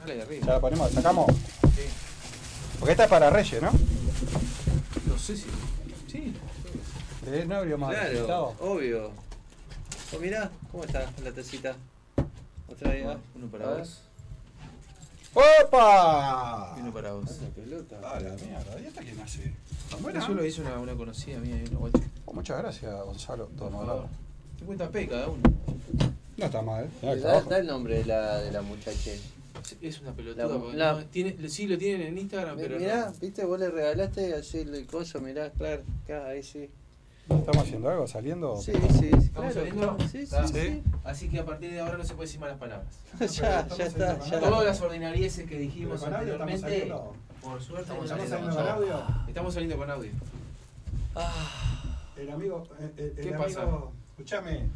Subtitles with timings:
[0.00, 0.46] Dale de arriba.
[0.46, 1.26] Ya la ponemos, sacamos.
[1.76, 1.82] Sí.
[2.78, 3.70] Porque esta es para Reyes, ¿no?
[5.06, 5.46] No sé si.
[6.08, 6.34] Sí.
[7.24, 9.10] De novio más Claro, obvio.
[10.14, 11.76] Oh, mirá, ¿cómo está la tacita?
[12.68, 13.06] Otra vez.
[13.34, 14.02] Uno para vos.
[15.32, 16.74] ¡Opa!
[16.76, 17.30] Y uno para vos.
[17.40, 18.00] Una pelota.
[18.02, 18.80] Ah, la mierda.
[18.80, 19.54] ¿Y esta quién hace?
[20.00, 22.00] Bueno, yo lo hice una, una conocida mía y una guacha.
[22.24, 23.46] Oh, muchas gracias, Gonzalo.
[23.56, 24.08] Todo moderado.
[24.66, 24.76] favor.
[24.76, 25.42] 50p cada uno.
[26.36, 26.90] No está mal.
[27.02, 29.10] Da, da el nombre de la, de la muchacha.
[29.80, 30.46] Es- una pelotuda.
[30.46, 32.78] La- porque la- no, tiene, sí, lo tienen en Instagram, pero.
[32.78, 33.12] mirá, no.
[33.20, 36.68] viste, vos le regalaste así el coso, mirá, claro, acá, ahí sí.
[37.28, 38.08] ¿Estamos haciendo algo?
[38.08, 38.56] ¿Saliendo?
[38.56, 39.96] Sí, sí, sí, ¿Estamos claro, saliendo?
[40.10, 40.82] sí, sí, sí.
[41.04, 42.88] Así que a partir de ahora no se puede decir malas palabras.
[43.36, 44.64] ya, ya está, ya Todas está.
[44.64, 46.94] las ordinarieces que dijimos ¿Con audio estamos anteriormente,
[47.40, 49.02] por suerte, ¿Estamos saliendo con audio?
[49.28, 50.10] Estamos saliendo con audio.
[52.16, 52.66] El amigo.
[52.78, 53.62] El, el- ¿Qué el pasa?
[53.62, 53.92] amigo.
[54.10, 54.66] Escuchame.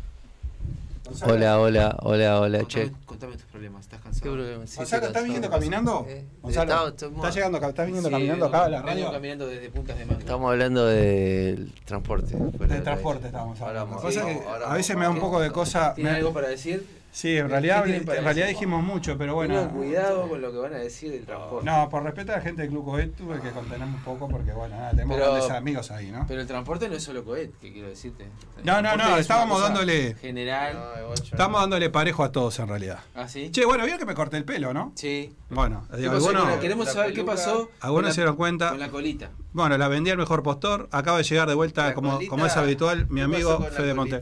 [1.05, 1.35] Gonzalo.
[1.35, 2.91] Hola, hola, hola, hola, che.
[3.05, 4.23] Contame, tus problemas, estás cansado.
[4.25, 4.67] ¿Qué problema?
[4.67, 6.07] Sí, Gonzalo, estoy ¿estás viniendo caminando?
[6.09, 9.13] Eh, Gonzalo, ¿estás llegando, estás viniendo Sí, caminando acá a la radio?
[9.13, 10.21] caminando desde puntas de manga.
[10.21, 12.37] Estamos hablando del transporte.
[12.37, 13.97] De transporte estamos hablando.
[13.97, 15.93] Cosa que a veces me da un poco de cosa.
[15.95, 16.87] ¿Tiene me- algo para decir?
[17.15, 19.55] Sí, en ¿Qué realidad, en dijimos mucho, pero bueno.
[19.55, 21.65] Tengan cuidado con lo que van a decir del transporte.
[21.65, 24.51] No, por respeto a la gente del Club Coet tuve que contenerme un poco porque,
[24.51, 26.25] bueno, nada, tenemos Pero- grandes amigos ahí, ¿no?
[26.27, 28.25] Pero el transporte no es solo cohet, que quiero decirte.
[28.59, 30.77] El No, no, no, es estábamos dándole- General.
[31.23, 32.99] Estamos dándole parejo a todos en realidad.
[33.15, 33.49] ¿Ah, sí?
[33.53, 34.91] Che, bueno, vieron que me corté el pelo, ¿no?
[34.97, 35.33] Sí.
[35.51, 37.71] Bueno, ¿Qué digo, la- queremos saber qué pasó.
[37.81, 38.71] algunos con se la- dieron cuenta.
[38.71, 39.31] Con la colita.
[39.53, 40.89] Bueno, la vendí al mejor postor.
[40.91, 44.21] Acaba de llegar de vuelta, como, colita, como es habitual, mi ¿qué amigo Fede Monte.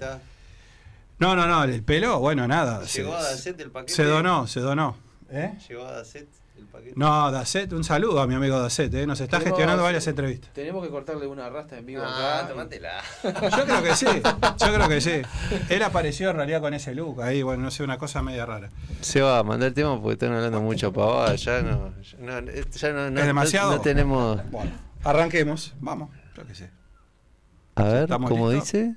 [1.22, 2.84] No, no, no, el pelo, bueno, nada.
[2.86, 3.92] Se, Llegó a Dacet el paquete.
[3.94, 4.96] se donó, se donó.
[5.30, 5.56] ¿Eh?
[5.68, 6.94] Llegó a Dacet el paquete.
[6.96, 9.06] No, Dacet, un saludo a mi amigo Dacet, ¿eh?
[9.06, 10.52] nos está gestionando varias entrevistas.
[10.52, 12.48] Tenemos que cortarle una rasta en vivo Ah, acá.
[12.48, 13.02] tomátela.
[13.22, 15.22] Yo creo que sí, yo creo que sí.
[15.68, 18.68] Él apareció en realidad con ese look ahí, bueno, no sé, una cosa media rara.
[19.00, 21.36] Se va a mandar el tema porque están hablando mucho pavada.
[21.36, 21.94] Ya no.
[22.20, 23.70] Ya no, eh, ya no, no- ¿Es demasiado?
[23.70, 24.50] No, no tenemos.
[24.50, 24.72] Bueno,
[25.04, 26.70] arranquemos, vamos, yo qué sé.
[27.76, 28.72] A ver, ¿Estamos ¿cómo listos?
[28.72, 28.96] dice?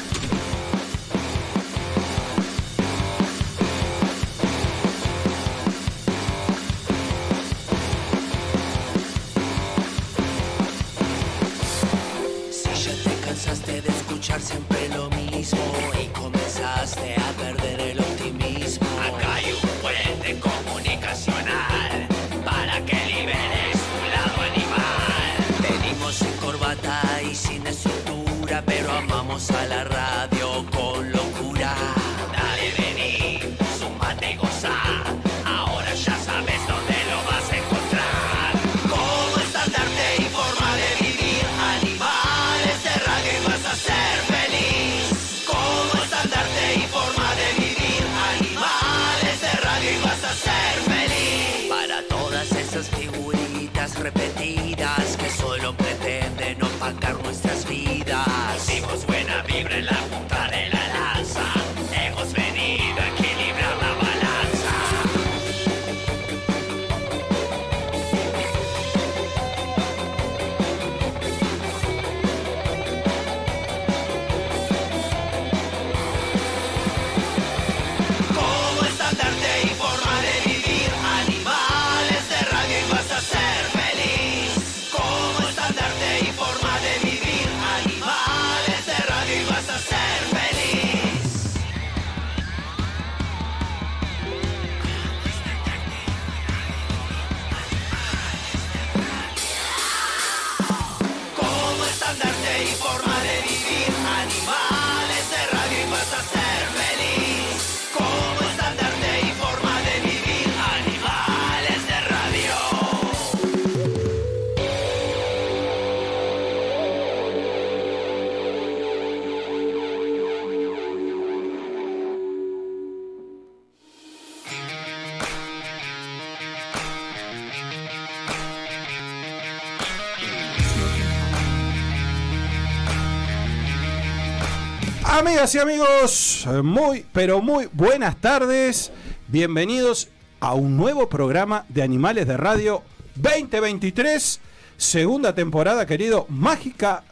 [135.21, 138.91] Amigas y amigos, muy, pero muy buenas tardes.
[139.27, 140.09] Bienvenidos
[140.39, 142.81] a un nuevo programa de Animales de Radio
[143.17, 144.39] 2023,
[144.77, 147.03] segunda temporada, querido Mágica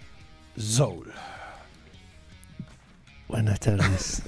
[0.57, 1.13] Soul.
[3.27, 4.23] Buenas tardes.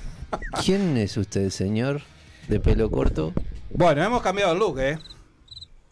[0.64, 2.04] ¿Quién es usted, señor?
[2.50, 3.34] De pelo corto.
[3.72, 5.00] Bueno, hemos cambiado el look, ¿eh?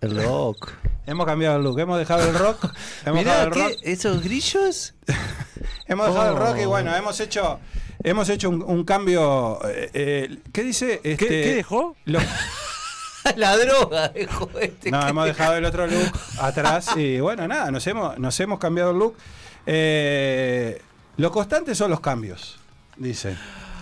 [0.02, 0.74] El rock.
[1.10, 2.66] Hemos cambiado el look, hemos dejado el rock.
[3.06, 3.64] Hemos Mirá, dejado el ¿qué?
[3.64, 3.74] rock.
[3.84, 4.94] ¿Esos grillos?
[5.88, 6.40] Hemos dejado el Oh.
[6.46, 7.60] rock y bueno, hemos hecho.
[8.04, 9.60] hemos hecho un, un cambio.
[9.68, 11.00] eh, eh, ¿Qué dice?
[11.02, 11.96] ¿Qué, Este, qué dejó?
[12.06, 12.20] lo-
[13.36, 14.92] La droga, dejó este.
[14.92, 18.92] no, hemos dejado el otro look atrás y bueno, nada, nos hemos, nos hemos cambiado
[18.92, 19.16] el look.
[19.66, 20.82] Eh,
[21.18, 22.58] lo constante son los cambios,
[22.98, 23.36] dice.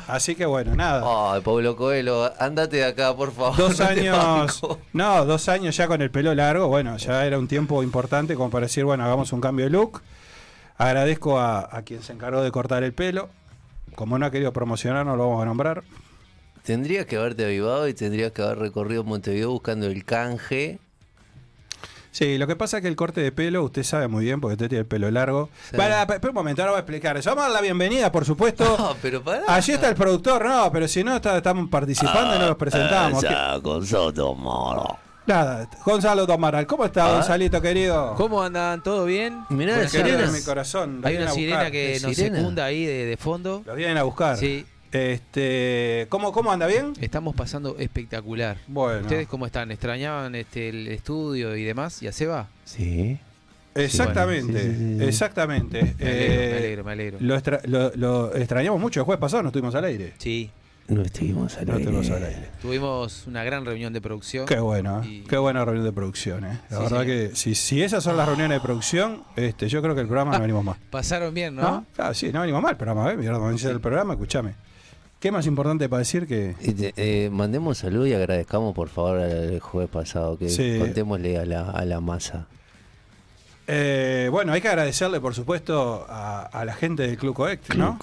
[0.07, 1.33] Así que bueno, nada.
[1.33, 3.57] Ay, Pablo Coelho, andate de acá, por favor.
[3.57, 4.61] Dos años,
[4.93, 8.49] no, dos años ya con el pelo largo, bueno, ya era un tiempo importante como
[8.49, 10.01] para decir, bueno, hagamos un cambio de look.
[10.77, 13.29] Agradezco a, a quien se encargó de cortar el pelo.
[13.95, 15.83] Como no ha querido promocionar, no lo vamos a nombrar.
[16.63, 20.79] Tendrías que haberte avivado y tendrías que haber recorrido Montevideo buscando el canje.
[22.17, 24.53] Sí, lo que pasa es que el corte de pelo, usted sabe muy bien, porque
[24.53, 25.49] usted tiene el pelo largo.
[25.69, 25.77] Sí.
[25.77, 27.29] Para, espera un momento, ahora voy a explicar eso.
[27.29, 28.63] Vamos a dar la bienvenida, por supuesto.
[28.79, 29.43] No, pero pará.
[29.47, 33.23] Allí está el productor, no, pero si no, está- estamos participando y no los presentamos.
[33.23, 34.97] ¿Qué- Ya, con Sotomoro.
[35.27, 37.13] Nada, Gonzalo Domaral, ¿cómo está, Ah.
[37.15, 38.15] Gonzalito querido?
[38.15, 38.81] ¿Cómo andan?
[38.81, 39.43] ¿Todo bien?
[39.49, 41.01] Mirá, esa- querido en mi corazón.
[41.03, 42.37] Hay una sirena que ¿Es nos sirena?
[42.37, 43.61] secunda ahí de, de fondo.
[43.65, 44.37] Lo vienen a buscar.
[44.37, 46.67] Sí, Este, ¿cómo, ¿Cómo anda?
[46.67, 46.93] ¿Bien?
[47.01, 48.57] estamos pasando espectacular.
[48.67, 49.01] Bueno.
[49.01, 49.71] ¿Ustedes cómo están?
[49.71, 52.01] ¿Extrañaban este, el estudio y demás?
[52.03, 52.47] ¿Y a Seba?
[52.65, 53.17] Sí.
[53.75, 55.03] Exactamente, Sí, sí, sí, sí.
[55.05, 55.81] exactamente.
[55.83, 57.17] Me alegro, Eh, me alegro, me alegro.
[57.21, 59.01] Lo, extra- lo- lo extrañamos mucho.
[59.01, 60.13] El jueves pasado no estuvimos al aire.
[60.17, 60.49] Sí,
[60.89, 61.83] No estuvimos al No aire.
[61.83, 62.49] estuvimos al aire.
[62.61, 64.45] tuvimos una gran reunión de producción.
[64.47, 65.07] Qué bueno, ¿eh?
[65.07, 66.45] Y- qué buena reunión de producción.
[66.45, 66.59] ¿eh?
[66.69, 67.05] La Sí, verdad sí.
[67.07, 70.31] que si, si esas son las reuniones de producción, este, yo creo que el programa
[70.31, 70.77] no venimos más.
[70.89, 71.61] Pasaron bien, ¿no?
[71.61, 71.85] ¿No?
[71.93, 73.11] Claro, sí, no venimos mal el programa.
[73.11, 73.17] ¿eh?
[73.17, 73.37] Mira,
[73.69, 74.53] el programa, escúchame.
[75.27, 76.55] ¿Qué más importante para decir que
[76.95, 80.77] eh, mandemos salud y agradezcamos por favor al jueves pasado que Sí.
[80.79, 82.47] contémosle a la, a la masa.
[83.67, 87.99] Eh, bueno, hay que agradecerle, por supuesto, a, a la gente del Club Coect, ¿no?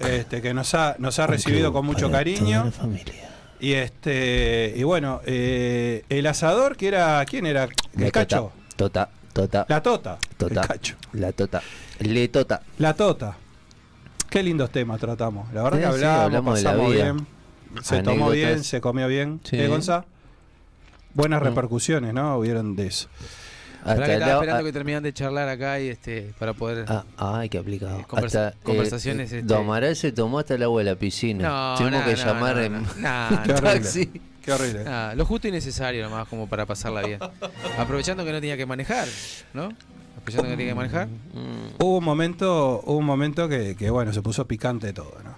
[0.00, 2.70] Este, que nos ha, nos ha recibido con mucho cariño.
[2.70, 3.30] familia.
[3.60, 7.24] Y este y bueno, eh, el asador, que era.
[7.24, 7.66] ¿Quién era?
[7.98, 8.52] El cacho.
[8.76, 10.18] Tota, tota, La tota.
[10.36, 10.60] tota.
[10.60, 10.96] El cacho.
[11.14, 11.62] La tota.
[12.00, 12.60] Le tota.
[12.76, 13.38] La tota.
[14.30, 15.52] Qué lindos temas tratamos.
[15.52, 17.04] La verdad Sí, que sí, hablamos, hablamos de la pasamos vida.
[17.12, 17.26] bien.
[17.82, 19.40] Se tomó bien, se comió bien.
[19.44, 19.58] Sí.
[19.58, 20.04] ¿Eh, Gonza?
[21.14, 21.44] Buenas Mm.
[21.44, 22.36] repercusiones, ¿no?
[22.38, 23.08] Hubieron de eso.
[23.84, 26.84] Pará que Hasta estaba esperando ah, que terminaran de charlar acá y este para poder.
[26.88, 28.00] Ah, ay, qué aplicado.
[28.00, 31.48] Eh, conversa- Hasta, conversaciones, este- Don Amaral se tomó hasta el agua de la piscina.
[31.48, 32.80] no, Tuvimos no, que no, llamar no, en no,
[33.30, 33.70] no, Qué horrible.
[33.72, 34.10] taxi.
[34.44, 34.84] Qué horrible.
[35.14, 37.18] Lo justo y necesario nomás como para pasarla bien.
[37.78, 39.06] Aprovechando que no tenía que manejar,
[39.54, 39.70] ¿no?
[40.18, 41.06] Aprovechando que tenía que manejar.
[41.08, 45.36] Mm, Hubo un momento, hubo un momento que, que, bueno, se puso picante todo, ¿no?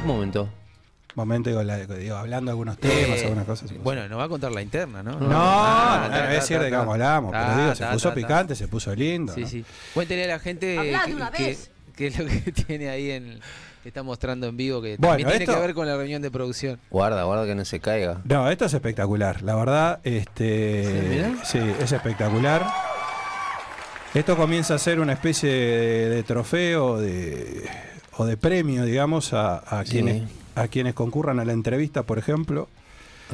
[0.00, 0.48] Un momento.
[1.14, 3.70] Momento digo, la- digo, hablando de algunos temas, Eh, algunas cosas.
[3.82, 5.12] Bueno, nos va a contar la interna, ¿no?
[5.20, 6.78] no, Ah, no, no, qué ta.
[6.78, 8.14] vamos hablamos, pero digo, se puso ta, ta.
[8.14, 9.34] picante, se puso lindo.
[9.34, 9.46] Sí, ¿no?
[9.48, 9.64] sí.
[9.92, 10.76] Cuéntele a la gente
[11.96, 13.40] qué es lo que tiene ahí en
[13.82, 16.22] que está mostrando en vivo que Bueno, también tiene esto- que ver con la reunión
[16.22, 16.78] de producción.
[16.88, 18.20] Guarda, guarda que no se caiga.
[18.24, 19.42] No, esto es espectacular.
[19.42, 22.64] La verdad, este, Sí, sí, es espectacular.
[24.14, 27.64] Esto comienza a ser una especie de, de trofeo de,
[28.18, 29.92] o de premio, digamos, a, a Sí.
[29.92, 30.22] quienes
[30.54, 32.68] a quienes concurran a la entrevista, por ejemplo.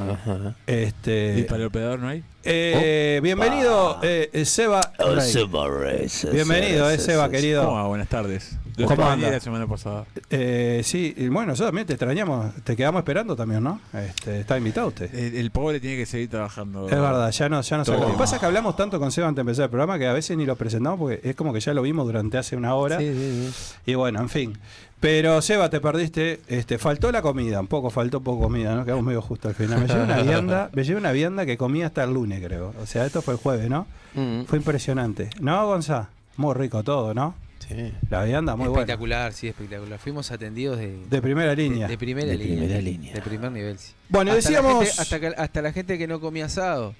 [0.02, 0.54] Ajá.
[0.66, 2.22] Este, ¿Y para el operador no hay?
[2.44, 4.80] eh, bienvenido, eh, Seba.
[4.98, 6.08] Rey.
[6.32, 7.64] Bienvenido, eh, Seba, querido.
[7.64, 7.86] ¿Cómo va?
[7.88, 8.56] Buenas tardes.
[8.86, 9.30] ¿Cómo anda?
[9.30, 10.04] la semana pasada.
[10.30, 13.80] Eh, sí, y bueno, nosotros también te extrañamos, te quedamos esperando también, ¿no?
[13.92, 15.12] Este, está invitado usted.
[15.12, 16.88] El, el pobre tiene que seguir trabajando.
[16.88, 17.84] Es verdad, ya no, ya no.
[17.84, 20.06] Lo que pasa es que hablamos tanto con Seba antes de empezar el programa que
[20.06, 22.74] a veces ni lo presentamos porque es como que ya lo vimos durante hace una
[22.76, 22.98] hora.
[22.98, 23.74] Sí, sí, sí.
[23.90, 24.58] Y bueno, en fin.
[25.00, 28.84] Pero Seba, te perdiste, este, faltó la comida, un poco, faltó poco comida, ¿no?
[28.84, 29.80] Quedamos medio justo al final.
[29.80, 32.75] Me llevé una vianda, me llevé una vianda que comí hasta el lunes, creo.
[32.82, 33.87] O sea, esto fue el jueves, ¿no?
[34.14, 35.30] Mm, Fue impresionante.
[35.40, 36.08] ¿No, Gonza?
[36.37, 37.34] Muy rico todo, ¿no?
[37.61, 37.92] sí.
[38.11, 38.80] La vianda muy buena.
[38.82, 39.99] espectacular, sí, espectacular.
[39.99, 41.87] Fuimos atendidos de, De primera línea.
[41.87, 42.56] de primera De línea.
[42.56, 43.14] primera línea.
[43.14, 43.92] De primer nivel, sí.
[44.08, 44.84] Bueno, hasta La decíamos...
[44.87, 46.94] gente, hasta, que- hasta la gente que no comía asado,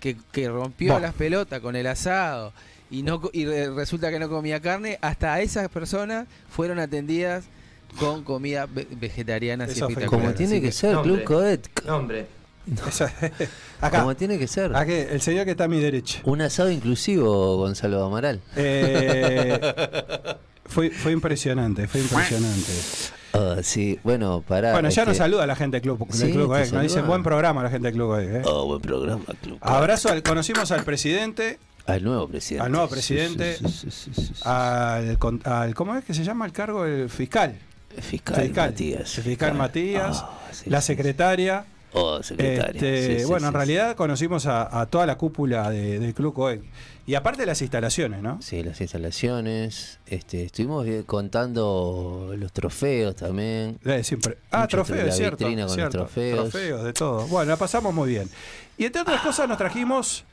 [0.00, 1.06] que, que rompió Bueno.
[1.06, 2.52] las pelotas con el asado
[2.92, 7.44] y no y re- resulta que no comía carne, hasta esas personas fueron atendidas
[7.98, 9.66] con comida ve- vegetariana.
[10.06, 11.12] Como tiene que ser, Nombre.
[11.12, 11.68] Club Coet.
[11.86, 12.26] Nombre.
[12.88, 13.12] Esa-
[13.80, 14.76] acá, Como tiene que ser.
[14.76, 16.20] aquí, el señor que está a mi derecha.
[16.24, 18.40] Un asado inclusivo, Gonzalo Amaral.
[18.56, 19.58] Eh,
[20.66, 22.72] fue, fue impresionante, fue impresionante.
[23.34, 24.72] Ah, sí, bueno, para.
[24.72, 27.62] Bueno, ya nos saluda la gente del Club, del Sí, Club Nos dicen buen programa
[27.62, 28.42] la gente del Club Coec, ¿eh?
[28.44, 29.58] Oh, buen programa, Club.
[29.62, 32.64] Abrazo, al, conocimos al presidente, Al nuevo presidente.
[32.66, 33.56] Al nuevo presidente.
[33.56, 34.42] sí, sí, sí, sí, sí.
[34.44, 35.18] al,
[35.74, 36.84] ¿cómo es que se llama el cargo?
[36.86, 37.54] El fiscal.
[38.00, 39.18] Fiscal, Matías.
[39.18, 41.64] El fiscal Matías, Ah, la secretaria.
[41.94, 42.80] Oh, secretaria.
[42.80, 46.62] Este, bueno, en realidad conocimos a, a toda la cúpula de- del Club Coec.
[47.04, 48.40] Y aparte las instalaciones, ¿no?
[48.40, 49.98] Sí, las instalaciones.
[50.06, 53.78] Este, estuvimos vi- contando los trofeos también.
[53.84, 54.38] Eh, siempre.
[54.50, 55.44] Ah, trofeos, la es cierto.
[55.44, 56.40] con los trofeos.
[56.50, 57.26] Trofeos, de todo.
[57.26, 58.30] Bueno, la pasamos muy bien.
[58.78, 60.24] Y entre otras cosas nos trajimos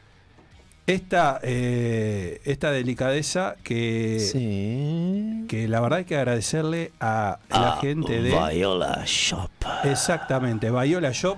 [0.94, 5.46] esta, eh, esta delicadeza que, Sí.
[5.48, 8.30] que la verdad hay que agradecerle a la Ah, gente de...
[8.52, 9.50] Viola Shop.
[9.84, 11.38] Exactamente, Viola Shop.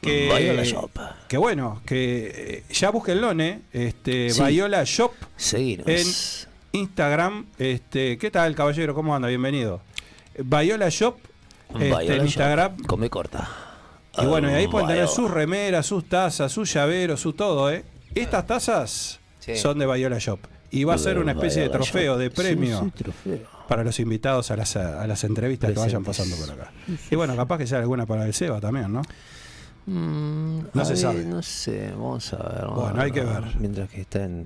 [0.00, 0.90] Que, Viola Shop.
[1.28, 3.60] Que bueno, que eh, ya búsquenlo, ¿eh?
[3.72, 4.42] Este, Sí.
[4.42, 6.48] Viola Shop Seguinos.
[6.72, 7.46] Instagram.
[7.58, 8.94] Este, ¿Qué tal, caballero?
[8.94, 9.28] ¿Cómo anda?
[9.28, 9.80] Bienvenido.
[10.38, 11.16] Viola Shop
[11.74, 12.24] este, Viola en Shop.
[12.24, 12.76] Instagram.
[12.84, 13.48] Come corta.
[14.18, 17.82] Y bueno, y ahí pueden tener sus remeras, sus tazas, sus llaveros, su todo, ¿eh?
[18.14, 19.56] Estas tazas Sí.
[19.56, 20.38] son de Viola Shop.
[20.70, 23.38] Y va a ser una especie de trofeo, de premio Sí, sí, trofeo.
[23.68, 26.70] para los invitados a las, a las entrevistas que vayan pasando por acá.
[27.10, 29.02] Y bueno, capaz que sea alguna para el Seba también, ¿no?
[29.84, 31.24] Mm, No se ver, sabe.
[31.24, 32.60] No sé, vamos a ver.
[32.62, 33.42] vamos Bueno, a hay que ver.
[33.58, 34.44] Mientras que están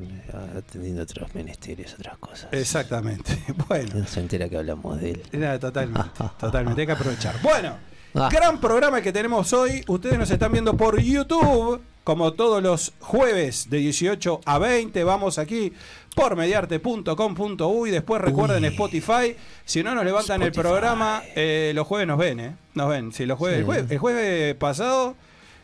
[0.57, 2.49] atendiendo otros ministerios, otras cosas.
[2.53, 3.39] Exactamente.
[3.69, 3.91] Bueno.
[4.01, 5.59] No se entera que hablamos de él.
[5.61, 7.41] Totalmente, totalmente, hay que aprovechar.
[7.43, 7.77] Bueno,
[8.15, 8.31] Ah.
[8.33, 9.85] gran programa que tenemos hoy.
[9.89, 15.03] Ustedes nos están viendo por YouTube, como todos los jueves de 18 a 20.
[15.03, 15.73] Vamos aquí
[16.15, 17.91] por mediarte.com.uy.
[17.91, 18.69] Después recuerden Uy.
[18.69, 19.37] Spotify.
[19.65, 22.57] Si no nos levantan el programa, eh, los jueves nos ven, ¿eh?
[22.75, 23.13] Nos ven.
[23.13, 23.61] Si los jueves, Sí.
[23.63, 25.17] el, jueves el jueves pasado,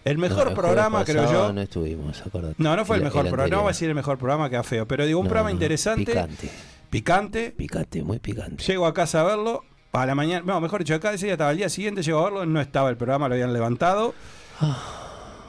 [0.05, 1.53] el mejor No, el jueves programa, creo yo.
[1.53, 2.57] No estuvimos, acordate.
[2.59, 3.49] No, no fue el, mejor programa.
[3.49, 6.07] No voy a decir el mejor programa que feo, pero digo un No, programa interesante,
[6.07, 6.51] Picante.
[6.91, 7.51] picante.
[7.53, 8.65] Picante, muy picante.
[8.65, 9.63] Llego a casa a verlo.
[9.93, 12.25] A la mañana, no, mejor dicho, acá ese día estaba el día siguiente, llego a
[12.25, 14.13] verlo, no estaba el programa, lo habían levantado.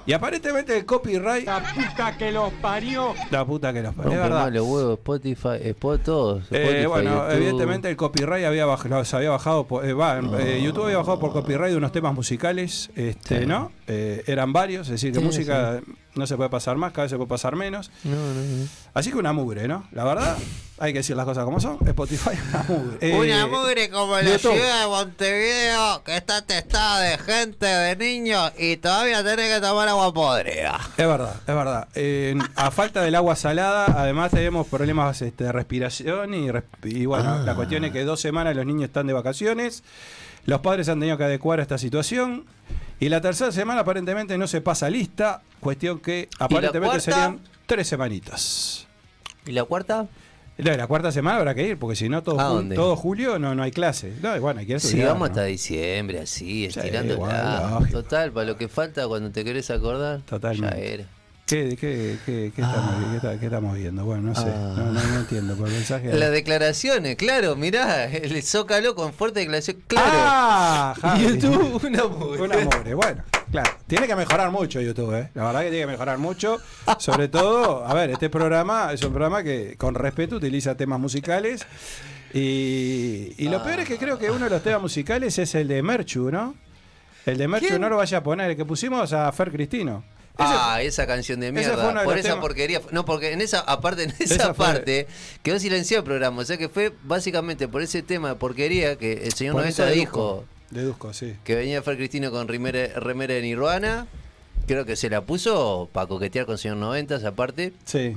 [0.06, 1.46] Y aparentemente el copyright.
[1.46, 3.14] La puta que los parió.
[3.32, 4.12] La puta que los parió.
[4.12, 4.52] Es verdad.
[4.52, 6.44] los huevos, Spotify, Spot, todos.
[6.52, 7.32] Eh, Spotify, bueno, YouTube.
[7.36, 11.20] evidentemente el copyright había bajado, se había bajado, por- eh, va, eh, YouTube había bajado
[11.20, 13.46] por copyright de unos temas musicales, este, Sí.
[13.46, 13.72] ¿no?
[13.88, 15.82] Eh, eran varios, es decir, que Sí, música
[16.16, 17.92] no se puede pasar más, cada vez se puede pasar menos.
[18.04, 18.68] No, no, no.
[18.94, 19.86] Así que una mugre, ¿no?
[19.92, 20.38] La verdad,
[20.78, 21.78] hay que decir las cosas como son.
[21.86, 22.98] Spotify, una mugre.
[23.02, 24.54] Eh, Una mugre como la YouTube.
[24.54, 29.88] ciudad de Montevideo que está testada de gente, de niños y todavía tenés que tomar
[29.90, 30.80] agua podrida.
[30.98, 31.88] Es verdad, es verdad.
[31.96, 37.06] Eh, a falta del agua salada, además tenemos problemas este, de respiración y, res- y
[37.06, 37.44] bueno, Ah.
[37.46, 39.84] la cuestión es que dos semanas los niños están de vacaciones,
[40.46, 42.46] los padres han tenido que adecuar a esta situación
[43.06, 48.88] y la tercera semana aparentemente no se pasa lista, cuestión que aparentemente serían tres semanitas.
[49.46, 50.08] ¿Y la cuarta?
[50.58, 52.76] La cuarta semana habrá que ir, porque si no, todo, ¿A jul- dónde?
[52.76, 54.14] todo julio no, no hay clase.
[54.22, 55.34] No, bueno, hay que Sí, estudiar, vamos ¿no?
[55.34, 57.14] hasta diciembre, así, Sí, estirándola.
[57.72, 57.90] igual.
[57.92, 60.22] Total, para lo que falta cuando te querés acordar.
[60.22, 60.78] Totalmente.
[60.78, 61.06] Ya era.
[61.54, 64.04] ¿Qué, qué, qué- qué estamos, qué está- qué estamos viendo?
[64.06, 64.74] Bueno, no sé, Ah.
[64.76, 65.56] no, no- no entiendo.
[65.56, 70.10] Por el mensaje Las declaraciones, claro, mirá, el Zócalo con fuerte declaración, claro.
[70.12, 71.24] Ah, Javi.
[71.28, 72.42] YouTube, una mugre.
[72.42, 73.72] Una mugre, bueno, claro.
[73.86, 75.30] Tiene que mejorar mucho YouTube, ¿eh?
[75.36, 76.58] La verdad que tiene que mejorar mucho.
[76.98, 81.68] Sobre todo, a ver, este programa es un programa que con respeto utiliza temas musicales.
[82.34, 85.68] Y, y lo peor es que creo que uno de los temas musicales es el
[85.68, 86.56] de Merchu, ¿no?
[87.28, 87.82] El de Merchu ¿Quién?
[87.82, 90.04] no lo vaya a poner, el que pusimos a Fer Cristino.
[90.38, 92.04] Ah, esa canción de mierda.
[92.04, 92.82] Por esa temas- porquería.
[92.92, 95.08] No, porque en esa, aparte, en esa, Esa fue- parte,
[95.44, 96.42] quedó silenciado el programa.
[96.42, 99.84] O sea que fue básicamente por ese tema de porquería que el señor por 90
[99.86, 101.36] eso dijo deduzco, sí.
[101.44, 104.08] que venía Fer Cristino con remera, remera de Nirvana.
[104.66, 107.74] Creo que se la puso para coquetear con el señor 90 aparte.
[107.86, 108.16] Sí,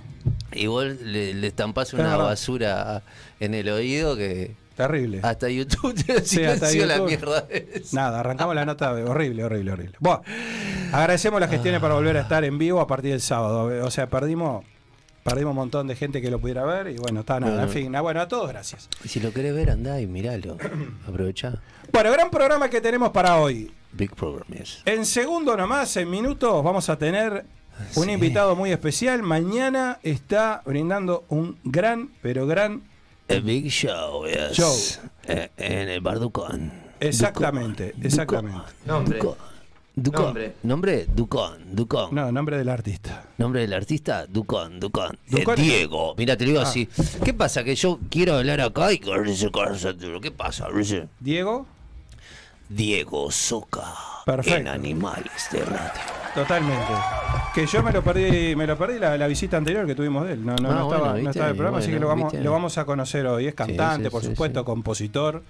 [0.52, 3.02] Y vos le, le estampás Es una basura
[3.40, 5.20] en el oído que terrible.
[5.22, 7.06] hasta YouTube te Sí, hasta la YouTube.
[7.06, 7.46] mierda.
[7.50, 7.96] esa.
[7.96, 9.96] Nada, arrancamos la nota horrible, horrible, horrible.
[10.00, 10.22] Bueno,
[10.92, 13.84] agradecemos las gestiones para volver a estar en vivo a partir del sábado.
[13.84, 14.64] O sea, perdimos
[15.24, 17.52] perdimos un montón de gente que lo pudiera ver y bueno, está nada.
[17.54, 17.66] Bueno.
[17.66, 18.88] En fin, nada, bueno, a todos gracias.
[19.02, 20.56] Y si lo querés ver, andá y miralo.
[21.08, 21.60] Aprovechá.
[21.92, 23.72] Bueno, gran programa que tenemos para hoy.
[23.92, 24.82] Big Program, yes.
[24.84, 27.44] En segundo nomás, en minutos, vamos a tener
[27.96, 28.10] un Sí.
[28.12, 29.22] invitado muy especial.
[29.24, 32.82] Mañana está brindando un gran, pero gran
[33.28, 34.52] A Big Show, yes.
[34.56, 34.74] Show.
[35.24, 36.72] Eh, en el Bar Ducón.
[37.00, 38.04] Exactamente, Ducón.
[38.06, 38.58] exactamente.
[38.86, 39.18] Nombre.
[39.18, 39.36] Ducón.
[39.98, 40.24] Ducón.
[40.24, 40.54] Nombre.
[40.62, 42.14] Nombre, Ducón, Ducón.
[42.14, 43.24] No, nombre del artista.
[43.38, 45.18] Nombre del artista, Ducón, Ducón.
[45.28, 45.56] Eh, Ducón.
[45.56, 46.14] Diego.
[46.18, 46.68] Mira, te lo digo Ah.
[46.68, 46.86] así.
[47.24, 47.64] ¿Qué pasa?
[47.64, 50.68] Que yo quiero hablar acá y ¿Qué pasa?
[51.20, 51.66] Diego,
[52.68, 53.94] Diego Soca.
[54.26, 54.60] Perfecto.
[54.60, 56.25] En Animales de Radio.
[56.36, 56.92] Totalmente.
[57.54, 60.34] Que yo me lo perdí, me lo perdí la, la visita anterior que tuvimos de
[60.34, 60.46] él.
[60.46, 62.52] No, no, Ah, no estaba, bueno, no estaba el programa, así que lo vamos, lo
[62.52, 63.46] vamos a conocer hoy.
[63.48, 64.66] Es cantante, sí, por sí, supuesto, sí.
[64.66, 65.42] compositor.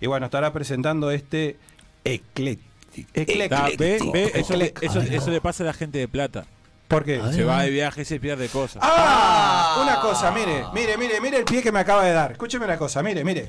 [0.00, 1.56] Y bueno, estará presentando este
[2.04, 3.08] ecléctico.
[3.14, 3.66] Ecléctico.
[3.78, 6.44] ve, ve, eso, eso, eso le pasa a la gente de plata.
[6.88, 7.20] ¿Por qué?
[7.32, 8.82] Se va de viaje y se pierde cosas.
[8.84, 9.80] ¡Ah!
[9.82, 12.32] Una cosa, mire, mire, mire, mire el pie que me acaba de dar.
[12.32, 13.48] Escúcheme una cosa, mire, mire.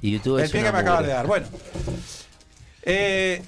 [0.00, 1.26] YouTube El pie que me acaba de dar.
[1.26, 1.46] Bueno.
[2.82, 3.42] Eh,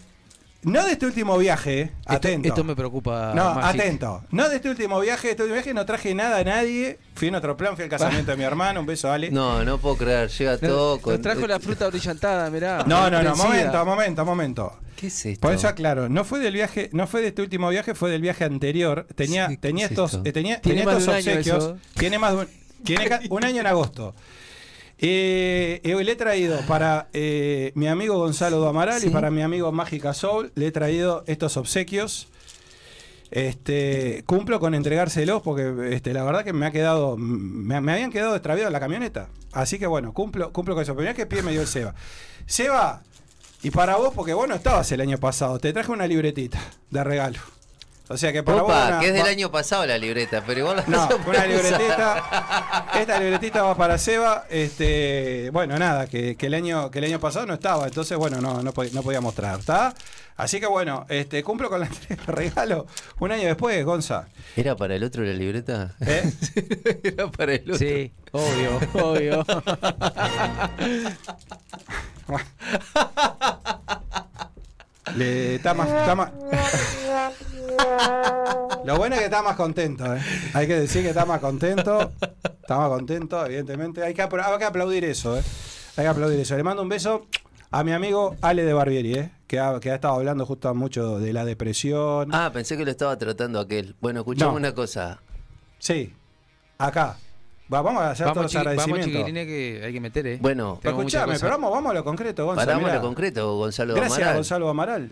[0.64, 2.48] no de este último viaje, eh, Esto- atento.
[2.48, 3.32] Esto, me preocupa.
[3.34, 3.80] no, Magic.
[3.80, 4.22] atento.
[4.30, 6.98] No de este último viaje, de este último viaje no traje nada a nadie.
[7.14, 9.30] Fui en otro plan, fui al casamiento de mi hermano, un beso, Ale.
[9.30, 11.22] No, no puedo creer, llega todo Nos con.
[11.22, 12.84] trajo la fruta brillantada, mirá.
[12.86, 14.78] no, no, no, momento, momento, momento.
[14.96, 15.40] ¿Qué es esto?
[15.40, 18.22] Por eso aclaro, no fue del viaje, no fue de este último viaje, fue del
[18.22, 19.06] viaje anterior.
[19.16, 20.22] Tenía, Sí, ¿qué tenía es estos, esto?
[20.28, 21.74] eh, tenía, tenía estos obsequios.
[21.98, 22.48] Tiene más de un,
[22.84, 24.14] tiene un año en agosto.
[24.98, 29.10] Eh, eh, le he traído para eh, mi amigo Gonzalo Duamaral y Sí.
[29.10, 32.28] para mi amigo Mágica Soul, le he traído estos obsequios.
[33.30, 38.12] Este, cumplo con entregárselos porque este, la verdad que me ha quedado, me, me habían
[38.12, 39.28] quedado extraviados en la camioneta.
[39.52, 40.92] Así que bueno, cumplo, cumplo con eso.
[40.94, 41.94] Pero mirá que pie me dio el Seba.
[42.46, 43.02] Seba,
[43.62, 46.60] y para vos, porque vos no estabas el año pasado, te traje una libretita
[46.90, 47.38] de regalo.
[48.08, 48.70] O sea que para vos.
[48.70, 51.46] Opa, una- que es del va- año pasado la libreta, pero igual la No, una
[51.46, 52.86] libretita.
[53.00, 54.44] Esta libretita va para Seba.
[54.50, 58.40] Este, bueno, nada, que, que el año que el año pasado no estaba, entonces bueno,
[58.42, 59.94] no, no, pod- no podía mostrar, ¿está?
[60.36, 62.86] Así que bueno, este, cumplo con la entrega de regalo
[63.20, 64.26] un año después, Gonza.
[64.56, 65.94] ¿Era para el otro la libreta?
[66.00, 66.30] ¿eh?
[67.04, 67.78] Era para el otro.
[67.78, 69.46] Sí, obvio, obvio.
[75.16, 76.30] Le, está más, está más-
[78.84, 80.20] Lo bueno es que está más contento, ¿eh?
[80.52, 82.12] Hay que decir que está más contento.
[82.42, 84.02] Está más contento, evidentemente.
[84.02, 85.42] Hay que, apl- hay que aplaudir eso, ¿eh?
[85.96, 86.56] Hay que aplaudir eso.
[86.56, 87.26] Le mando un beso
[87.70, 89.30] a mi amigo Ale de Barbieri, ¿eh?
[89.46, 92.34] Que ha, que ha estado hablando justo mucho de la depresión.
[92.34, 93.94] Ah, pensé que lo estaba tratando aquel.
[94.00, 94.56] Bueno, escuchame No.
[94.58, 95.20] una cosa.
[95.78, 96.12] Sí,
[96.78, 97.16] acá.
[97.72, 99.12] Va, vamos a hacer Vamos, todos los vamos agradecimientos.
[99.12, 100.38] chiquilines que hay que meter, eh.
[100.40, 102.66] Bueno, escuchame, pero vamos, vamos a lo concreto, Gonzalo.
[102.66, 102.94] paramos mirá.
[102.96, 104.34] lo concreto, Gonzalo Gracias, Amaral.
[104.36, 105.10] Gonzalo Amaral.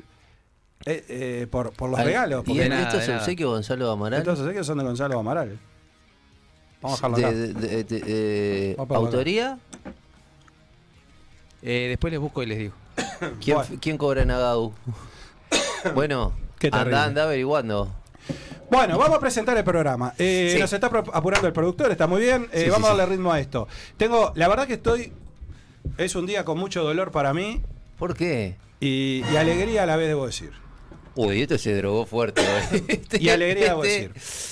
[0.84, 2.44] Eh, eh, por, por los Al- regalos.
[2.46, 4.18] ¿Y en estos obsequios, Gonzalo Amaral?
[4.20, 5.58] estos obsequios son de Gonzalo Amaral.
[6.82, 7.58] Vamos a dejarlo de, acá.
[7.60, 8.98] de- de- de- eh, Vamos a.
[8.98, 9.58] ¿Autoría?
[11.62, 12.74] Eh, después les busco y les digo.
[13.40, 14.72] ¿Quién, quién cobra en Agau?
[15.94, 16.32] bueno,
[16.72, 17.92] anda, anda averiguando.
[18.72, 20.14] Bueno, vamos a presentar el programa.
[20.18, 20.58] Eh, Sí.
[20.60, 22.48] Nos está apurando el productor, está muy bien.
[22.52, 23.68] Eh, Sí, vamos sí, a darle ritmo a esto.
[23.96, 25.12] Tengo, la verdad que estoy.
[25.98, 27.60] Es un día con mucho dolor para mí
[27.98, 28.56] ¿Por qué?
[28.80, 30.52] y, y alegría a la vez, debo decir.
[31.16, 32.40] Uy, esto se drogó fuerte.
[32.88, 34.48] Este- Y alegría, debo este- decir.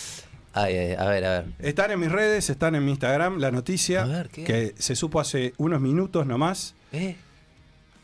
[0.53, 1.45] Ay, ay, a ver, a ver.
[1.61, 4.43] Están en mis redes, están en mi Instagram, la noticia A ver, ¿qué?
[4.45, 6.75] que se supo hace unos minutos nomás.
[6.93, 7.17] ¿Eh?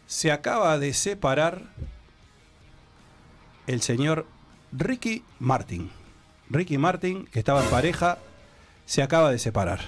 [0.06, 1.62] Se acaba de separar
[3.66, 4.26] el señor
[4.72, 5.90] Ricky Martin.
[6.50, 8.18] Ricky Martin, que estaba en pareja,
[8.84, 9.80] se acaba de separar.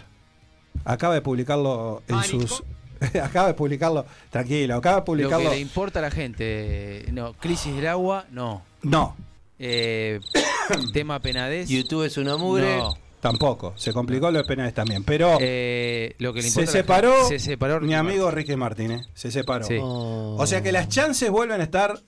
[0.85, 2.63] Acaba de publicarlo en sus.
[3.23, 4.05] acaba de publicarlo.
[4.31, 5.51] Tranquilo, acaba de Lo publicarlo.
[5.51, 7.05] que le importa a la gente.
[7.13, 8.63] No, crisis del agua, no.
[8.83, 9.17] No,
[9.59, 10.21] Eh,
[10.93, 11.69] tema penadez.
[11.69, 12.77] YouTube es una mugre.
[12.79, 12.97] No.
[13.21, 13.73] tampoco.
[13.77, 15.03] Se complicó lo de penales también.
[15.05, 18.31] Pero Eh, lo que le se separó, gente- se separó mi amigo.
[18.31, 19.07] Ricky Martin, ¿eh?
[19.15, 19.65] Se separó.
[19.67, 19.79] Sí.
[19.83, 20.37] Oh.
[20.39, 21.99] O sea que las chances vuelven a estar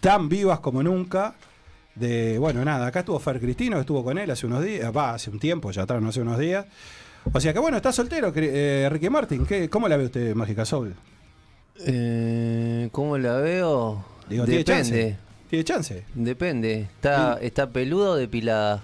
[0.00, 1.34] tan vivas como nunca.
[1.94, 5.28] De, bueno, nada, acá estuvo Fer Cristino, estuvo con él hace unos días, va, hace
[5.30, 6.64] un tiempo, ya atrás, no hace unos días.
[7.32, 9.44] O sea que bueno, está soltero, eh, Ricky Martin.
[9.44, 10.94] ¿Qué, ¿Cómo la ve usted, Mágica Soul?
[11.86, 14.04] Eh, ¿Cómo la veo?
[14.28, 14.82] Digo, ¿tiene Depende.
[14.82, 15.16] chance?
[15.48, 16.04] ¿Tiene chance?
[16.14, 16.80] Depende.
[16.94, 18.82] ¿Está, ¿Está peluda o depilada?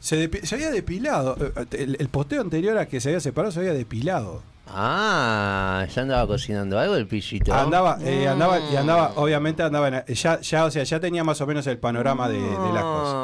[0.00, 1.36] Se, depi- se había depilado.
[1.40, 4.42] eh, El, el posteo anterior a que se había separado se había depilado.
[4.72, 7.52] Ah, ya andaba cocinando algo el pillito.
[7.52, 9.18] Andaba, eh, andaba, y andaba, Mm.
[9.18, 12.38] obviamente andaba en- ya, ya, o sea, ya tenía más o menos el panorama de,
[12.40, 13.14] de las cosas.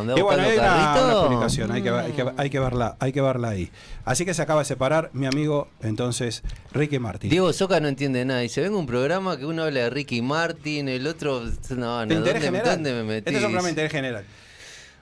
[0.00, 3.12] Andaba Y bueno, hay una, una publicación, hay que, hay, que, hay que verla, hay
[3.12, 3.70] que verla ahí.
[4.04, 7.30] Así que se acaba de separar mi amigo, entonces, Ricky Martin.
[7.30, 8.42] Diego Soca no entiende nada.
[8.44, 11.40] Y se venga un programa que uno habla de Ricky Martin, el otro.
[11.70, 12.64] No, ¿De no, ¿dónde, general?
[12.76, 13.18] dónde me metí?
[13.28, 14.24] Este es un programa de interés general.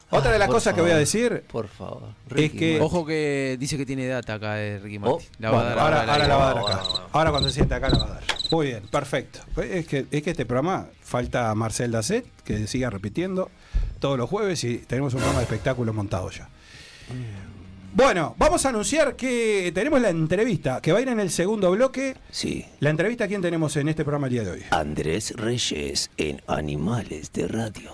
[0.19, 2.15] Otra de las cosas que voy a decir, Por favor.
[2.35, 5.27] Es que- Ojo que dice que tiene data acá de Ricky Martin.
[5.31, 6.83] Oh, La va a dar ahora, ahora la va a dar acá.
[7.13, 8.23] Ahora cuando se siente acá la va a dar.
[8.51, 9.41] Muy bien, perfecto.
[9.63, 13.51] Es que, es que este programa falta Marcel Dacet, que siga repitiendo
[13.99, 16.49] todos los jueves y tenemos un programa de espectáculo montado ya.
[17.95, 21.71] Bueno, vamos a anunciar que tenemos la entrevista que va a ir en el segundo
[21.71, 22.17] bloque.
[22.31, 22.65] Sí.
[22.81, 24.63] La entrevista, ¿quién tenemos en este programa el día de hoy?
[24.71, 27.91] Andrés Reyes en Animales de Radio.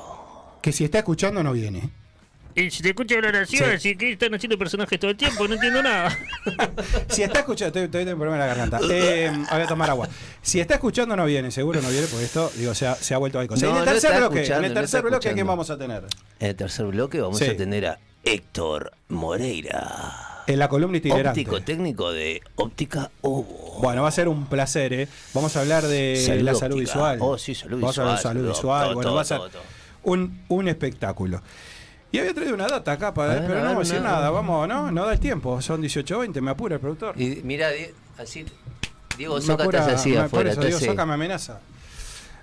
[0.60, 1.90] Que si está escuchando no viene.
[2.56, 3.64] Y si te escucho hablar así, Sí.
[3.64, 6.16] así que están haciendo personajes todo el tiempo, no entiendo nada.
[7.08, 8.80] Si está escuchando, estoy, estoy problema en la garganta.
[8.90, 10.08] Eh, voy a tomar agua.
[10.42, 13.18] Si está escuchando no viene, seguro no viene, porque esto, digo, se ha, se ha
[13.18, 13.66] vuelto a cosa.
[13.66, 16.04] No, en el tercer bloque, en el tercer bloque, ¿quién vamos a tener?
[16.38, 17.44] En el tercer bloque vamos Sí.
[17.46, 20.42] a tener a Héctor Moreira.
[20.46, 21.40] En la columna itinerante.
[21.40, 23.78] Óptico técnico de Óptica Ovo.
[23.80, 25.08] Bueno, va a ser un placer, ¿eh?
[25.32, 26.92] Vamos a hablar de Salud la salud óptica.
[26.92, 27.18] visual.
[27.20, 28.84] Oh, sí, salud Vamos a hablar de visual, salud salud, visual.
[28.84, 29.62] todo, bueno, todo, va a ser todo, todo.
[30.02, 31.42] Un, un espectáculo.
[32.14, 34.30] Y había traído una data acá, para, ver, pero no vamos a decir nada.
[34.30, 34.92] Vamos, ¿no?
[34.92, 35.60] No da el tiempo.
[35.60, 37.20] Son 18.20, me apura el productor.
[37.20, 37.70] Y mira,
[38.16, 38.46] así.
[39.18, 40.52] Diego Soca estás así me- por afuera.
[40.52, 41.58] eso, Diego Soca me amenaza.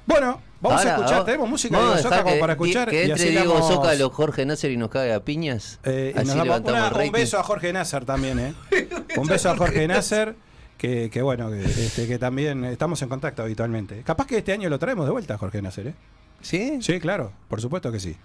[0.06, 2.90] Bueno, vamos Ahora, a escuchar, tenemos música de Diego Soca como para escuchar.
[2.90, 5.80] Que, y entre así Diego damos- Soca, los Jorge Nasser y nos cague a piñas.
[5.86, 8.54] Eh, y así nos levantamos una- un beso a Jorge Nasser también, ¿eh?
[9.16, 10.36] un beso a Jorge Nasser,
[10.78, 14.02] que, que bueno, que, este, que también estamos en contacto habitualmente.
[14.04, 15.94] Capaz que este año lo traemos de vuelta Jorge Nasser, ¿eh?
[16.42, 16.80] ¿Sí?
[16.82, 18.18] Sí, claro, por supuesto que sí.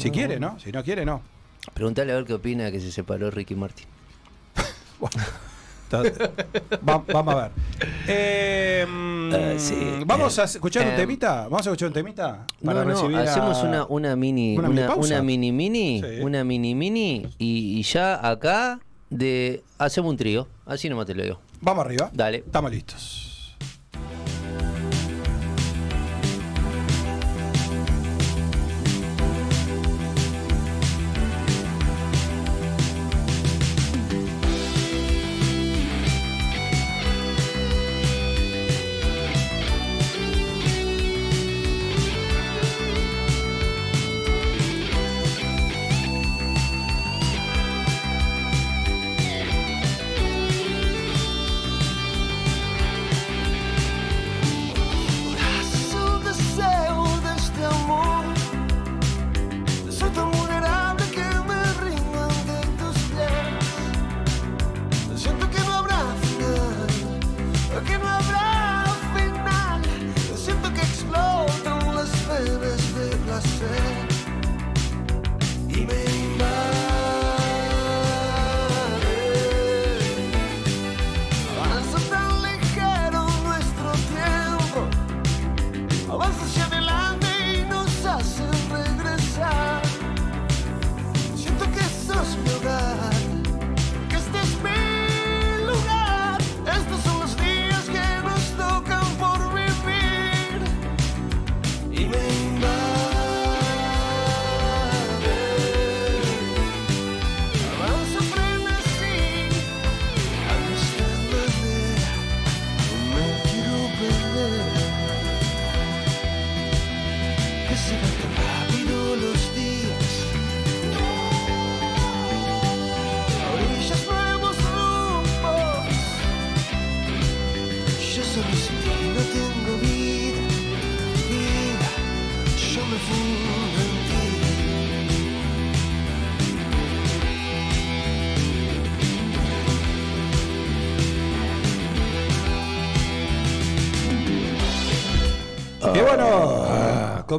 [0.00, 0.52] Si Ah, quiere, bueno.
[0.54, 0.60] ¿no?
[0.60, 1.22] Si no quiere, no.
[1.74, 3.86] Preguntale a ver qué opina que se separó Ricky Martin.
[6.88, 7.50] Va- vamos a ver.
[8.06, 9.76] Eh, mm, Eh, sí.
[10.06, 11.42] Vamos a Eh, escuchar un em, temita.
[11.44, 14.68] Vamos a escuchar un temita para no, no, recibir a- hacemos una, una mini, una
[14.68, 16.20] una, mini una mini mini, Sí.
[16.22, 18.78] una mini mini y, y ya acá
[19.10, 20.46] de hacemos un trío.
[20.64, 21.40] Así nomás te lo digo.
[21.60, 22.08] Vamos arriba.
[22.12, 22.38] Dale.
[22.38, 23.26] Estamos listos.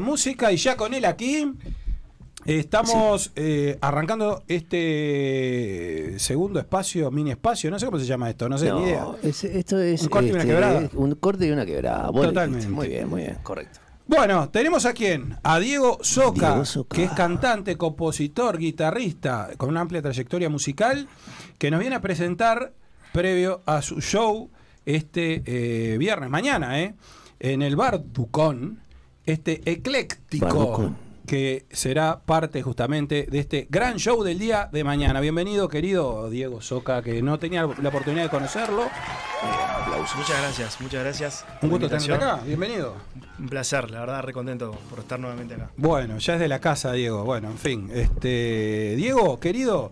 [0.01, 1.53] Con música y ya con él aquí,
[2.45, 8.57] estamos eh, arrancando este segundo espacio, mini espacio, no sé cómo se llama esto, no
[8.57, 9.05] sé, No, ni idea.
[9.21, 10.89] es- esto es Un corte y una este, quebrada.
[10.93, 12.07] Un corte y una quebrada.
[12.07, 12.67] Lo Totalmente.
[12.67, 13.79] Muy bien, muy bien, correcto.
[14.07, 15.37] Bueno, tenemos a quién?
[15.43, 16.95] A Diego Soca, Diego Soca.
[16.95, 21.07] que es cantante, compositor, guitarrista, con una amplia trayectoria musical,
[21.59, 22.73] que nos viene a presentar
[23.13, 24.49] previo a su show
[24.85, 26.95] este eh, viernes, mañana, ¿eh?
[27.39, 28.80] en el Bar Ducón,
[29.25, 30.93] este ecléctico
[31.25, 35.21] que será parte justamente de este gran show del día de mañana.
[35.21, 38.83] Bienvenido, querido Diego Soca, que no tenía la oportunidad de conocerlo.
[40.17, 41.45] Muchas gracias, muchas gracias.
[41.61, 42.95] Un gusto tenerte acá, bienvenido.
[43.39, 45.71] Un placer, la verdad, re contento por estar nuevamente acá.
[45.77, 47.23] Bueno, ya es de la casa, Diego.
[47.23, 47.89] Bueno, en fin.
[47.93, 49.91] Este, Diego, querido,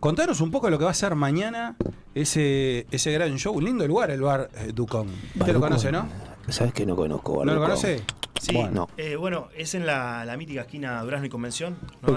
[0.00, 1.76] contanos un poco de lo que va a ser mañana
[2.14, 3.54] ese, ese gran show.
[3.54, 5.08] Un lindo lugar, el bar eh, Ducón.
[5.38, 5.92] Usted lo conoce.
[5.92, 6.29] ¿no?
[6.48, 7.44] ¿Sabes que no conozco?
[7.44, 8.02] ¿No lo conoce?
[8.40, 8.88] Sí, Bueno.
[8.96, 11.76] eh, bueno, es en la, la mítica esquina Durazno y Convención.
[12.00, 12.16] ¿no?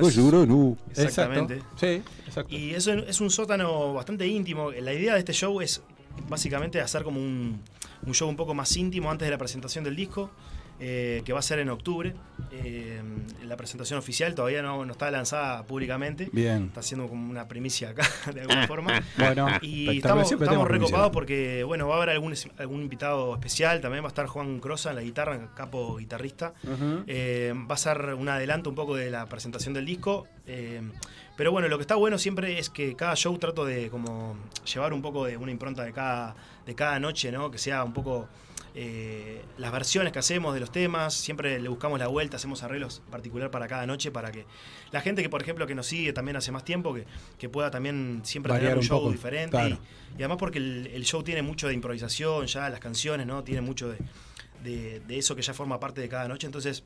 [0.92, 1.00] Es-.
[1.00, 1.56] Exactamente.
[1.56, 1.78] Exacto.
[1.80, 2.56] Sí, exacto.
[2.56, 4.72] Y eso es un sótano bastante íntimo.
[4.72, 5.82] La idea de este show es
[6.30, 7.60] básicamente hacer como un,
[8.06, 10.30] un show un poco más íntimo antes de la presentación del disco,
[10.86, 12.14] eh, que va a ser en octubre.
[12.52, 13.02] Eh,
[13.46, 16.28] la presentación oficial todavía no, no está lanzada públicamente.
[16.34, 16.66] Bien.
[16.66, 19.02] Está haciendo como una primicia acá, de alguna forma.
[19.18, 23.80] Bueno, Y estamos, estamos recopados porque, bueno, va a haber algún, algún invitado especial.
[23.80, 26.54] También va a estar Juan Crosa en la guitarra, capo guitarrista.
[27.08, 30.28] Eh, va a ser un adelanto un poco de la presentación del disco.
[30.48, 30.82] eh,
[31.36, 34.38] pero bueno, lo que está bueno siempre es que cada show trato de como
[34.72, 37.50] llevar un poco de una impronta de cada, de cada noche, ¿no?
[37.50, 38.28] Que sea un poco
[38.76, 43.02] eh, las versiones que hacemos de los temas, siempre le buscamos la vuelta, hacemos arreglos
[43.12, 44.46] particular para cada noche para que
[44.92, 47.06] la gente que por ejemplo que nos sigue también hace más tiempo que,
[47.38, 49.78] que pueda también siempre Variar tener un un show poco, diferente claro.
[49.78, 53.44] y, y además porque el, el show tiene mucho de improvisación ya, las canciones, ¿no?
[53.44, 53.98] Tiene mucho de,
[54.64, 56.84] de- de eso que ya forma parte de cada noche, entonces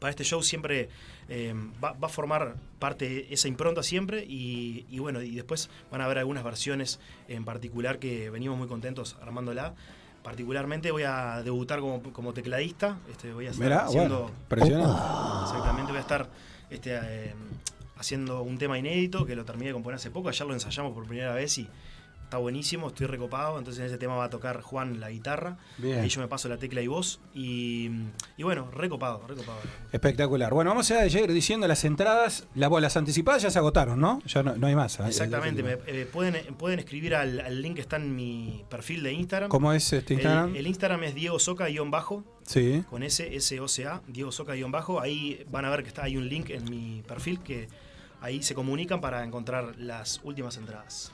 [0.00, 0.88] para este show siempre
[1.28, 6.00] eh, va, va a formar parte esa impronta siempre y, y bueno, y después van
[6.00, 9.74] a haber algunas versiones en particular que venimos muy contentos armándola.
[10.22, 12.98] Particularmente voy a debutar como, como tecladista.
[13.10, 14.20] Este, voy a estar Mirá, haciendo.
[14.22, 15.02] bueno, impresionante.
[15.44, 16.28] Exactamente, voy a estar
[16.70, 17.34] este, eh,
[17.98, 20.28] haciendo un tema inédito que lo terminé de componer hace poco.
[20.28, 21.68] Ayer lo ensayamos por primera vez y
[22.32, 23.58] está buenísimo, estoy recopado.
[23.58, 25.58] Entonces en ese tema va a tocar Juan la guitarra.
[25.76, 26.00] Bien.
[26.00, 27.20] Ahí yo me paso la tecla y voz.
[27.34, 27.90] Y,
[28.38, 29.58] y bueno, recopado, recopado.
[29.92, 30.54] Espectacular.
[30.54, 32.48] Bueno, vamos a ir diciendo las entradas.
[32.54, 34.20] Las, las anticipadas ya se agotaron, ¿no?
[34.24, 34.98] Ya no, no hay más.
[34.98, 35.02] ¿eh?
[35.06, 39.12] Exactamente, me- eh, pueden, pueden escribir al, al link que está en mi perfil de
[39.12, 39.50] Instagram.
[39.50, 40.50] ¿Cómo es este Instagram?
[40.52, 42.82] El, el Instagram es Diego Soca-bajo, Sí.
[42.88, 45.02] con S, S-O-C-A, Diego Soca-bajo.
[45.02, 47.68] Ahí van a ver que está, hay un link en mi perfil que
[48.22, 51.12] ahí se comunican para encontrar las últimas entradas.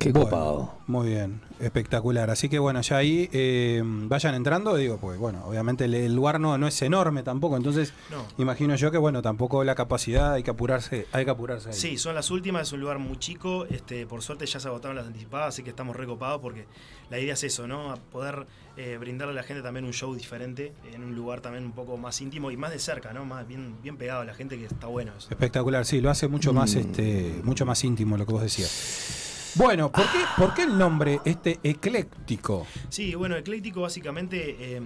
[0.00, 0.74] Qué Bueno, copado.
[0.86, 2.30] muy bien, espectacular.
[2.30, 6.40] Así que bueno, ya ahí eh, vayan entrando, digo, pues bueno, obviamente el, el lugar
[6.40, 8.24] no, no es enorme tampoco, entonces No.
[8.38, 11.74] imagino yo que bueno, tampoco la capacidad, hay que apurarse, hay que apurarse ahí.
[11.74, 13.66] Sí, son las últimas, es un lugar muy chico.
[13.66, 16.64] Este, por suerte ya se agotaron las anticipadas, así que estamos recopados porque
[17.10, 17.92] la idea es eso, ¿no?
[17.92, 18.46] A poder
[18.78, 21.98] eh, brindarle a la gente también un show diferente, en un lugar también un poco
[21.98, 23.26] más íntimo y más de cerca, ¿no?
[23.26, 25.28] Más bien, bien pegado a la gente que está bueno eso.
[25.30, 26.78] Espectacular, sí, lo hace mucho más, Mm.
[26.78, 29.26] este, mucho más íntimo lo que vos decías.
[29.56, 32.66] Bueno, ¿por qué, ¿por qué el nombre este ecléctico?
[32.88, 34.80] Sí, bueno, Ecléctico básicamente, eh,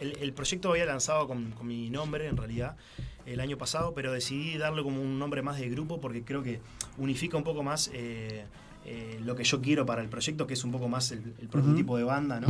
[0.00, 2.76] el, el proyecto había lanzado con, con mi nombre en realidad
[3.24, 6.60] el año pasado, pero decidí darle como un nombre más de grupo porque creo que
[6.98, 8.44] unifica un poco más eh,
[8.84, 11.48] eh, lo que yo quiero para el proyecto, que es un poco más el, el
[11.48, 12.48] prototipo de banda, ¿no?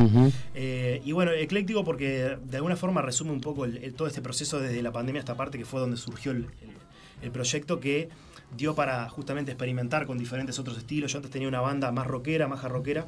[0.55, 4.21] Eh, y bueno, ecléctico porque de alguna forma resume un poco el- el- todo este
[4.21, 6.73] proceso desde la pandemia hasta parte, que fue donde surgió el, el-
[7.21, 8.09] el proyecto que
[8.55, 11.11] dio para justamente experimentar con diferentes otros estilos.
[11.11, 13.05] Yo antes tenía una banda más rockera, más rockera,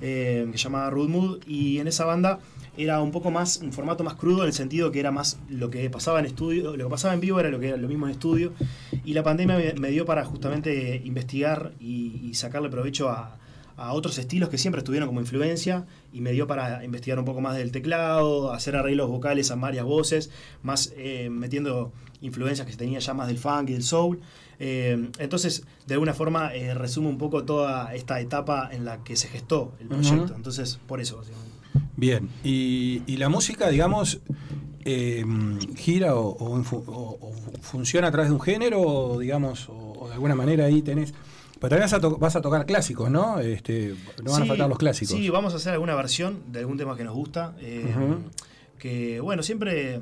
[0.00, 2.38] eh, que se llamaba Rude Mood, y en esa banda
[2.76, 5.70] era un poco más, un formato más crudo en el sentido que era más lo
[5.70, 8.06] que pasaba en estudio, lo que pasaba en vivo era lo que era lo mismo
[8.06, 8.52] en estudio,
[9.04, 13.38] y la pandemia me, me dio para justamente investigar y, y sacarle provecho a,
[13.76, 17.40] a otros estilos que siempre estuvieron como influencia y me dio para investigar un poco
[17.40, 20.30] más del teclado, hacer arreglos vocales a varias voces,
[20.62, 24.20] más eh, metiendo influencias que se tenía ya más del funk y del soul.
[24.58, 29.16] Eh, entonces, de alguna forma, eh, resume un poco toda esta etapa en la que
[29.16, 30.34] se gestó el proyecto.
[30.34, 31.20] Entonces, por eso.
[31.96, 34.20] Bien, y, y la música, digamos,
[34.84, 35.24] eh,
[35.76, 40.06] gira o, o infu- o- o funciona a través de un género, o digamos, o,
[40.08, 41.12] de alguna manera ahí tenés...
[41.58, 43.40] Pero también vas a, to- vas a tocar clásicos, ¿no?
[43.40, 45.16] Este, no van a faltar los clásicos.
[45.16, 47.54] Sí, vamos a hacer alguna versión de algún tema que nos gusta.
[47.60, 47.82] eh.
[48.78, 50.00] Que, bueno, siempre.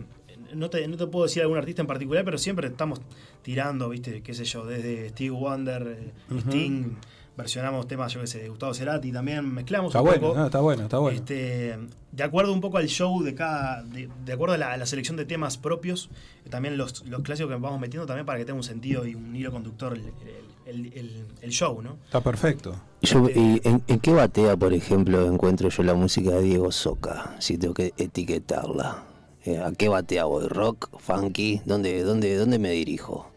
[0.54, 3.00] No te, no te puedo decir algún artista en particular, pero siempre estamos
[3.42, 4.22] tirando, ¿viste?
[4.22, 4.64] ¿Qué sé yo?
[4.64, 6.38] Desde Steve Wonder, eh.
[6.40, 6.94] Sting,
[7.36, 10.38] versionamos temas, yo qué sé, de Gustavo Cerati también, mezclamos Está un bueno, poco.
[10.38, 11.18] no, está bueno, está bueno.
[11.18, 11.76] Este,
[12.12, 13.82] de acuerdo un poco al show de cada.
[13.82, 16.10] De, de acuerdo a la, a la selección de temas propios,
[16.48, 19.34] también los, los clásicos que vamos metiendo también para que tenga un sentido y un
[19.34, 21.98] hilo conductor el, el- el- el- el show, ¿no?
[22.06, 22.74] Está perfecto.
[23.02, 26.70] Yo, Este- y en, en qué batea, por ejemplo, encuentro yo la música de Diego
[26.72, 27.34] Soca?
[27.40, 29.02] Si tengo que etiquetarla.
[29.44, 30.46] Eh, ¿A qué batea voy?
[30.48, 30.88] ¿Rock?
[30.98, 31.60] ¿Funky?
[31.64, 33.30] ¿Dónde, dónde, dónde me dirijo?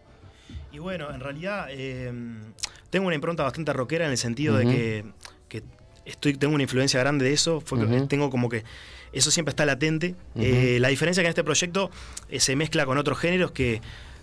[0.71, 2.11] Y bueno, en realidad eh,
[2.89, 5.05] tengo una impronta bastante rockera en el sentido de que,
[5.49, 5.63] que
[6.05, 7.61] estoy, tengo una influencia grande de eso.
[7.61, 8.07] Fue Ujú.
[8.07, 8.63] Tengo como que
[9.11, 10.15] eso siempre está latente.
[10.35, 11.89] Eh, la diferencia es que en este proyecto
[12.29, 13.81] eh, se mezcla con otros géneros que,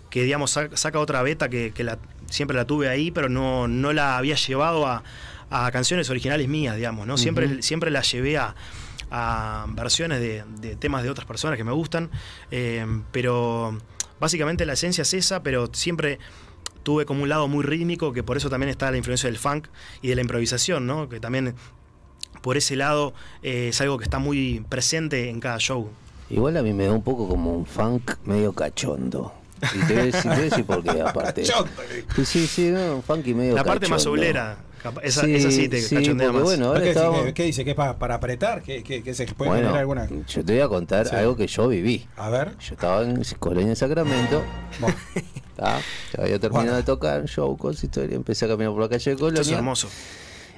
[0.09, 3.67] que digamos, sa- saca otra beta que, que la, siempre la tuve ahí, pero no,
[3.67, 5.03] no la había llevado a,
[5.49, 7.17] a canciones originales mías, digamos, ¿no?
[7.17, 8.55] Siempre, siempre la llevé a,
[9.11, 12.09] a versiones de, de temas de otras personas que me gustan,
[12.51, 13.77] eh, pero
[14.19, 16.19] básicamente la esencia es esa, pero siempre
[16.83, 19.67] tuve como un lado muy rítmico, que por eso también está la influencia del funk
[20.01, 21.09] y de la improvisación, ¿no?
[21.09, 21.55] Que también
[22.41, 25.89] por ese lado eh, es algo que está muy presente en cada show.
[26.29, 29.33] Igual a mí me da un poco como un funk medio cachondo.
[29.73, 31.43] Y te voy a decir, por qué, aparte.
[32.15, 34.11] Sí, sí, sí, no, un funky medio La parte más cachondo.
[34.11, 34.57] oblera,
[35.03, 36.43] esa, esa sí te sí, cachondea porque más.
[36.43, 37.63] bueno, ahora ¿Qué, dice, estamos- ¿Qué- qué dice?
[37.65, 38.61] ¿Que es para, para apretar?
[38.61, 40.07] ¿Que, que, que se puede Bueno, generar alguna...?
[40.27, 41.15] yo te voy a contar Sí.
[41.15, 42.05] algo que yo viví.
[42.17, 42.57] A ver.
[42.59, 44.43] Yo estaba en Colonia de Sacramento.
[44.79, 44.95] Bueno,
[45.55, 45.79] ¿tá?
[46.17, 46.77] Ya había terminado Bueno.
[46.77, 48.15] de tocar, show, cosas, historia.
[48.15, 49.57] Empecé a caminar por la calle de Esto es Colonia.
[49.57, 49.87] hermoso.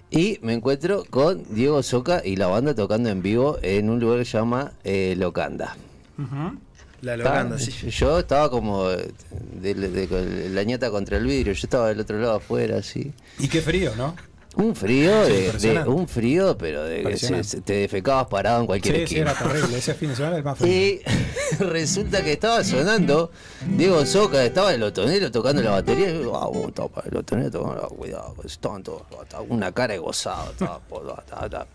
[0.09, 4.19] Y me encuentro con Diego Soca y la banda tocando en vivo en un lugar
[4.19, 5.75] que se llama eh, Locanda.
[6.17, 6.57] ujú.
[7.01, 7.71] La locanda, sí.
[7.91, 12.77] Yo estaba como de, la ñata contra el vidrio, yo estaba del otro lado afuera,
[12.77, 13.13] así.
[13.39, 14.15] Y qué frío, ¿no?
[14.55, 15.11] Un frío,
[15.59, 17.47] Sí, de, un frío, pero de que se- Impresionante.
[17.47, 19.77] se- te defecabas parado en cualquier Sí, sí, era terrible.
[19.77, 20.71] Ese fin de semana es el más frío.
[20.73, 21.01] Y
[21.59, 23.29] resulta que estaba sonando
[23.77, 26.09] Diego Soca, estaba el otonero tocando la batería.
[26.09, 29.71] Y yo, ah, bueno, estaba para el otonero tocando, cuidado, pues, estaban todos, estaba una
[29.71, 30.49] cara de gozado.
[30.49, 31.67] Estaba, por- estaba- estaba-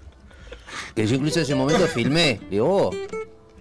[0.97, 2.41] Que yo incluso en ese momento filmé.
[2.51, 2.91] Digo, oh,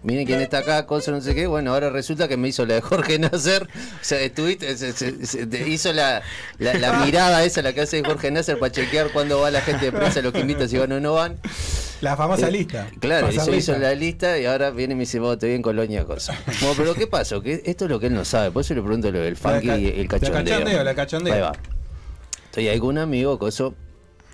[0.03, 1.47] miren quién está acá, cosa no sé qué.
[1.47, 3.63] Bueno, ahora resulta que me hizo la de Jorge Nasser.
[3.63, 6.21] O sea, estuviste, se- se- se- te hizo la,
[6.59, 9.85] la, la mirada esa, la que hace Jorge Nasser para chequear cuándo va la gente
[9.85, 11.37] de prensa, los que invita, si van o no van.
[12.01, 12.87] La famosa Eh, lista.
[12.99, 15.53] Claro, Pasar hizo, hizo la lista y ahora viene y me dice, vos te vi
[15.53, 16.33] en Colonia cosa.
[16.61, 17.41] Bueno, pero ¿qué pasó?
[17.43, 19.69] Que esto es lo que él no sabe, por eso le pregunto lo del funky
[19.69, 20.43] y el la cachondeo.
[20.57, 21.33] cachondeo, la cachondeo.
[21.35, 21.51] Ahí va.
[22.45, 23.75] Estoy ahí con un amigo, coso.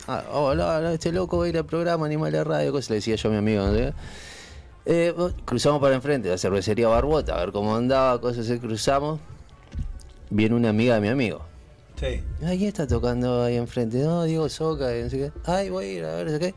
[0.07, 2.95] Ah, hola, hola, este loco va a ir al programa Animal de Radio, cosa le
[2.95, 3.67] decía yo a mi amigo.
[3.67, 3.93] ¿no?
[4.89, 9.19] Eh, cruzamos para enfrente, la cervecería Barbota, a ver cómo andaba, cosas así, cruzamos.
[10.29, 11.41] Viene una amiga de mi amigo.
[11.99, 12.23] Sí.
[12.41, 13.97] Ay, ¿quién está tocando ahí enfrente?
[13.97, 15.31] No, Diego Soca, no sé qué.
[15.43, 16.55] Ay, voy a ir a ver, no sé qué.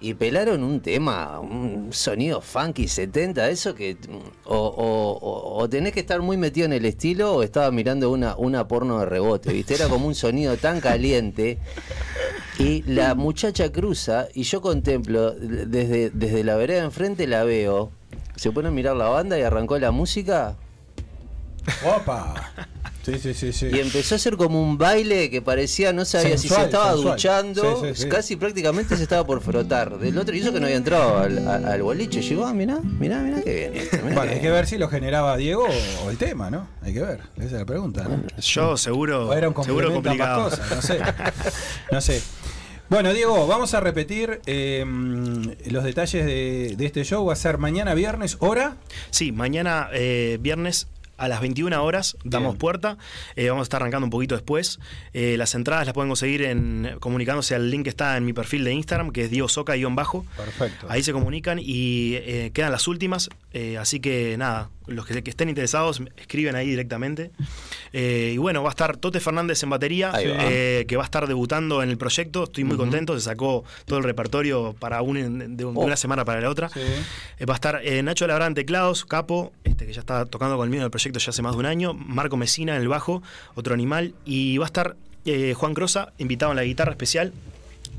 [0.00, 3.96] Y pelaron un tema, un sonido funky 70, eso que.
[4.44, 9.00] O, tenés que estar muy metido en el estilo o estaba mirando una, una porno
[9.00, 9.74] de rebote, ¿viste?
[9.74, 11.58] Era como un sonido tan caliente.
[12.58, 17.90] Y la muchacha cruza y yo contemplo, desde, desde la vereda enfrente la veo.
[18.36, 20.56] Se pone a mirar la banda y arrancó la música.
[21.84, 22.52] Opa.
[23.04, 23.68] Sí, sí, sí, sí.
[23.72, 26.92] Y empezó a hacer como un baile que parecía, no sabía si Sensual, se estaba
[26.92, 27.14] sensual.
[27.14, 28.08] duchando, Sí, sí, sí.
[28.08, 29.98] casi prácticamente se estaba por frotar.
[29.98, 33.20] Del otro, y eso que no había entrado al, al boliche, llegó, ah, mirá, mirá,
[33.20, 33.76] mirá que bien.
[33.76, 34.52] esto, mirá Bueno, hay que bien".
[34.52, 35.66] ver si lo generaba Diego
[36.04, 36.68] o, el tema, ¿no?
[36.82, 37.20] Hay que ver.
[37.36, 38.04] Esa es la pregunta.
[38.04, 38.22] ¿no?
[38.38, 40.50] Yo seguro, O era un seguro complicado.
[40.50, 40.98] cosas, no sé.
[41.90, 42.22] No sé.
[42.90, 44.84] Bueno, Diego, vamos a repetir eh,
[45.70, 47.24] los detalles de, de este show.
[47.26, 48.76] Va a ser mañana viernes, hora.
[49.10, 52.58] Sí, mañana eh, viernes a las 21 horas damos Bien.
[52.58, 52.96] puerta.
[53.36, 54.78] Eh, vamos a estar arrancando un poquito después.
[55.12, 58.64] Eh, las entradas las pueden conseguir en, comunicándose al link que está en mi perfil
[58.64, 60.24] de Instagram, que es Diego Soca-bajo.
[60.36, 60.86] Perfecto.
[60.88, 63.28] Ahí se comunican y eh, quedan las últimas.
[63.52, 67.30] eh, así que nada, los que, que estén interesados escriben ahí directamente.
[67.92, 70.20] Eh, y bueno, va a estar Tote Fernández en batería, va.
[70.22, 72.44] eh, que va a estar debutando en el proyecto.
[72.44, 75.70] Estoy muy contento, se sacó todo el repertorio para un, de, Oh.
[75.70, 76.68] una semana para la otra.
[76.68, 76.80] Sí.
[77.38, 80.80] Eh, va a estar Nacho Labrán en teclados, capo, este, que ya está tocando conmigo
[80.80, 81.94] en el proyecto ya hace más de un año.
[81.94, 83.22] Marco Mesina en el bajo,
[83.54, 84.14] otro animal.
[84.24, 84.96] Y va a estar
[85.56, 87.32] Juan Crosa, invitado en la guitarra especial.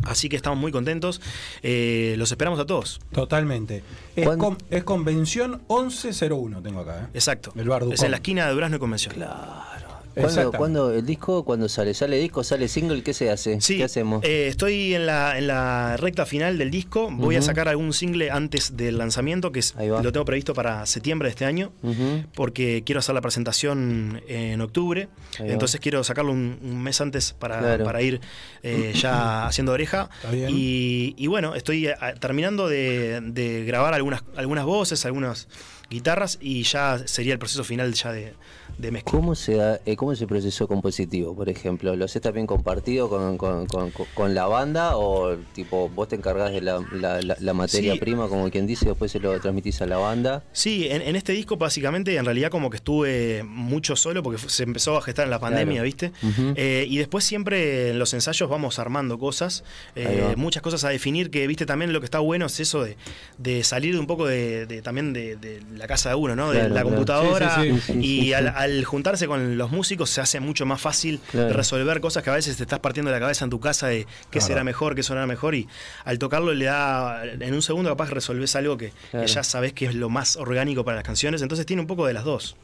[0.03, 1.21] Así que estamos muy contentos.
[1.63, 2.99] Eh, los esperamos a todos.
[3.11, 3.83] Totalmente.
[4.15, 7.03] Es, con- es convención 1101, tengo acá.
[7.03, 7.07] ¿eh?
[7.13, 7.51] Exacto.
[7.55, 9.15] El Bar es en la esquina de Durazno y Convención.
[10.21, 11.93] ¿Cuándo, cuándo el disco, cuando sale?
[11.93, 12.43] ¿Sale disco?
[12.43, 13.03] ¿Sale single?
[13.03, 13.59] ¿Qué se hace?
[13.61, 14.23] Sí, ¿Qué hacemos?
[14.23, 17.09] eh, estoy en la, en la recta final del disco.
[17.11, 21.27] Voy a sacar algún single antes del lanzamiento, que es, lo tengo previsto para septiembre
[21.27, 21.71] de este año.
[22.35, 25.07] Porque quiero hacer la presentación en octubre.
[25.39, 25.53] Ahí va.
[25.53, 27.83] Entonces quiero sacarlo un, un mes antes para, Claro.
[27.85, 28.19] para ir
[28.63, 30.09] eh, ya haciendo oreja.
[30.17, 30.49] Está bien.
[30.51, 35.47] Y, y bueno, estoy eh, terminando de, de grabar algunas, algunas voces, algunas
[35.89, 38.33] guitarras y ya sería el proceso final ya de,
[38.77, 39.11] de mezcla.
[39.11, 41.95] ¿Cómo se da, eh, cómo es el proceso compositivo, por ejemplo?
[41.95, 46.61] ¿Lo haces también compartido con, con- con- la banda o tipo vos te encargás de
[46.61, 47.99] la, la- la- la materia Sí.
[47.99, 50.43] prima, como quien dice, y después se lo transmitís a la banda?
[50.51, 54.63] Sí, en, en este disco básicamente en realidad como que estuve mucho solo porque se
[54.63, 55.85] empezó a gestar en la pandemia, Claro.
[55.85, 56.11] ¿viste?
[56.55, 59.63] Eh, y después siempre en los ensayos vamos armando cosas,
[59.95, 61.65] eh, muchas cosas a definir que, ¿viste?
[61.65, 62.97] También lo que está bueno es eso de,
[63.37, 66.51] de salir de un poco de, de- también de, de la casa de uno, ¿no?
[66.51, 66.89] de Claro, la claro.
[66.89, 67.55] computadora.
[67.61, 67.93] Sí, sí, sí.
[67.93, 71.53] Sí, y al, al juntarse con los músicos se hace mucho más fácil Claro.
[71.53, 74.39] resolver cosas que a veces te estás partiendo la cabeza en tu casa de qué
[74.39, 74.47] Claro.
[74.47, 75.55] será mejor, qué sonará mejor.
[75.55, 75.67] Y
[76.05, 79.95] al tocarlo le da, en un segundo capaz resolvés algo que, ya sabes que es
[79.95, 81.41] lo más orgánico para las canciones.
[81.41, 82.55] Entonces tiene un poco de las dos.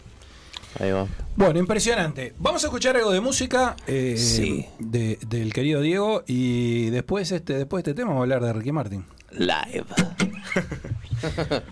[0.80, 1.08] Ahí va.
[1.38, 2.34] Bueno, impresionante.
[2.38, 4.66] Vamos a escuchar algo de música eh, Sí.
[4.80, 8.52] de- del querido Diego y después, este, después de este tema vamos a hablar de
[8.52, 9.06] Ricky Martin.
[9.32, 9.86] Live.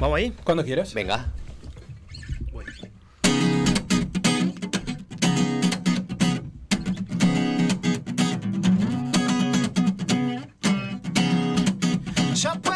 [0.00, 0.32] ¿Vamos ahí?
[0.44, 0.92] Cuando quieras.
[0.94, 1.32] Venga.
[12.38, 12.67] Ya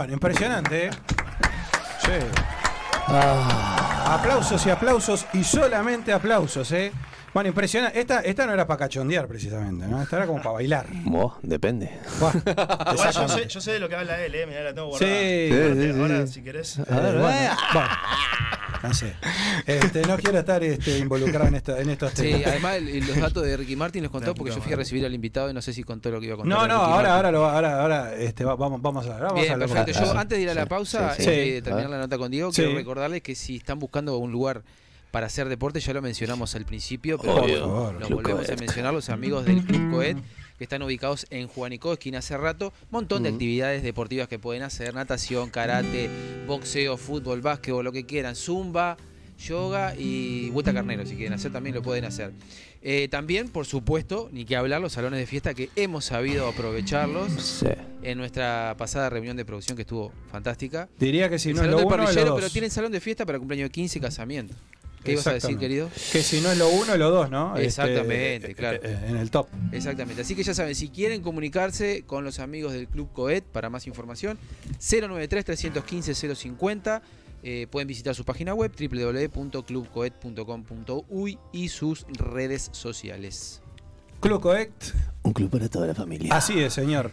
[0.00, 0.90] Bueno, impresionante, ¿eh?
[1.98, 2.26] Sí.
[3.08, 6.90] Ah, Aplausos y aplausos y solamente aplausos, ¿eh?
[7.34, 8.00] Bueno, impresionante.
[8.00, 10.00] Esta, esta no era para cachondear precisamente, ¿no?
[10.02, 10.86] Esta era como para bailar.
[11.04, 12.00] vos, depende.
[12.18, 12.32] Buah,
[12.94, 14.46] Igual yo sé, yo sé de lo que habla él, eh.
[14.46, 15.12] Mirá, la tengo guardada.
[15.12, 16.78] Sí, Ahora, si querés.
[16.78, 17.50] Eh, bueno, bueno,
[18.82, 19.14] no sé.
[19.66, 22.46] Este, no quiero estar este, involucrado en, esto, en estos Sí, temas.
[22.46, 25.04] además el- el- los datos de Ricky Martin los contó porque yo fui a recibir
[25.04, 26.58] al invitado y no sé si contó lo que iba a contar.
[26.58, 29.22] No, no, ahora, ahora, lo- ahora, ahora este, va- vamos, vamos a ver.
[29.24, 30.00] Vamos a hablar perfecto.
[30.00, 31.30] Yo Sí, antes de ir a la sí, pausa sí, y sí.
[31.52, 31.96] de terminar Ah.
[31.96, 32.62] la nota con Diego, Sí.
[32.62, 34.62] quiero recordarles que si están buscando un lugar
[35.10, 37.92] para hacer deporte, ya lo mencionamos al principio, pero Obvio.
[37.98, 40.16] lo volvemos a mencionar, los amigos del Club Coet,
[40.60, 44.92] que están ubicados en Juanico, esquina hace rato, montón de actividades deportivas que pueden hacer,
[44.92, 46.10] natación, karate,
[46.46, 48.98] boxeo, fútbol, básquetbol, lo que quieran, zumba,
[49.42, 52.32] yoga y vuelta carnero, si quieren hacer también lo pueden hacer.
[52.82, 57.32] Eh, también, por supuesto, ni que hablar, los salones de fiesta que hemos sabido aprovecharlos
[57.42, 57.66] Sí.
[58.02, 60.90] en nuestra pasada reunión de producción que estuvo fantástica.
[60.98, 62.40] Diría que si El no es salón lo del uno, es lo parrillero, dos.
[62.40, 64.54] pero tienen salón de fiesta para cumpleaños de 15 y casamiento.
[65.04, 65.90] ¿Qué ibas a decir, querido?
[66.12, 67.54] Que si no es lo uno, es lo dos, ¿no?
[67.56, 68.78] Este, Exactamente, eh, claro.
[68.82, 69.48] eh, En el top.
[69.72, 70.20] Exactamente.
[70.22, 73.86] Así que ya saben, si quieren comunicarse con los amigos del Club Coet para más
[73.86, 74.38] información,
[74.78, 77.00] 093-315-050.
[77.42, 83.62] eh, pueden visitar su página web www.clubcoet.com.uy y sus redes sociales.
[84.20, 84.70] Club Coet,
[85.22, 86.34] Un club para toda la familia.
[86.34, 87.10] Así es, señor.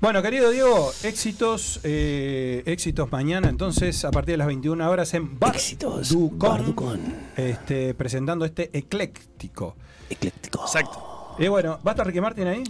[0.00, 5.38] Bueno, querido Diego, éxitos, eh, éxitos mañana, entonces, a partir de las 21 horas en
[5.38, 6.14] Bar Éxitos.
[6.32, 7.00] Bar Ducón.
[7.36, 9.76] este, presentando este ecléctico.
[10.10, 10.62] Ecléctico.
[10.62, 11.34] Exacto.
[11.38, 12.62] Y bueno, ¿va a estar Ricky Martin ahí?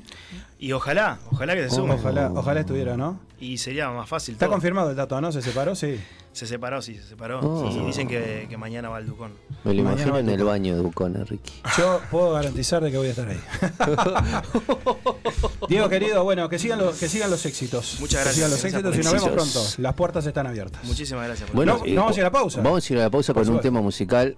[0.58, 1.94] Y ojalá, ojalá que se sume.
[1.94, 3.20] Ojalá, ojalá estuviera, ¿no?
[3.38, 4.32] Y sería más fácil.
[4.34, 4.54] Está todo.
[4.54, 5.30] confirmado el dato, ¿no?
[5.30, 5.74] ¿Se separó?
[5.74, 6.00] Sí.
[6.32, 7.40] Se separó, sí, se separó.
[7.40, 7.70] Oh.
[7.70, 9.32] Y dicen que, que mañana va al Ducón.
[9.64, 11.62] Me lo Mañana imagino en el baño de Bucona, Ricky.
[11.78, 13.40] Yo puedo garantizar de que voy a estar ahí.
[15.68, 17.96] Diego, querido, bueno, que sigan, los, que sigan los éxitos.
[18.00, 18.34] Muchas Que gracias.
[18.34, 19.82] sigan los Gracias éxitos y nos vemos pronto.
[19.82, 20.84] Las puertas están abiertas.
[20.84, 21.48] Muchísimas gracias.
[21.48, 22.60] por Bueno, No, y- no vamos a ir a la pausa.
[22.60, 24.36] Vamos a ir a la pausa con un tema musical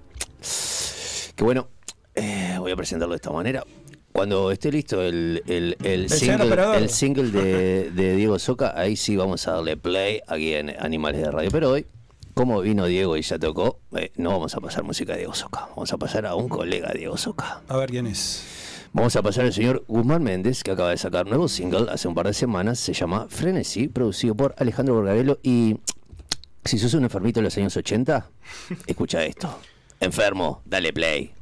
[1.34, 1.68] que bueno,
[2.14, 3.64] eh, voy a presentarlo de esta manera.
[4.12, 9.16] Cuando esté listo el, el, el single, el single de, de Diego Soca, ahí sí
[9.16, 11.50] vamos a darle play aquí en Animales de Radio.
[11.52, 11.86] Pero hoy,
[12.34, 15.68] como vino Diego y ya tocó, eh, no vamos a pasar música de Diego Soca,
[15.70, 17.60] vamos a pasar a un colega de Diego Soca.
[17.68, 18.44] A ver quién es.
[18.92, 22.14] Vamos a pasar al señor Guzmán Méndez, que acaba de sacar nuevo single hace un
[22.14, 25.38] par de semanas, se llama Frenesí, producido por Alejandro Borgarello.
[25.42, 25.76] Y
[26.64, 28.26] si sos un enfermito de los años 80,
[28.86, 29.60] escucha esto.
[30.00, 31.32] Enfermo, dale play.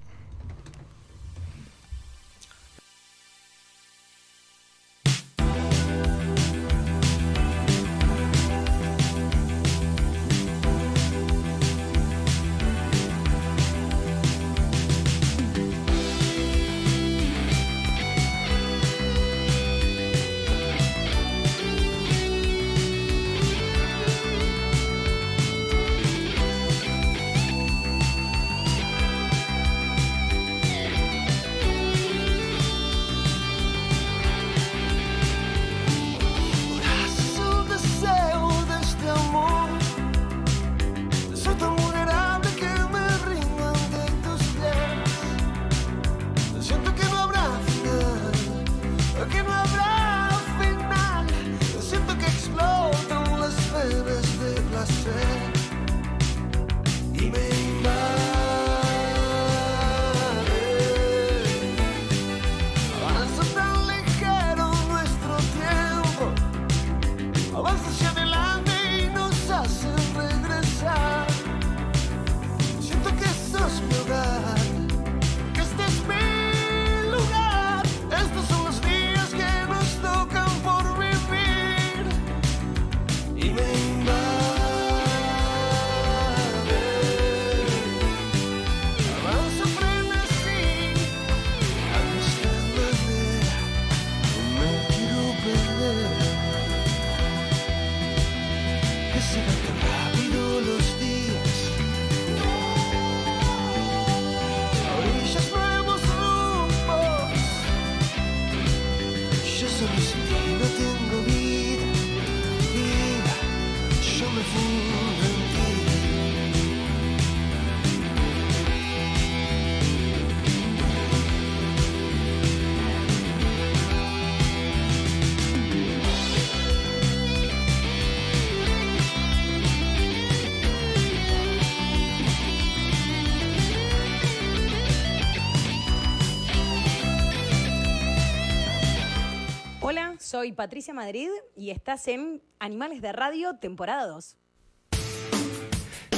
[140.37, 144.37] Soy Patricia Madrid y estás en Animales de Radio, temporada 2.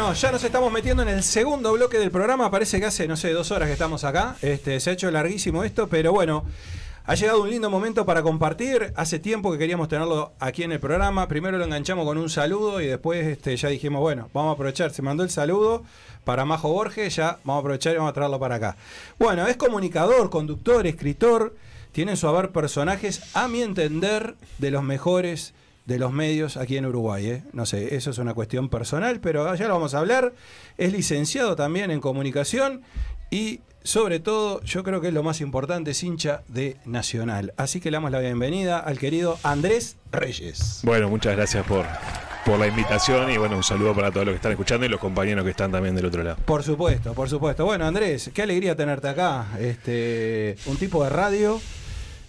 [0.04, 2.52] Bueno, ya nos estamos metiendo en el segundo bloque del programa.
[2.52, 4.36] Parece que hace, no sé, dos horas que estamos acá.
[4.42, 6.44] Este, se ha hecho larguísimo esto, pero bueno.
[7.06, 8.92] Ha llegado un lindo momento para compartir.
[8.98, 11.30] Hace tiempo que queríamos tenerlo aquí en el programa.
[11.30, 14.92] Primero lo enganchamos con un saludo y después este, ya dijimos, bueno, vamos a aprovechar.
[14.92, 15.84] Se mandó el saludo
[16.26, 18.76] para Majo Borges, ya vamos a aprovechar y vamos a traerlo para acá.
[19.20, 21.56] Bueno, es comunicador, conductor, escritor.
[21.94, 25.54] Tiene en su haber personajes, a mi entender, de los mejores
[25.86, 27.26] de los medios aquí en Uruguay.
[27.28, 27.44] ¿eh?
[27.54, 30.34] No sé, eso es una cuestión personal, pero ya lo vamos a hablar.
[30.78, 32.82] Es licenciado también en comunicación
[33.30, 37.54] y sobre todo, yo creo que es lo más importante, es hincha de Nacional.
[37.58, 40.80] Así que le damos la bienvenida al querido Andrés Reyes.
[40.84, 41.86] Bueno, muchas gracias por,
[42.46, 45.02] por la invitación y bueno, un saludo para todos los que están escuchando y los
[45.02, 46.38] compañeros que están también del otro lado.
[46.46, 47.66] Por supuesto, por supuesto.
[47.66, 49.48] Bueno, Andrés, qué alegría tenerte acá.
[49.60, 51.60] Este, un tipo de radio,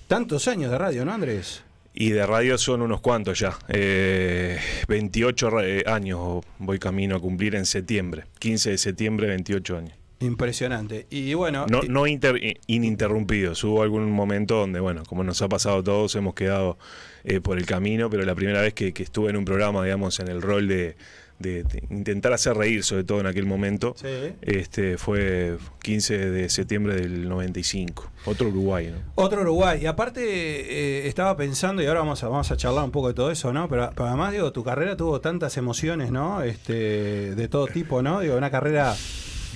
[0.09, 1.63] tantos años de radio, ¿no, Andrés?
[1.97, 3.57] Y de radio son unos cuantos ya.
[3.69, 8.25] Eh, 28 ra- eh, años voy camino a cumplir en septiembre.
[8.41, 9.93] 15 de septiembre, 28 años.
[10.21, 11.07] Impresionante.
[11.11, 13.63] Y bueno, No, no inter- ininterrumpidos.
[13.63, 16.79] Hubo algún momento donde, bueno, como nos ha pasado a todos, hemos quedado
[17.25, 20.19] eh, por el camino, pero la primera vez que, que estuve en un programa, digamos,
[20.21, 20.97] en el rol de,
[21.45, 24.09] de- de intentar hacer reír, sobre todo en aquel momento, Sí.
[24.43, 28.11] este fue 15 de septiembre del 95.
[28.25, 28.99] Otro Uruguay, ¿no?
[29.15, 29.81] Otro Uruguay.
[29.83, 33.15] Y aparte, eh, estaba pensando, y ahora vamos a, vamos a charlar un poco de
[33.15, 33.69] todo eso, ¿no?
[33.69, 36.43] Pero, pero además, digo, tu carrera tuvo tantas emociones, ¿no?
[36.43, 38.21] Este, de todo tipo, ¿no?
[38.21, 38.95] Digo, una carrera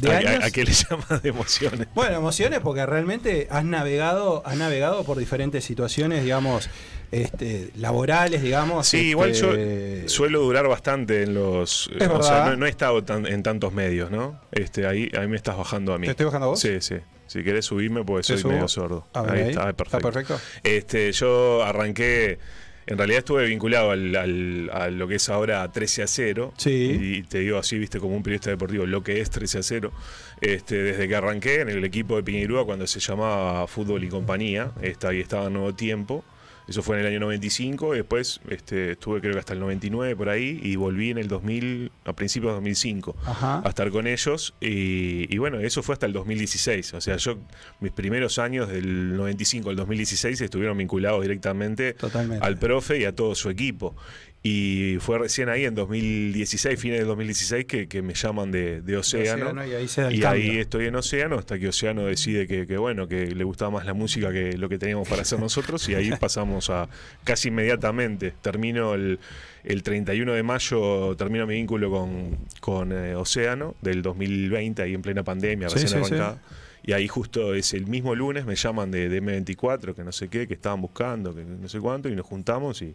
[0.01, 0.45] de ¿A, a- años.
[0.45, 1.89] a qué le llamas de emociones?
[1.95, 6.69] Bueno, emociones porque realmente has navegado, has navegado por diferentes situaciones, digamos,
[7.11, 8.87] este, laborales, digamos.
[8.87, 11.91] Sí, este, igual yo suelo durar bastante en los.
[11.99, 14.41] Es o sea, no, no he estado tan- en tantos medios, ¿no?
[14.53, 16.07] Este, ahí, ahí me estás bajando a mí.
[16.07, 16.61] ¿Te estoy bajando a vos?
[16.61, 16.97] Sí, sí.
[17.27, 18.53] Si querés subirme, porque ¿Te soy subo?
[18.53, 19.07] medio sordo.
[19.13, 19.49] A ver, ahí, ahí.
[19.51, 20.11] está, ah, ¿Está perfecto.
[20.13, 20.41] perfecto?
[20.65, 22.39] Este, yo arranqué.
[22.87, 26.55] En realidad estuve vinculado al, al- a lo que es ahora 13 a 0.
[26.57, 26.71] Sí.
[26.99, 29.93] Y te digo así, viste, como un periodista deportivo, lo que es 13 a 0.
[30.41, 34.71] Este, desde que arranqué en el equipo de Piñerúa cuando se llamaba Fútbol y Compañía,
[35.07, 36.25] ahí estaba Nuevo Tiempo.
[36.69, 40.15] Eso fue en el año 95, y después este, estuve creo que hasta el 99
[40.17, 43.63] por ahí y volví en el 2000, a principios de 2005 Ajá.
[43.65, 46.95] a estar con ellos y, y bueno, eso fue hasta el 2016.
[46.95, 47.39] O sea, yo
[47.81, 52.45] mis primeros años del 95 al 2016 estuvieron vinculados directamente Totalmente.
[52.45, 53.97] al profe y a todo su equipo.
[54.41, 58.97] Y fue recién ahí en 2016, fines del 2016, que, que me llaman de, de
[58.97, 59.47] Océano.
[59.47, 60.53] Océano, y ahí se da el Y cambio.
[60.53, 63.85] ahí estoy en Océano hasta que Océano decide que, que, bueno, que le gustaba más
[63.85, 65.89] la música que lo que teníamos para hacer nosotros.
[65.89, 66.89] Y ahí pasamos a
[67.25, 68.33] casi inmediatamente.
[68.41, 69.19] Termino el,
[69.65, 75.03] el 31 de mayo, termino mi vínculo con, con eh, Océano del 2020, ahí en
[75.03, 76.15] plena pandemia, Sí, recién sí, sí.
[76.15, 76.43] arrancada.
[76.85, 80.29] Y ahí justo es el mismo lunes, me llaman de, de M24, que no sé
[80.29, 82.95] qué, que estaban buscando, que no sé cuánto, y nos juntamos y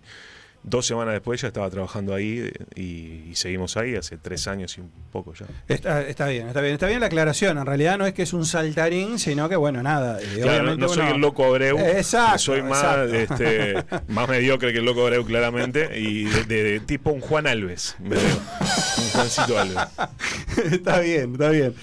[0.63, 4.77] dos semanas después ya estaba trabajando ahí eh, y, y seguimos ahí hace tres años
[4.77, 5.45] y un poco ya.
[5.67, 7.57] Está, está bien, está bien, está bien la aclaración.
[7.57, 10.19] En realidad no es que es un saltarín, sino que bueno, nada.
[10.21, 13.43] eh, Claro, no, soy uno- el loco Abreu, Exacto, soy más, exacto.
[13.43, 13.83] este,
[14.13, 17.95] más mediocre que el loco Abreu claramente y de, de- de tipo un Juan Alves,
[17.99, 18.21] me veo.
[18.23, 19.83] un Juancito Alves.
[20.71, 21.73] está bien, está bien.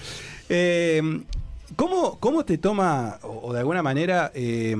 [0.49, 1.21] Eh,
[1.75, 4.75] ¿cómo, ¿Cómo te toma, o, o de alguna manera, eh,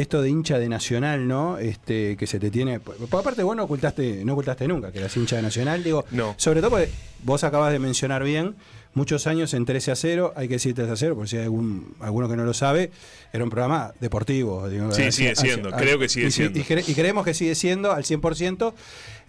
[0.00, 1.58] esto de hincha de Nacional, ¿no?
[1.58, 2.80] Este, que se te tiene.
[2.80, 6.04] Porque aparte, vos no ocultaste, no ocultaste nunca que eras hincha de Nacional, digo.
[6.10, 6.34] No.
[6.36, 6.90] Sobre todo porque
[7.24, 8.54] vos acabas de mencionar bien.
[8.98, 11.44] Muchos años en 13 a 0, hay que decir 13 a 0, por si hay
[11.44, 12.90] algún, alguno que no lo sabe,
[13.32, 14.68] era un programa deportivo.
[14.68, 16.58] digo, Sí, sigue siendo, creo que sigue y, siendo.
[16.58, 18.74] Y, cre- y creemos que sigue siendo al 100%.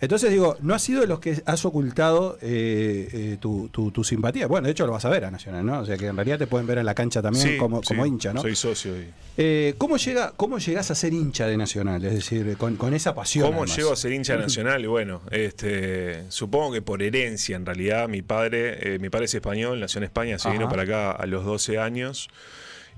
[0.02, 4.04] Entonces digo, no has sido de los que has ocultado eh, eh, tu, tu- tu
[4.06, 4.48] simpatía.
[4.48, 5.82] Bueno, de hecho lo vas a ver a Nacional, ¿no?
[5.82, 8.04] O sea que en realidad te pueden ver en la cancha también Sí, como, como
[8.06, 8.42] sí, hincha, ¿no?
[8.42, 8.98] Soy socio.
[8.98, 9.08] y-
[9.42, 12.04] Eh, ¿cómo, llega, ¿Cómo llegas a ser hincha de Nacional?
[12.06, 13.46] Es decir, con, con esa pasión.
[13.48, 13.76] ¿Cómo además.
[13.78, 14.82] llego a ser hincha nacional?
[14.84, 19.59] Y bueno, este, supongo que por herencia, en realidad, mi padre, mi padre es español,
[19.76, 20.58] nació en España, se Ajá.
[20.58, 22.30] vino para acá a los 12 años.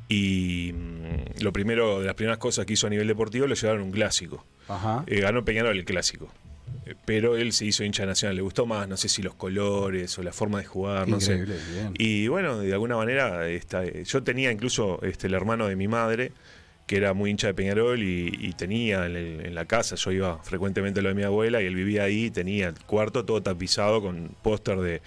[0.09, 3.81] Y mm, lo primero, de las primeras cosas que hizo a nivel deportivo, lo llevaron
[3.81, 4.45] a un clásico.
[4.67, 5.03] Ajá.
[5.07, 6.29] Eh, ganó Peñarol el clásico.
[6.85, 10.17] Eh, Pero él se hizo hincha nacional, le gustó más, no sé si los colores
[10.19, 11.33] o la forma de jugar, no sé.
[11.33, 11.93] Increíble, bien.
[11.97, 15.87] Y bueno, de alguna manera, esta, eh, yo tenía incluso este, el hermano de mi
[15.87, 16.31] madre,
[16.87, 20.11] que era muy hincha de Peñarol y, y tenía en, el- en la casa, yo
[20.11, 23.41] iba frecuentemente a lo de mi abuela y él vivía ahí, tenía el cuarto todo
[23.41, 25.01] tapizado con póster de,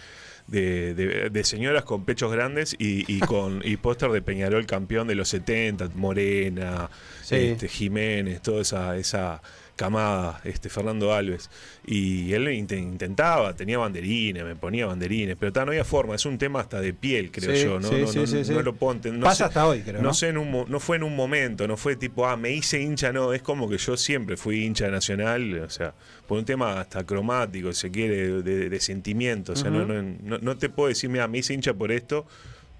[0.46, 5.08] de, de- de señoras con pechos grandes y, y con y póster de Peñarol campeón
[5.08, 6.90] de los 70, Morena,
[7.22, 7.36] Sí.
[7.36, 9.40] este, Jiménez, toda esa, esa
[9.76, 11.50] camada, este, Fernando Alves.
[11.86, 16.24] Y él inte- intentaba, tenía banderines, me ponía banderines, pero ta, no había forma, es
[16.26, 17.80] un tema hasta de piel, creo Sí, yo.
[17.80, 18.54] No, sí, no, sí, no- sí, no sí.
[18.54, 19.22] lo puedo entender.
[19.22, 20.14] Pasa sé- hasta hoy, creo, ¿no?
[20.14, 22.80] sé en un mo- no fue en un momento, no fue tipo, ah, me hice
[22.80, 25.92] hincha, no, es como que yo siempre fui hincha de nacional, o sea,
[26.28, 30.68] por un tema hasta cromático, si se quiere, de, de sentimiento, o sea, no, te
[30.68, 32.26] puedo decir, mira, me hice hincha por esto,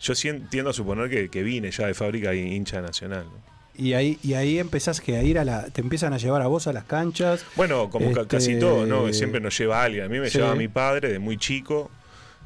[0.01, 3.25] yo sien- tiendo a suponer que, que vine ya de fábrica hincha nacional.
[3.25, 3.54] ¿no?
[3.77, 5.65] Y ahí, y ahí empezás que a ir a la.
[5.67, 7.45] Te empiezan a llevar a vos a las canchas.
[7.57, 9.13] Bueno, como ca- Este, casi todo, ¿no?
[9.13, 10.05] Siempre nos lleva alguien.
[10.05, 10.39] A mí me sí.
[10.39, 11.91] llevaba mi padre de muy chico.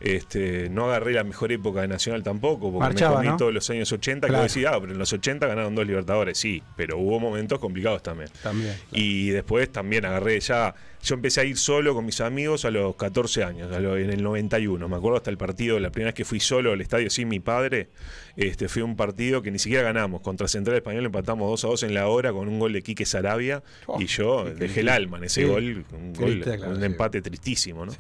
[0.01, 3.37] Este, no agarré la mejor época de Nacional tampoco, porque Marchaba, me comí ¿no?
[3.37, 4.43] todos los años 80, Claro.
[4.43, 7.59] que vos decís, ah, pero en los 80 ganaron dos Libertadores, sí, pero hubo momentos
[7.59, 8.31] complicados también.
[8.43, 8.75] También.
[8.93, 10.73] Y después también agarré ya.
[11.03, 14.11] Yo empecé a ir solo con mis amigos a los 14 años, a lo- en
[14.11, 14.89] el 91.
[14.89, 17.41] Me acuerdo hasta el partido, la primera vez que fui solo al estadio sin mi
[17.41, 17.89] padre.
[18.37, 20.21] Este, fue un partido que ni siquiera ganamos.
[20.21, 23.07] Contra Central Español empatamos 2 a 2 en la hora con un gol de Quique
[23.07, 23.63] Sarabia.
[23.99, 25.47] y yo dejé el alma en ese Sí.
[25.47, 25.85] gol.
[25.93, 26.85] Un, gol, Triste, claro, un sí.
[26.85, 27.93] empate tristísimo, ¿no?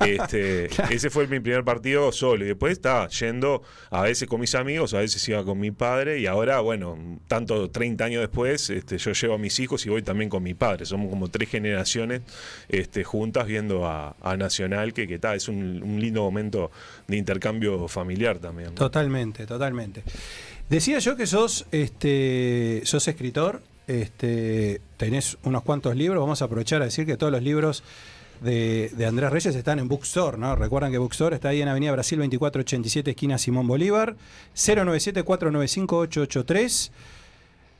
[0.06, 2.44] Este, Ese fue mi primer partido solo.
[2.44, 6.20] Y después estaba yendo a veces con mis amigos, a veces iba con mi padre.
[6.20, 6.96] Y ahora, bueno,
[7.28, 10.54] tanto 30 años después, este, yo llevo a mis hijos y voy también con mi
[10.54, 10.84] padre.
[10.86, 12.22] Somos como tres generaciones
[12.68, 16.70] este, juntas viendo a, Nacional, que, que es un, lindo momento
[17.06, 18.74] de intercambio familiar también.
[18.74, 20.02] Totalmente, totalmente.
[20.68, 26.82] Decía yo que sos, este, sos escritor, este, tenés unos cuantos libros, vamos a aprovechar
[26.82, 27.84] a decir que todos los libros
[28.40, 30.56] de, Andrés Reyes están en Bookstore, ¿no?
[30.56, 34.16] Recuerdan que Bookstore está ahí en Avenida Brasil 2487, esquina Simón Bolívar,
[34.54, 36.90] 097-495-883.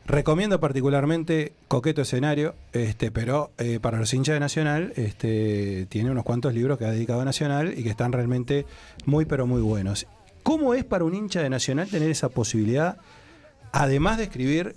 [0.07, 6.23] Recomiendo particularmente Coqueto Escenario, este, pero eh, para los hinchas de Nacional, este, tiene unos
[6.25, 8.67] cuantos libros que ha dedicado a Nacional y que están realmente
[9.05, 10.07] muy, pero muy buenos.
[10.45, 12.99] ¿Cómo es para un hincha de Nacional tener esa posibilidad,
[13.73, 14.77] además de escribir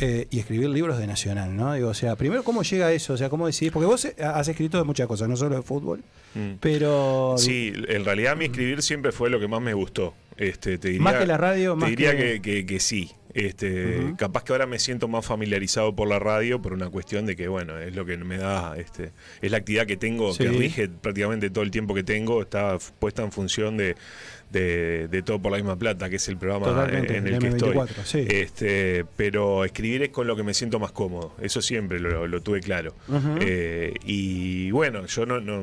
[0.00, 1.72] eh, y escribir libros de Nacional, ¿no?
[1.72, 3.14] Digo, o sea, primero, ¿cómo llega a eso?
[3.14, 3.72] O sea, ¿cómo decidís?
[3.72, 6.02] Porque vos eh, has escrito de muchas cosas, no solo de fútbol,
[6.34, 6.56] Mm.
[6.60, 7.36] pero...
[7.38, 10.12] Sí, en realidad mi escribir siempre fue lo que más me gustó.
[10.36, 13.10] Este, te diría, Más que la radio, te más diría que- que, que- que sí.
[13.34, 14.14] Este.
[14.16, 17.48] Capaz que ahora me siento más familiarizado por la radio por una cuestión de que,
[17.48, 19.12] bueno, es lo que me da, este,
[19.42, 23.22] es la actividad que tengo, que rige prácticamente todo el tiempo que tengo, está puesta
[23.22, 23.96] en función de,
[24.50, 27.38] de, de todo por la misma plata, que es el programa Totalmente, en el el
[27.40, 27.74] que estoy.
[27.76, 28.26] M24, sí.
[28.28, 32.40] Este, pero escribir es con lo que me siento más cómodo, eso siempre lo, lo
[32.40, 32.94] tuve claro.
[33.40, 35.62] Eh, y bueno, yo no, no-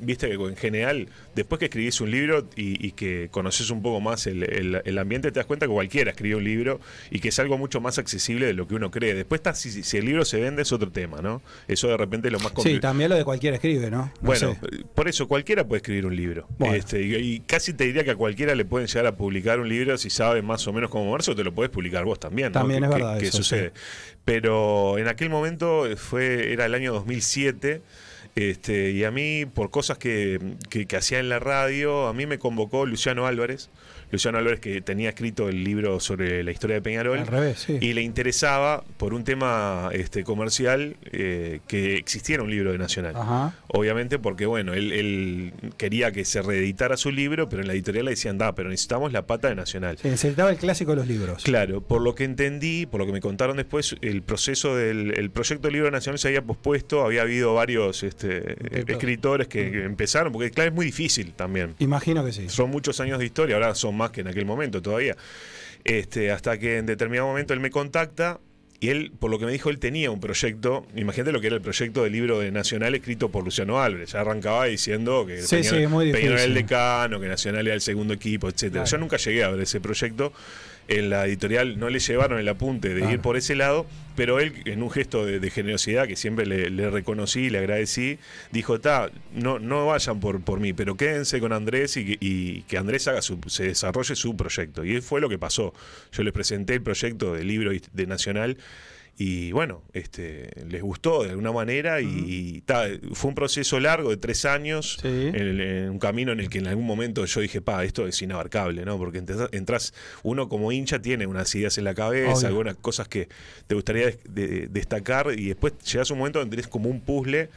[0.00, 4.00] viste que en general, después que escribís un libro y, y que conoces un poco
[4.00, 6.80] más el, el- el ambiente, te das cuenta que cualquiera escribe un libro
[7.10, 9.14] y que es algo mucho más accesible de lo que uno cree.
[9.14, 11.42] Después está, si, si el libro se vende es otro tema, ¿no?
[11.68, 12.80] Eso de repente es lo más Sí, complicado.
[12.92, 13.98] también lo de cualquiera escribe, ¿no?
[14.06, 14.84] No Bueno, sé.
[14.94, 16.46] por eso cualquiera puede escribir un libro.
[16.58, 16.74] Bueno.
[16.74, 19.68] Este, y, y casi te diría que a cualquiera le pueden llegar a publicar un
[19.68, 22.48] libro si sabe más o menos cómo moverse, o te lo puedes publicar vos también.
[22.48, 22.52] ¿no?
[22.60, 23.72] También Que- es verdad que eso, sucede.
[24.24, 27.82] Pero en aquel momento fue era el año 2007.
[28.36, 32.26] Este, y a mí, por cosas que, que, que hacía en la radio, a mí
[32.26, 33.70] me convocó Luciano Álvarez.
[34.10, 37.18] Luciano Álvarez que tenía escrito el libro sobre la historia de Peñarol.
[37.18, 37.78] Al revés, sí.
[37.80, 43.14] Y le interesaba, por un tema este, comercial, eh, que existiera un libro de Nacional.
[43.16, 43.54] Ajá.
[43.68, 48.06] Obviamente porque, bueno, él, él quería que se reeditara su libro, pero en la editorial
[48.06, 49.98] le decían, da, pero necesitamos la pata de Nacional.
[49.98, 51.44] Se necesitaba el clásico de los libros.
[51.44, 55.30] Claro, por lo que entendí, por lo que me contaron después, el proceso del el
[55.30, 58.56] proyecto del libro nacional se había pospuesto, había habido varios este,
[58.90, 61.74] escritores que, que empezaron, porque claro, es muy difícil también.
[61.78, 62.48] Imagino que sí.
[62.48, 65.16] Son muchos años de historia, ahora son más que en aquel momento todavía.
[65.84, 68.38] Este, hasta que en determinado momento él me contacta
[68.82, 71.56] y él, por lo que me dijo, él tenía un proyecto, imagínate lo que era
[71.56, 75.56] el proyecto del libro de Nacional escrito por Luciano Álvarez, ya arrancaba diciendo que Sí,
[75.56, 78.84] Peñarol- sí, muy Peñarol era el decano, que Nacional era el segundo equipo, etcétera.
[78.84, 78.90] Claro.
[78.90, 80.32] Yo nunca llegué a ver ese proyecto.
[80.90, 83.86] En la editorial no le llevaron el apunte de ir por ese lado,
[84.16, 87.58] pero él, en un gesto de, de generosidad que siempre le, le reconocí y le
[87.58, 88.18] agradecí,
[88.50, 92.62] dijo: Ta, no, no vayan por, por mí, pero quédense con Andrés y, que- y
[92.62, 94.84] que Andrés haga su, se desarrolle su proyecto.
[94.84, 95.72] Y fue lo que pasó.
[96.10, 98.56] Yo les presenté el proyecto del libro de Nacional.
[99.22, 104.08] Y bueno, este, les gustó de alguna manera y, y ta, fue un proceso largo
[104.08, 107.42] de tres años, en, el- en un camino en el que en algún momento yo
[107.42, 108.96] dije, pa, esto es inabarcable, ¿no?
[108.96, 109.92] Porque entras,
[110.22, 112.48] uno como hincha tiene unas ideas en la cabeza, Obvio.
[112.48, 113.28] algunas cosas que
[113.66, 117.50] te gustaría de- destacar y después llegas a un momento donde tenés como un puzzle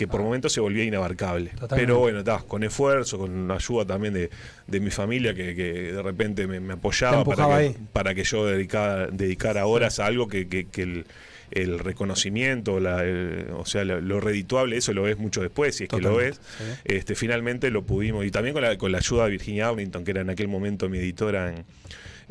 [0.00, 1.50] que por momentos se volvía inabarcable.
[1.50, 1.76] Totalmente.
[1.76, 4.30] Pero bueno, ta, con esfuerzo, con ayuda también de,
[4.66, 7.76] de mi familia que, que de repente me, me apoyaba para que, ahí.
[7.92, 11.04] para que yo dedicara, dedicara horas a algo que, que- que el,
[11.50, 15.84] el reconocimiento, la, el- o sea, lo, lo redituable, eso lo ves mucho después, si
[15.84, 16.40] es que lo ves.
[16.84, 20.12] Este, finalmente lo pudimos, y también con la, con la ayuda de Virginia Arlington, que
[20.12, 21.64] era en aquel momento mi editora en,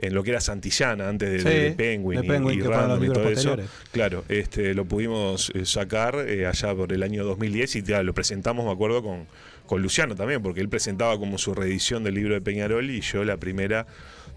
[0.01, 3.07] en lo que era Santillana, antes de, Sí, de Penguin, de y- Penguin, Random y
[3.07, 3.55] todo eso.
[3.91, 8.13] Claro, este, lo pudimos eh, sacar eh, allá por el año 2010 y ya, lo
[8.13, 9.27] presentamos, me acuerdo, con,
[9.65, 13.23] con Luciano también, porque él presentaba como su reedición del libro de Peñarol y yo
[13.23, 13.85] la primera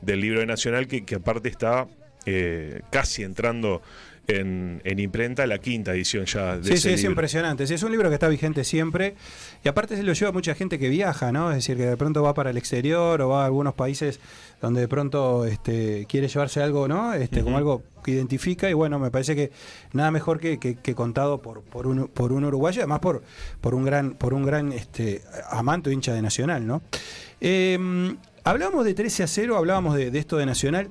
[0.00, 1.86] del libro de Nacional, que, que aparte está
[2.26, 3.82] eh, casi entrando
[4.28, 7.10] en, en imprenta, la quinta edición ya de Sí, ese sí, es libro.
[7.12, 7.66] impresionante.
[7.66, 9.14] Sí, es un libro que está vigente siempre.
[9.64, 11.50] Y aparte se lo lleva mucha gente que viaja, ¿no?
[11.50, 14.20] Es decir, que de pronto va para el exterior o va a algunos países
[14.62, 17.12] donde de pronto este, quiere llevarse algo, ¿no?
[17.12, 18.70] Este, Como algo que identifica.
[18.70, 19.50] Y bueno, me parece que
[19.92, 23.22] nada mejor que, que- que contado por, por, un, por un uruguayo, además por,
[23.60, 26.80] por un gran, por un gran este, amante o hincha de Nacional, ¿no?
[27.40, 30.88] Eh, hablábamos de 13 a 0, hablábamos de, de esto de Nacional.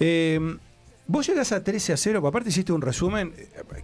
[0.00, 0.56] Eh,
[1.06, 3.34] Vos llegás a 13 a 0, aparte hiciste un resumen,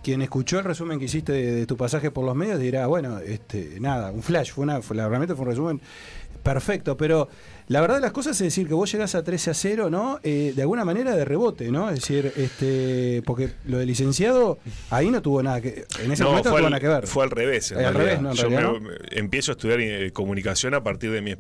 [0.03, 3.19] quien escuchó el resumen que hiciste de, de tu pasaje por los medios dirá, bueno,
[3.19, 5.81] este, nada, un flash, fue una, fue- la- realmente fue un resumen
[6.43, 7.29] perfecto, pero
[7.69, 10.19] la verdad de las cosas es decir que vos llegás a 13 a 0, ¿no?
[10.23, 11.89] Eh, de alguna manera de rebote, ¿no?
[11.89, 14.59] Es decir, este, porque lo de licenciado
[14.91, 16.89] ahí no tuvo nada que, en ese No, momento no fue tuvo al, nada que
[16.89, 17.07] ver.
[17.07, 17.73] fue al revés.
[17.73, 20.83] Eh, al revés, no, en Yo realidad me- me- empiezo a estudiar eh, comunicación a
[20.83, 21.37] partir de mis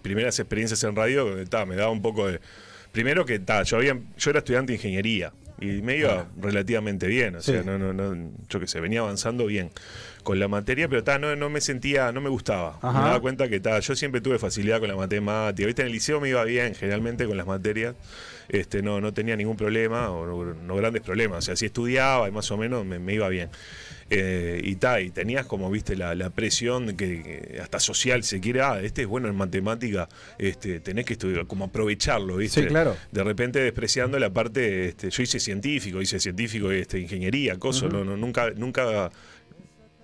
[0.00, 2.40] primeras experiencias en radio, donde ta, me daba un poco de.
[2.92, 7.36] Primero que ta, yo, había, yo era estudiante de ingeniería y me iba relativamente bien,
[7.36, 7.66] o sea, Sí.
[7.66, 9.70] no, no, no, yo que sé, venía avanzando bien
[10.26, 12.80] con la materia, pero ta, no, no me sentía, no me gustaba.
[12.82, 12.98] Ajá.
[12.98, 15.64] Me daba cuenta que ta, yo siempre tuve facilidad con la matemática.
[15.64, 15.82] ¿Viste?
[15.82, 17.94] En el liceo me iba bien, generalmente con las materias.
[18.48, 21.38] Este, no, no tenía ningún problema, o no, no grandes problemas.
[21.38, 23.50] O sea, si estudiaba y más o menos me, me iba bien.
[24.10, 28.40] Eh, y ta, y tenías como, viste, la, la presión que, que hasta social se
[28.40, 30.08] quiere, ah, este es bueno en matemática,
[30.38, 32.62] este, tenés que estudiar, como aprovecharlo, viste.
[32.62, 32.96] Sí, claro.
[33.10, 38.04] De repente despreciando la parte, este, yo hice científico, hice científico, este, ingeniería, cosas, no,
[38.04, 39.10] nunca, nunca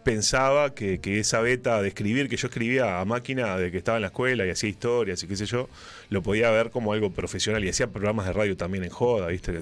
[0.02, 3.98] pensaba que, que esa beta de escribir que yo escribía a máquina de que estaba
[3.98, 5.68] en la escuela y hacía historias y qué sé yo,
[6.10, 9.52] lo podía ver como algo profesional y hacía programas de radio también en joda, ¿viste?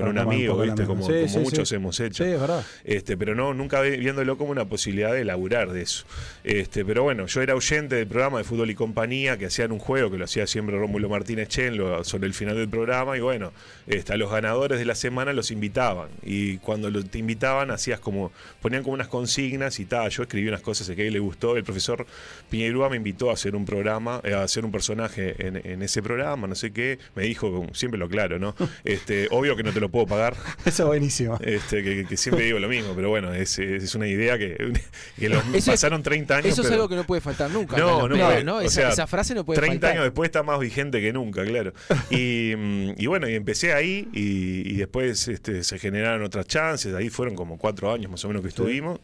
[0.00, 0.84] Con un amigo, ¿viste?
[0.86, 2.24] Como, Sí, como sí, muchos hemos hecho.
[2.24, 2.64] Sí, es verdad.
[2.84, 6.04] Este, pero no, nunca vi- viéndolo como una posibilidad de laburar de eso.
[6.44, 9.78] Este, pero bueno, yo era oyente del programa de fútbol y compañía que hacían un
[9.78, 13.20] juego que lo hacía siempre Rómulo Martínez Chen lo- sobre el final del programa y
[13.20, 13.52] bueno,
[13.86, 18.00] este, a los ganadores de la semana los invitaban y cuando lo- te invitaban hacías
[18.00, 21.56] como ponían como unas consignas y yo escribí unas cosas que a él le gustó,
[21.56, 22.06] el profesor
[22.50, 26.02] Piñerúa me invitó a hacer un programa, eh, a hacer un personaje en, en ese
[26.02, 28.54] programa, no sé qué, me dijo, siempre lo aclaro, ¿no?
[28.84, 30.34] Este, obvio que no te lo puedo pagar.
[30.64, 31.38] Eso es buenísimo.
[31.42, 34.56] Este, que, que siempre digo lo mismo, pero bueno, es, es una idea que,
[35.18, 36.46] que los- pasaron 30 años.
[36.52, 37.76] Eso es pero- algo que no puede faltar nunca.
[37.76, 38.60] no, no, puede, ¿no?
[38.60, 39.90] Esa, sea, esa frase no puede 30 faltar.
[39.92, 41.72] años después está más vigente que nunca, claro.
[42.10, 42.52] Y,
[42.96, 46.94] y bueno, y empecé ahí y, y después este, se generaron otras chances.
[46.94, 49.00] Ahí fueron como cuatro años más o menos que estuvimos.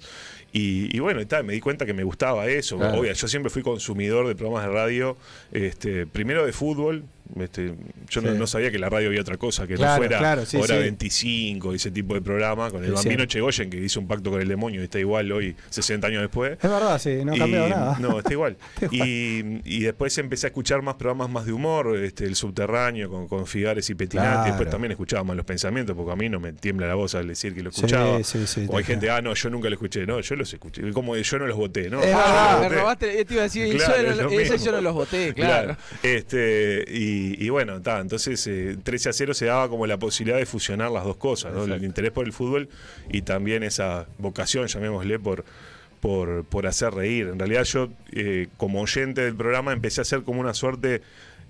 [0.53, 2.79] Y, y bueno, y tal, me di cuenta que me gustaba eso.
[2.79, 2.99] Claro.
[2.99, 5.17] Obvio, yo siempre fui consumidor de programas de radio,
[5.53, 7.05] este, primero de fútbol.
[7.39, 7.75] Este,
[8.09, 8.39] yo no, Sí.
[8.39, 10.77] no sabía que la radio había otra cosa, que Claro, no fuera claro, sí, hora
[10.77, 10.81] sí.
[10.81, 13.29] 25 y ese tipo de programa, con el Sí, bambino sí.
[13.29, 16.53] Chegoyen que hizo un pacto con el demonio y está igual hoy, 60 años después.
[16.53, 17.99] Es verdad, sí, no ha Y- cambiado nada.
[18.01, 18.57] No, está igual.
[18.81, 19.09] Está igual.
[19.09, 23.29] y, y después empecé a escuchar más programas más de humor, este, El Subterráneo con,
[23.29, 24.29] con Figares y Petinati.
[24.29, 24.45] Claro.
[24.47, 27.29] Después también escuchaba más los pensamientos, porque a mí no me tiembla la voz al
[27.29, 28.19] decir que lo escuchaba.
[28.25, 30.07] Sí, sí, sí, o hay te- gente, ah, no, yo nunca lo escuché.
[30.07, 30.91] No, yo los escuché.
[30.93, 32.01] Como yo no los voté, ¿no?
[32.03, 32.53] Es Yo verdad.
[32.63, 33.77] los Me robaste, te iba a decir,
[34.65, 35.77] yo no los voté, claro.
[36.03, 40.39] Este, y, y bueno, ta, entonces eh, 13 a 0 se daba como la posibilidad
[40.39, 41.65] de fusionar las dos cosas, ¿no?
[41.65, 42.69] el interés por el fútbol
[43.11, 45.45] y también esa vocación, llamémosle, por,
[46.01, 47.29] por, por hacer reír.
[47.29, 51.03] En realidad yo, eh, como oyente del programa, empecé a hacer como una suerte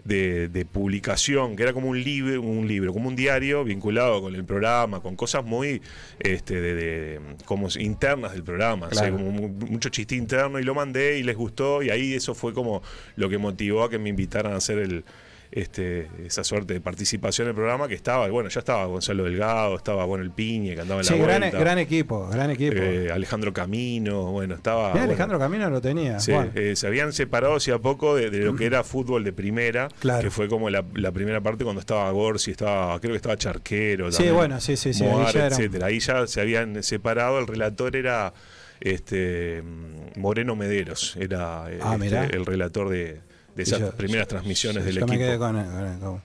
[0.04, 4.34] de, de publicación, que era como un libro, un libro, como un diario vinculado con
[4.36, 5.82] el programa, con cosas muy
[6.20, 9.16] este, de, de- como internas del programa, o sea, Claro.
[9.16, 12.54] como mu- mucho chiste interno y lo mandé y les gustó y ahí eso fue
[12.54, 12.80] como
[13.16, 15.04] lo que motivó a que me invitaran a hacer el
[15.50, 19.76] este, esa suerte de participación en el programa que estaba, bueno, ya estaba Gonzalo Delgado,
[19.76, 22.76] estaba bueno el Piñe que andaba en Sí, la gran, vuelta, gran equipo, gran equipo.
[22.76, 26.20] eh, Alejandro Camino, bueno, estaba bueno, Alejandro Camino lo tenía.
[26.20, 29.88] Sí, eh, se habían separado hacía poco de, de lo que era fútbol de primera,
[30.00, 30.22] Claro.
[30.22, 34.10] que fue como la, la primera parte cuando estaba Gorsi, estaba, creo que estaba Charquero,
[34.10, 35.86] Sí, también, bueno, sí, sí, sí, ahí Moar, un- etcétera.
[35.86, 38.32] Ahí ya se habían separado, el relator era
[38.80, 43.20] este mm, Moreno Mederos, era Ah, este, el relator de,
[43.58, 45.12] de esas primeras transmisiones del Yo equipo.
[45.12, 46.22] me quedé con, con,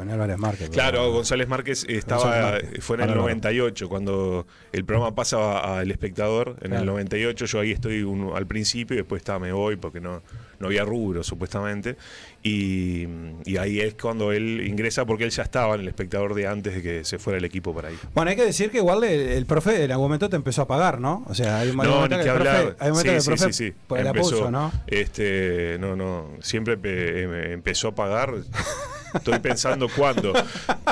[0.00, 0.68] con- con Álvarez Márquez.
[0.70, 2.84] pero- Claro, González Márquez estaba, González Márquez.
[2.84, 3.22] fue en el Ahora no.
[3.22, 6.80] 98, cuando el programa pasa al espectador, en Claro.
[6.80, 10.22] el 98 yo ahí estoy un- al principio y después está, me voy porque no,
[10.58, 11.96] no había rubro supuestamente,
[12.42, 13.06] y,
[13.44, 16.74] y ahí es cuando él ingresa porque él ya estaba en el espectador de antes
[16.74, 17.98] de que se fuera el equipo para ahí.
[18.14, 20.66] Bueno, hay que decir que igual el, el profe en algún momento te empezó a
[20.66, 21.24] pagar, ¿no?
[21.28, 22.76] O sea, hay un un No, momento ni que profe, hablar.
[22.78, 23.74] hay un momento que el Sí, profe sí, sí, sí.
[23.86, 24.72] pues, la Empezó, puso, ¿no?
[24.86, 28.32] Este, no, no, siempre em- empezó a pagar
[29.14, 30.32] Estoy pensando cuándo.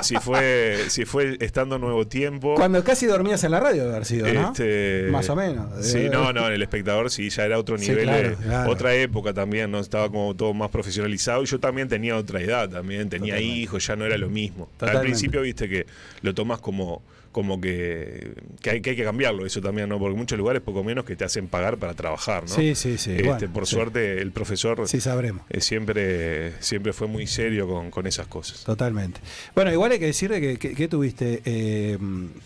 [0.02, 2.54] Si fue, si fue estando Nuevo Tiempo.
[2.54, 4.48] Cuando casi dormías en la radio debe haber sido, ¿no?
[4.48, 5.84] Este, Más o menos.
[5.86, 8.70] Sí, no, no, en el espectador sí, ya era otro Sí, nivel, claro, de- claro.
[8.70, 9.78] otra época también, ¿no?
[9.78, 13.60] Estaba como todo más profesionalizado y yo también tenía otra edad, también tenía Totalmente.
[13.60, 14.68] hijos, ya no era lo mismo.
[14.80, 15.86] Al principio viste que
[16.22, 17.02] lo tomas como
[17.32, 19.98] como que, que, hay, que hay que cambiarlo eso también, ¿no?
[19.98, 22.48] Porque muchos lugares poco menos que te hacen pagar para trabajar, ¿no?
[22.48, 23.74] Sí, sí, sí, Este, bueno, por sí.
[23.76, 25.42] suerte el profesor Sí, sabremos.
[25.50, 28.64] eh, siempre, siempre fue muy serio con, con esas cosas.
[28.64, 29.20] Totalmente.
[29.54, 31.98] Bueno, igual hay que decirle que, que- que tuviste eh,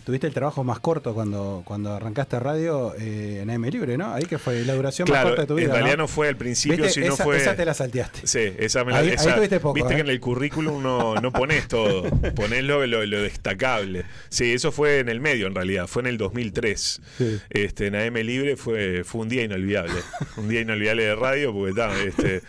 [0.05, 4.13] tuviste el trabajo más corto cuando, cuando arrancaste radio eh, en AM Libre, ¿no?
[4.13, 5.67] Ahí que fue la duración más corta de tu vida.
[5.67, 7.01] en realidad no fue al principio, ¿Viste?
[7.01, 7.37] sino esa, fue...
[7.37, 8.27] Esa te la salteaste.
[8.27, 9.95] Sí, esa me la Ahí- ahí esa- tuviste poco, Viste ¿eh?
[9.95, 12.03] que en el currículum no, no pones todo,
[12.35, 14.03] ponés lo, lo- lo destacable.
[14.29, 17.01] Sí, eso fue en el medio en realidad, fue en el 2003.
[17.17, 17.39] Sí.
[17.49, 19.93] Este, en AM Libre fue, fue un día inolvidable,
[20.37, 22.41] un día inolvidable de radio porque ta, este,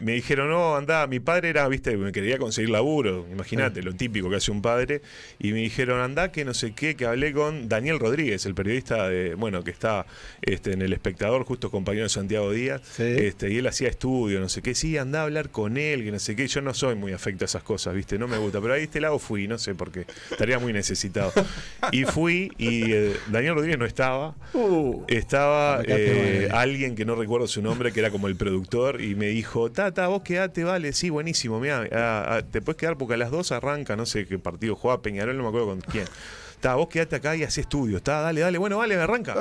[0.00, 4.30] me dijeron, no, anda, mi padre era, viste, me quería conseguir laburo, imagínate, lo típico
[4.30, 5.02] que hace un padre,
[5.38, 9.08] y me dijeron, anda, que no sé qué, que hablé con Daniel Rodríguez, el periodista
[9.08, 10.06] de, bueno, que está
[10.42, 14.48] este, en El Espectador, justo compañero de Santiago Díaz, este, y él hacía estudio, no
[14.48, 16.94] sé qué, sí, anda a hablar con él, que no sé qué, yo no soy
[16.94, 19.58] muy afecto a esas cosas, viste, no me gusta, pero ahí este lado fui, no
[19.58, 21.32] sé por qué, estaría muy necesitado.
[21.92, 24.34] Y fui, y eh, Daniel Rodríguez no estaba,
[25.08, 29.00] estaba Acá te eh, alguien que no recuerdo su nombre, que era como el productor,
[29.00, 33.16] y me dijo, Tata, vos quedate, vale, sí, buenísimo, mira, te puedes quedar porque a
[33.16, 36.06] las dos arranca, no sé qué partido jugaba Peñarol, no me acuerdo con quién.
[36.60, 37.98] Ta, vos quedate acá y hacés estudio.
[37.98, 39.34] Está, dale, dale, bueno, vale, me arranca.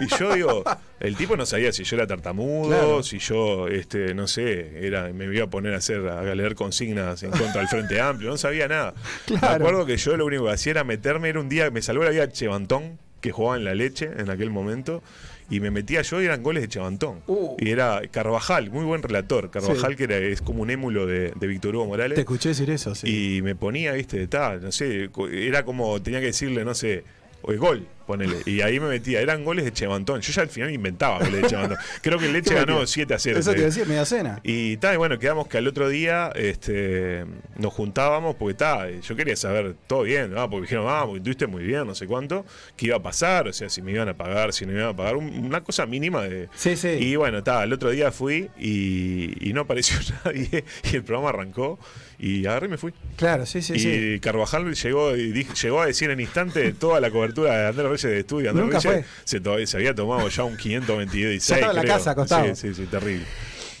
[0.00, 0.62] Y yo digo,
[1.00, 3.02] el tipo no sabía si yo era tartamudo, Claro.
[3.02, 7.22] si yo, este, no sé, era, me iba a poner a hacer, a leer consignas
[7.24, 8.94] en contra del Frente Amplio, no sabía nada.
[9.30, 9.54] Me Claro.
[9.64, 12.10] acuerdo que yo lo único que hacía era meterme, era un día, me salvó la
[12.10, 15.02] vida Chevantón, que jugaba en la leche en aquel momento,
[15.50, 17.20] y me metía yo y eran goles de Chevantón.
[17.58, 19.50] Y era Carvajal, muy buen relator.
[19.50, 19.96] Carvajal, Sí.
[19.96, 22.14] que era, es como un émulo de, de Víctor Hugo Morales.
[22.14, 23.36] Te escuché decir eso, sí.
[23.36, 27.04] Y me ponía, viste, tal, no sé, era como, tenía que decirle, no sé,
[27.42, 28.36] o el gol, ponele.
[28.46, 30.20] Y ahí me metía, eran goles de Chevantón.
[30.20, 31.78] Yo ya al final inventaba goles de Chevantón.
[32.02, 32.86] Creo que el Leche ¿Qué ganó metía?
[32.86, 33.38] 7 a 0.
[33.38, 33.78] Eso te te iba a digo.
[33.80, 34.40] decir, media cena.
[34.42, 37.24] Y tal, y bueno, quedamos que al otro día este,
[37.56, 40.48] nos juntábamos porque tal, yo quería saber todo bien, ¿no?
[40.50, 42.44] porque dijeron, ah, porque estuviste muy bien, no sé cuánto,
[42.76, 44.90] qué iba a pasar, o sea, si me iban a pagar, si no me iban
[44.92, 46.48] a pagar, un- una cosa mínima de...
[46.54, 46.88] Sí, sí.
[46.88, 51.30] Y bueno, tal, el otro día fui y, y no apareció nadie y el programa
[51.30, 51.78] arrancó
[52.18, 52.92] y agarré y me fui.
[53.16, 54.20] Claro, sí, sí, y sí.
[54.20, 58.14] Carvajal llegó, y dij- llegó a decir en instante toda la cobertura de Andrés Reyes
[58.14, 58.50] de estudio.
[58.50, 59.14] Andrés Nunca Reyes fue.
[59.24, 61.46] Se, to- se había tomado ya un 526.
[61.48, 61.94] Ya estaba en la creo.
[61.94, 62.54] casa, acostado.
[62.54, 63.24] Sí, sí, sí, terrible.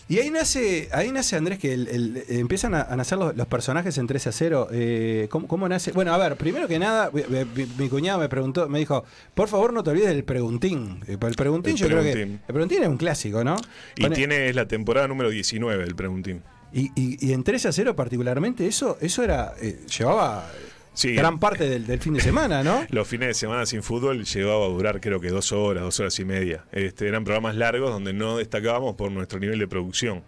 [0.06, 3.46] Y ahí nace, ahí nace Andrés, que el- el- empiezan a, a nacer los, los
[3.46, 4.68] personajes en 13 a 0.
[4.70, 5.92] Eh, ¿cómo, cómo nace?
[5.92, 7.22] Bueno, a ver, primero que nada, mi,
[7.56, 9.02] mi- mi cuñado me preguntó, me dijo,
[9.32, 11.00] por favor no te olvides del preguntín.
[11.08, 12.12] Eh, El preguntín, El yo creo que.
[12.22, 13.56] El preguntín es un clásico, ¿no?
[13.96, 16.42] Y Pone- tiene es la temporada número 19 del Preguntín.
[16.74, 20.50] y, y- y en 13 a 0 particularmente, eso, eso era, eh, llevaba
[20.94, 21.14] Sí.
[21.14, 22.86] gran parte del, del fin de semana, ¿no?
[22.90, 26.18] Los fines de semana sin fútbol llegaba a durar creo que dos horas, dos horas
[26.20, 26.64] y media.
[26.72, 30.22] Este, eran programas largos donde no destacábamos por nuestro nivel de producción.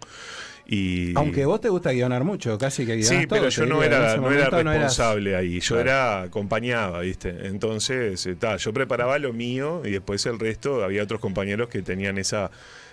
[0.69, 3.99] Y, Aunque vos te gusta guionar mucho, casi que guionás Sí, pero yo no era,
[4.17, 5.81] no era momento no eras- responsable ahí, yo Claro.
[5.89, 7.29] era acompañaba, ¿viste?
[7.47, 12.17] Entonces, ta, yo preparaba lo mío y después el resto había otros compañeros que tenían
[12.17, 12.51] esa,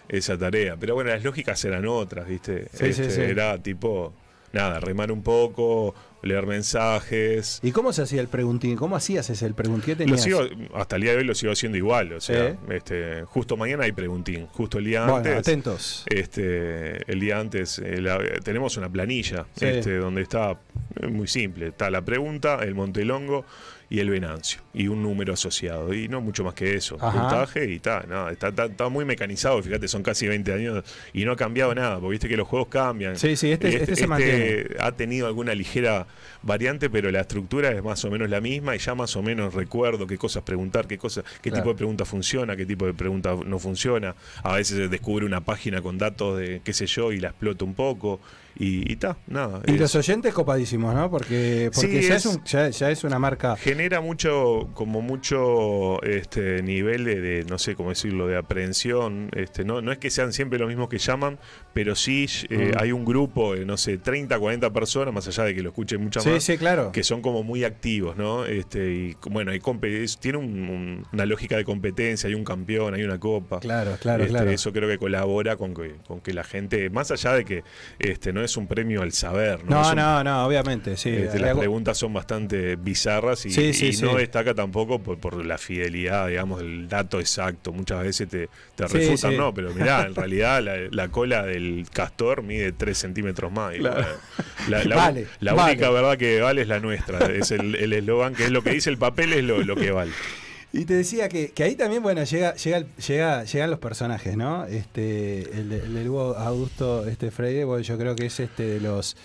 [0.09, 0.77] esa tarea.
[0.79, 2.68] Pero bueno, las lógicas eran otras, ¿viste?
[2.72, 3.20] Sí, sí, Este, sí.
[3.22, 4.14] Era tipo,
[4.55, 7.61] nada, remar un poco, leer mensajes.
[7.63, 8.77] ¿Y cómo se hacía el preguntín?
[8.77, 9.97] ¿Cómo hacías ese el preguntín?
[9.97, 10.41] ¿Qué Lo sigo,
[10.75, 13.93] hasta el día de hoy lo sigo haciendo igual, o sea, este, justo mañana hay
[13.93, 15.37] preguntín, justo el día Bueno, antes.
[15.37, 16.05] atentos.
[16.07, 18.03] Este, el día antes eh,
[18.43, 19.67] tenemos una planilla Sí.
[19.67, 20.59] este, donde está
[21.01, 23.45] eh, muy simple, está la pregunta, el Montelongo
[23.95, 27.12] y el Venancio y un número asociado y no mucho más que eso, Ajá.
[27.28, 31.24] puntaje y está, nada, está, está- está muy mecanizado, fíjate, son casi 20 años y
[31.24, 33.16] no ha cambiado nada, porque viste que los juegos cambian.
[33.16, 34.66] Sí, sí, este- Y este se mantiene.
[34.80, 36.09] ha tenido alguna ligera
[36.42, 39.55] variante, pero la estructura es más o menos la misma y ya más o menos
[39.55, 41.62] recuerdo qué cosas preguntar, qué cosas, qué Claro.
[41.62, 44.16] tipo de pregunta funciona, qué tipo de pregunta no funciona.
[44.42, 47.74] A veces descubre una página con datos de qué sé yo y la explota un
[47.74, 48.20] poco
[48.57, 49.61] y está, nada.
[49.67, 51.11] Y es- los oyentes copadísimos, ¿no?
[51.11, 53.57] Porque, porque Sí, ya, es- es un- ya, ya es una marca.
[53.57, 59.65] genera mucho como mucho este nivel de, de, no sé cómo decirlo de aprehensión este
[59.65, 61.39] no no es que sean siempre los mismos que llaman
[61.73, 62.79] pero sí eh, Mm.
[62.83, 65.97] hay un grupo de no sé 30 40 personas más allá de que lo escuche
[65.97, 66.45] mucha y mucha Sí, más.
[66.45, 66.93] sí, claro.
[66.93, 68.45] Que son como muy activos, ¿no?
[68.45, 69.61] Este, y bueno, hay
[70.21, 73.59] tiene un- un- una lógica de competencia, hay un campeón, hay una copa.
[73.61, 74.51] Claro, claro, Este, claro.
[74.51, 77.65] Eso creo que colabora con que, con que la gente, más allá de que
[77.99, 79.82] este no es un premio al saber, ¿no?
[79.82, 81.11] No, un- no, no, obviamente, sí.
[81.11, 84.05] este, las preguntas son bastante bizarras y, Sí, sí, y sí.
[84.05, 87.72] no destaca tampoco por, por la fidelidad, digamos, el dato exacto.
[87.72, 92.42] Muchas veces te, te refutan, no, pero mirá, en realidad la, la cola del castor
[92.42, 93.74] mide 3 centímetros más.
[93.74, 94.07] Claro.
[94.68, 95.72] La, la- Vale, la vale.
[95.72, 97.18] única verdad que vale es la nuestra.
[97.26, 99.90] Es el el eslogan, que es lo que dice el papel, es lo, lo que
[99.90, 100.12] vale.
[100.77, 104.64] Y te decía que, que ahí también, bueno, llega, llega, llegan los personajes, ¿no?
[104.66, 109.16] Este, el, el Augusto este Freire, bueno, yo creo que es este de los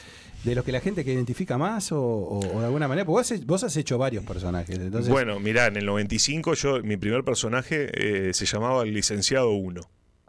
[0.43, 3.45] de los que la gente que identifica más o de alguna manera, porque vos, has-
[3.45, 7.89] vos has hecho varios personajes, entonces bueno, mirá, en el 95 yo, mi primer personaje
[8.30, 9.82] eh, se llamaba el licenciado 1.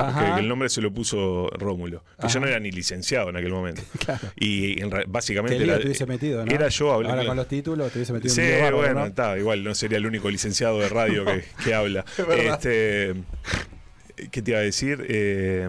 [0.08, 0.34] Ajá.
[0.34, 2.04] Que el nombre se lo puso Rómulo.
[2.20, 3.82] Que yo no era ni licenciado en aquel momento.
[3.98, 4.28] Claro.
[4.36, 6.50] Y en básicamente era, te hubiese metido, ¿no?
[6.52, 7.16] era yo hablando.
[7.18, 9.06] Ahora con los títulos te hubiese metido Sí, lío bárbaro, bueno, ¿no?
[9.06, 12.04] está, igual no sería el único licenciado de radio que, que habla.
[12.36, 13.14] Este,
[14.30, 15.04] ¿Qué te iba a decir?
[15.08, 15.66] Eh,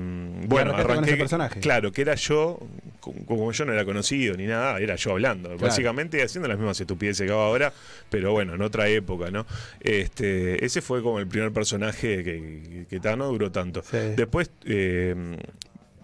[0.47, 1.09] bueno, arrancaste con arranqué.
[1.11, 1.59] ese personaje.
[1.59, 2.59] Claro, que era yo,
[3.01, 5.49] como yo no era conocido ni nada, era yo hablando.
[5.49, 5.63] Claro.
[5.63, 7.73] Básicamente haciendo las mismas estupideces que hago ahora,
[8.09, 9.45] pero bueno, en otra época, ¿no?
[9.79, 13.83] Este, ese fue como el primer personaje que, que, no duró tanto.
[13.91, 14.51] Después.
[14.65, 15.37] eh,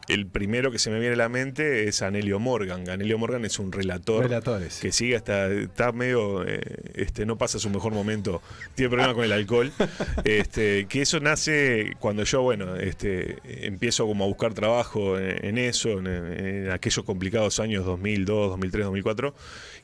[0.07, 2.89] el primero que se me viene a la mente es Anelio Morgan.
[2.89, 4.79] Anelio Morgan es un relator Relatores.
[4.79, 6.61] que sigue hasta está medio eh,
[6.95, 8.41] este no pasa su mejor momento
[8.75, 9.71] tiene problemas con el alcohol
[10.23, 15.57] este que eso nace cuando yo bueno este empiezo como a buscar trabajo en, en
[15.57, 19.35] eso en, en aquellos complicados años 2002 2003 2004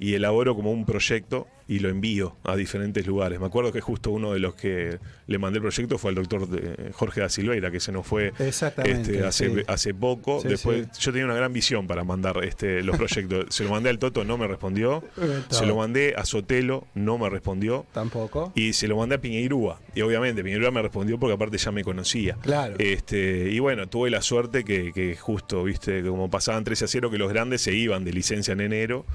[0.03, 4.11] y elaboro como un proyecto y lo envío a diferentes lugares me acuerdo que justo
[4.11, 7.71] uno de los que le mandé el proyecto fue al doctor de- Jorge da Silveira
[7.71, 9.61] que se nos fue este, hace, sí.
[9.67, 11.01] hace poco Sí, después sí.
[11.01, 13.45] yo tenía una gran visión para mandar este, los proyectos.
[13.49, 15.03] Se lo mandé al Toto, no me respondió.
[15.15, 15.43] Todo.
[15.49, 17.85] Se lo mandé a Sotelo, no me respondió.
[17.93, 18.51] Tampoco.
[18.55, 19.79] Y se lo mandé a Piñeirúa.
[19.95, 22.35] Y obviamente Piñeirúa me respondió porque aparte ya me conocía.
[22.41, 22.75] Claro.
[22.79, 27.09] Este, y bueno, tuve la suerte que, que justo, viste, como pasaban 13 a 0,
[27.11, 29.05] que los grandes se iban de licencia en enero.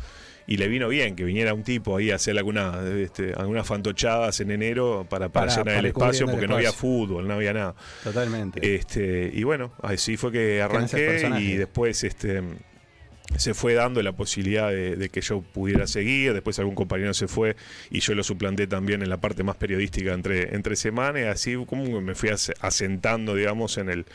[0.49, 4.41] Y le vino bien que viniera un tipo ahí a hacer alguna, este, algunas fantochadas
[4.41, 7.35] en enero para, para, Para- llenar para el espacio el porque no había fútbol, no
[7.35, 7.75] había nada.
[8.03, 8.75] Totalmente.
[8.75, 12.43] Este, y bueno, así fue que arranqué y después este,
[13.37, 17.29] se fue dando la posibilidad de, de que yo pudiera seguir, después algún compañero se
[17.29, 17.55] fue
[17.91, 22.01] y yo lo suplanté también en la parte más periodística entre, entre semanas, así como
[22.01, 24.07] me fui as- asentando, digamos, en el,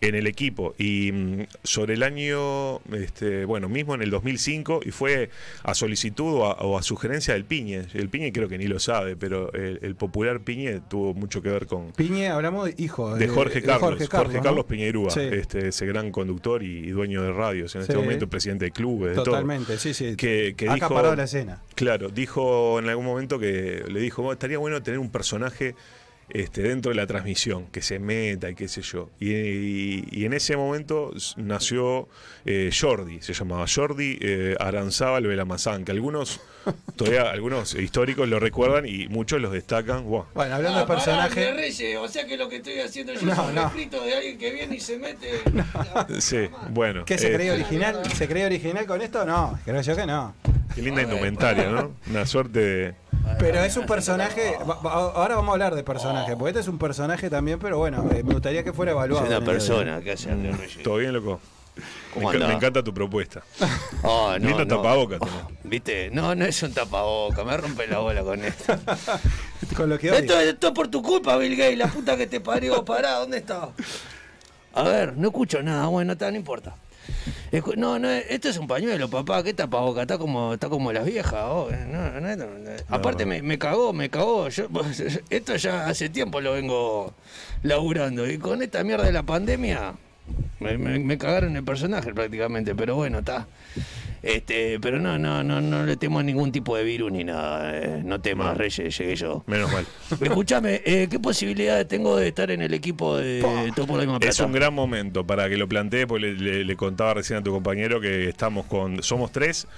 [0.00, 0.74] en el equipo.
[0.78, 5.30] Y mm, sobre el año, este, bueno, mismo en el 2005, y fue
[5.64, 8.78] a solicitud o a, o a sugerencia del Piñe, el Piñe creo que ni lo
[8.78, 13.14] sabe, pero el, el popular Piñe tuvo mucho que ver con, Piñe, hablamos de hijo
[13.16, 14.66] de Jorge Carlos, Jorge Carlos, ¿no?
[14.66, 15.20] Piñerúa, Sí.
[15.20, 17.98] este, ese gran conductor y, y dueño de radios en este Sí.
[17.98, 19.78] momento, presidente de clubes, de Totalmente, todo.
[19.78, 20.14] sí, sí.
[20.16, 21.62] Que, que dijo, la escena.
[21.74, 25.74] Claro, dijo en algún momento que le dijo, "Bueno, estaría bueno tener un personaje
[26.30, 29.10] este, dentro de la transmisión, que se meta y qué sé yo.
[29.20, 32.08] Y, y- y en ese momento nació
[32.44, 36.40] eh, Jordi, se llamaba Jordi eh, Aranzábal Belamazán, que algunos,
[36.96, 40.04] todavía algunos históricos lo recuerdan y muchos los destacan.
[40.06, 41.52] Bueno, hablando de personaje.
[41.52, 43.62] Reyes, o sea que lo que estoy haciendo yo No, es un no.
[43.64, 45.28] refrito de alguien que viene y se mete.
[46.18, 47.04] Sí, bueno.
[47.04, 48.00] ¿Qué se eh, creía original?
[48.14, 49.24] ¿Se creía original con esto?
[49.24, 50.34] No, creo yo que no.
[50.74, 51.92] Qué linda indumentaria, ¿no?
[52.10, 52.94] Una suerte de.
[53.38, 54.56] Pero es un personaje.
[54.84, 58.22] Ahora vamos a hablar de personaje, porque este es un personaje también, pero bueno, eh,
[58.22, 59.24] me gustaría que fuera evaluado.
[59.24, 60.82] Es una persona que hace Andrés Reyes.
[60.82, 61.40] ¿Todo bien, loco?
[62.16, 63.42] Me, encanta tu propuesta.
[64.02, 64.76] Oh, no, Lindo no.
[64.76, 65.20] tapabocas.
[65.64, 66.10] ¿Viste?
[66.10, 68.76] No, no es un tapaboca, me rompe la bola con esto.
[69.76, 70.18] Con lo que hoy.
[70.18, 72.84] Esto, esto es por tu culpa, Bill Gates, la puta que te parió.
[72.84, 73.68] Pará, ¿dónde está?
[74.72, 76.74] A ver, no escucho nada, bueno, está, no importa.
[77.76, 80.02] No, no, esto es un pañuelo, papá, ¿qué tapaboca?
[80.02, 82.70] Está como, está como las viejas, oh, eh, no, no, no, no.
[82.88, 84.48] Aparte me, me cagó, me cagó.
[84.48, 84.68] Yo,
[85.30, 87.14] esto ya hace tiempo lo vengo
[87.62, 88.28] laburando.
[88.28, 89.94] Y con esta mierda de la pandemia,
[90.60, 93.46] me, me- me cagaron el personaje prácticamente, pero bueno, está.
[94.20, 97.70] Este, pero no, no, no, no le temo a ningún tipo de virus ni nada.
[97.78, 99.44] eh, no temas, Reyes, llegué yo.
[99.46, 99.86] Menos mal.
[100.20, 104.40] Escúchame, eh, ¿qué posibilidades tengo de estar en el equipo de Topo la misma Es
[104.40, 107.52] un gran momento para que lo plantee, porque le, le- le contaba recién a tu
[107.52, 109.02] compañero que estamos con.
[109.04, 109.68] Somos tres.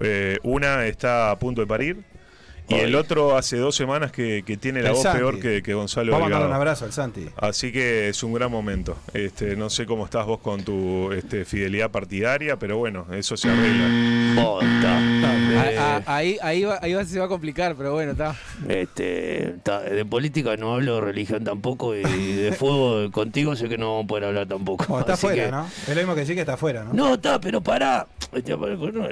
[0.00, 1.96] eh, una está a punto de parir.
[2.68, 5.18] Y el otro hace dos semanas que, que tiene la El voz Santi.
[5.18, 6.50] peor que, que Gonzalo Vamos a darle Delgado.
[6.50, 7.26] un abrazo al Santi.
[7.36, 8.96] Así que es un gran momento.
[9.14, 13.48] Este, no sé cómo estás vos con tu este, fidelidad partidaria, pero bueno, eso se
[13.48, 13.88] arregla.
[15.78, 18.36] A- ahí, ahí, va- ahí va- se va a complicar, pero bueno, está.
[18.68, 23.78] Este, ta- de política no hablo, de religión tampoco, y de fútbol contigo sé que
[23.78, 24.84] no vamos a poder hablar tampoco.
[24.86, 25.66] Como está afuera, ¿no?
[25.66, 26.92] Es lo mismo que decir que está afuera, ¿no?
[26.92, 28.06] No, está, pero pará.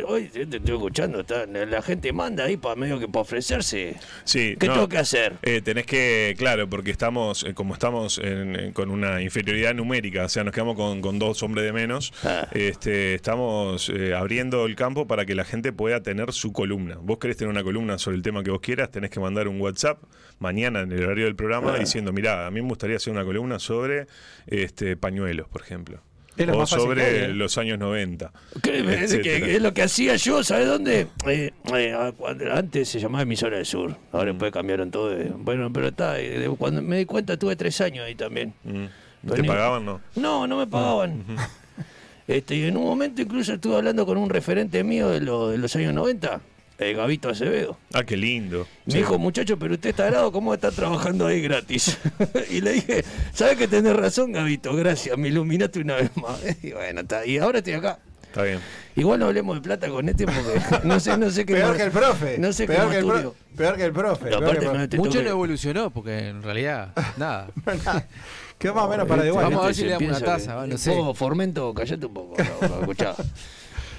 [0.06, 3.22] Hoy te estoy escuchando, está, la gente manda ahí para medio que para
[3.54, 3.96] ofrecerse.
[4.24, 5.34] Sí, ¿Qué no, tengo que hacer?
[5.42, 10.24] eh, tenés que, claro, porque estamos, eh, como estamos en- en- con una inferioridad numérica,
[10.24, 12.48] o sea, nos quedamos con, con dos hombres de menos, Ah.
[12.52, 16.96] este, estamos eh, abriendo el campo para que la gente pueda tener su columna.
[17.00, 19.60] Vos querés tener una columna sobre el tema que vos quieras, tenés que mandar un
[19.60, 20.02] WhatsApp
[20.38, 21.78] mañana en el horario del programa Ah.
[21.78, 24.06] diciendo, mirá, a mí me gustaría hacer una columna sobre
[24.46, 26.02] este, pañuelos, por ejemplo.
[26.36, 27.28] Es lo O más fácil que sobre hay, ¿eh?
[27.28, 28.32] los años 90.
[28.62, 31.06] ¿Qué- es, que- es lo que hacía yo, ¿sabes dónde?
[31.26, 31.96] Eh, eh,
[32.52, 35.10] antes se llamaba Emisora del Sur, ahora después cambiaron todo.
[35.10, 38.52] de- bueno, pero está, eh, de- cuando me di cuenta tuve tres años ahí también.
[38.64, 38.84] Mm.
[39.34, 40.00] ¿Te pagaban no?
[40.14, 41.24] No, no me pagaban.
[42.28, 45.58] este, y en un momento incluso estuve hablando con un referente mío de, lo- de
[45.58, 46.40] los años 90,
[46.78, 47.78] el Gabito Acevedo.
[47.92, 48.66] Ah, qué lindo.
[48.84, 48.98] Me Sí.
[48.98, 51.98] dijo, muchacho, pero usted está grado, ¿cómo está trabajando ahí gratis?
[52.50, 54.74] y le dije, ¿sabes que tenés razón, Gabito?
[54.74, 56.38] Gracias, me iluminaste una vez más.
[56.62, 57.24] y bueno, está.
[57.26, 57.98] Y ahora estoy acá.
[58.22, 58.58] Está bien.
[58.96, 61.76] Igual no hablemos de plata con este porque no sé, no sé qué Peor más-
[61.78, 62.38] que el profe.
[62.38, 64.24] No sé qué peor, que el pro- peor que el profe.
[64.26, 64.88] Peor aparte que el no profe.
[64.88, 67.48] te Mucho no evolucionó, porque en realidad, nada.
[68.58, 69.44] Quedó más o menos para de igual.
[69.44, 70.90] Vamos a ver Este si le damos una taza, que- no sé.
[70.94, 72.36] Vos, Formento, callate un poco.
[72.60, 73.14] no, no, escuchá.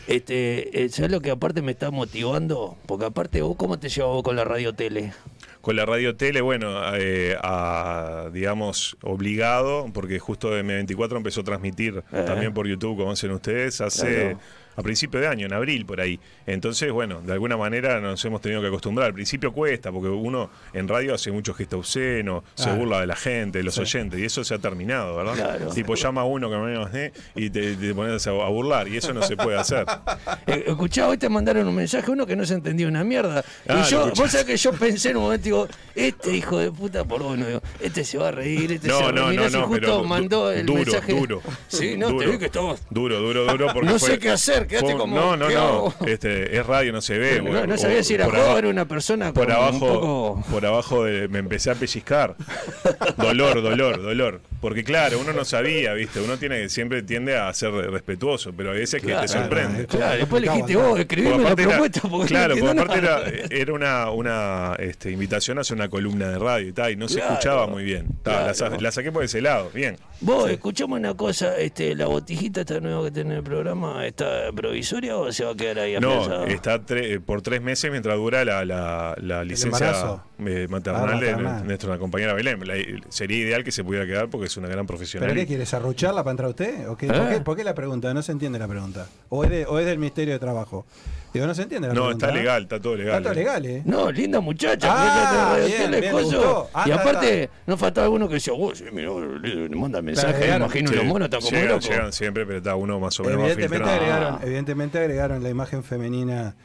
[0.07, 2.77] Este, eh, ¿sabes lo que aparte me está motivando?
[2.85, 5.11] Porque aparte vos, ¿cómo te llevas vos con la radio tele?
[5.59, 12.03] Con la radio tele, bueno, eh, a, digamos, obligado, porque justo M24 empezó a transmitir
[12.13, 12.23] Eh.
[12.25, 14.39] también por YouTube, como hacen ustedes, hace Claro.
[14.77, 16.19] A principio de año, en abril, por ahí.
[16.45, 19.07] Entonces, bueno, de alguna manera nos hemos tenido que acostumbrar.
[19.07, 23.15] Al principio cuesta, porque uno en radio hace mucho gesto obsceno, se burla de la
[23.15, 23.81] gente, de los Sí.
[23.81, 25.33] oyentes, y eso se ha terminado, ¿verdad?
[25.33, 25.73] Claro.
[25.73, 28.97] Tipo, llama a uno que me de y te, te pones a, a burlar, y
[28.97, 29.85] eso no se puede hacer.
[30.47, 33.43] Eh, escuchá, hoy te mandaron un mensaje, uno que no se entendía una mierda.
[33.67, 36.71] Ah, y yo, vos sabés que yo pensé en un momento, digo, este hijo de
[36.71, 39.27] puta, por bueno, digo, este se va a reír, este No, se va a no,
[39.27, 39.35] reír.
[39.39, 41.13] no, Mirá si no, justo pero mandó el duro, mensaje.
[41.13, 41.41] duro.
[41.67, 42.31] Sí, no, te Duro.
[42.31, 42.81] vi que estabas.
[42.89, 43.67] Duro, duro, duro.
[43.73, 44.66] Porque No fue- sé qué hacer,
[44.98, 45.94] como, No, no, ¿qué no.
[46.06, 47.41] Este, es radio, no se ve.
[47.41, 50.44] No, o- no sabía o si era aba- era una persona Por un abajo, poco-
[50.52, 52.35] por abajo de- me empecé a pellizcar.
[53.18, 54.41] dolor, dolor, dolor.
[54.61, 56.19] Porque claro, uno no sabía, ¿viste?
[56.19, 59.85] Uno tiene siempre tiende a ser respetuoso, pero a veces que te sorprende.
[59.85, 63.02] Claro, después le dijiste vos, escribime Porque la era- propuesta porque claro, no porque aparte
[63.02, 63.27] nada.
[63.30, 66.95] era, era una, una este, invitación a hacer una columna de radio y tal, y
[66.95, 68.07] no se escuchaba muy bien.
[68.23, 68.81] Ta, la, sa- claro.
[68.81, 69.98] la saqué por ese lado, bien.
[70.22, 75.15] Vos, escuchame una cosa, este, la botijita esta nueva que tiene el programa, ¿está provisoria
[75.17, 78.65] o se va a quedar ahí No, está tre- por tres meses mientras dura la,
[78.65, 79.91] la, la licencia
[80.45, 81.65] eh, maternal Ah, de maternal.
[81.67, 82.59] nuestra compañera Belén.
[82.67, 82.75] La-
[83.07, 85.29] sería ideal que se pudiera quedar porque es una gran profesional.
[85.29, 85.65] ¿Pero qué quiere?
[85.65, 86.89] ¿Serrucharla para entrar usted?
[86.89, 87.05] ¿O qué?
[87.05, 87.09] ¿Eh?
[87.13, 88.13] ¿Por, qué, por qué la pregunta?
[88.13, 89.07] No se entiende la pregunta.
[89.29, 90.85] ¿O es, de- o es del Ministerio de Trabajo?
[91.38, 92.26] Digo, no se entiende la no, pregunta.
[92.27, 92.41] está ¿eh?
[92.41, 93.18] legal, está todo legal.
[93.18, 93.81] Está todo legal, ¿eh?
[93.85, 94.88] No, linda muchacha.
[94.91, 96.69] Ah, fíjate, bien, bien, gustó.
[96.73, 99.09] Ah, y aparte, no faltaba alguno que decía, vos, sí, mira,
[99.41, 100.64] le, manda mensajes, llegaron.
[100.64, 101.89] imagino Sí, los monos están como llegan, locos.
[101.89, 104.14] llegan siempre, pero está uno más o menos más Evidentemente filtrado.
[104.14, 106.55] agregaron, evidentemente agregaron la imagen femenina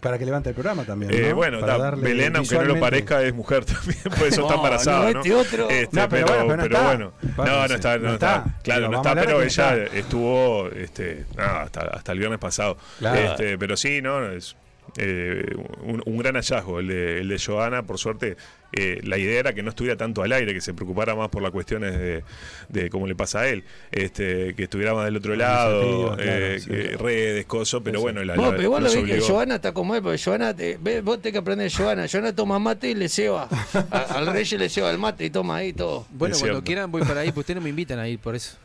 [0.00, 1.12] para que levante el programa también.
[1.12, 1.34] Eh, ¿no?
[1.36, 5.12] bueno, Para Belén, aunque no lo parezca, es mujer también, por eso está embarazada, no,
[5.12, 5.20] ¿no?
[5.20, 7.12] este otro- Este, No, pero pero, bueno, pero no pero bueno.
[7.36, 8.36] No, no está, no, no está.
[8.36, 8.58] está.
[8.62, 9.96] Claro, no está, pero ella está.
[9.96, 12.76] estuvo este, hasta, hasta el viernes pasado.
[12.98, 13.20] Claro.
[13.20, 14.56] Este, pero sí, no, es
[14.96, 15.44] eh,
[15.82, 18.36] un, un gran hallazgo el de, el de Joana, por suerte.
[18.74, 21.42] eh, la idea era que no estuviera tanto al aire, que se preocupara más por
[21.42, 22.24] las cuestiones de,
[22.70, 26.58] de cómo le pasa a él, este, que estuviera más del otro lado, claro, eh,
[26.60, 26.70] sí.
[26.70, 29.20] que redes, cosas, pero bueno, la, la- pero igual lo vi que.
[29.20, 32.06] Joana está como él, porque Joana, te, ve, vos tenés que aprender de Joana.
[32.10, 33.48] Joana toma mate y le ceba.
[33.90, 36.06] A- al rey le ceba el mate y toma ahí todo.
[36.10, 36.64] Bueno, Es cuando cierto.
[36.64, 38.56] quieran voy para ahí, pues ustedes no me invitan a ir por eso.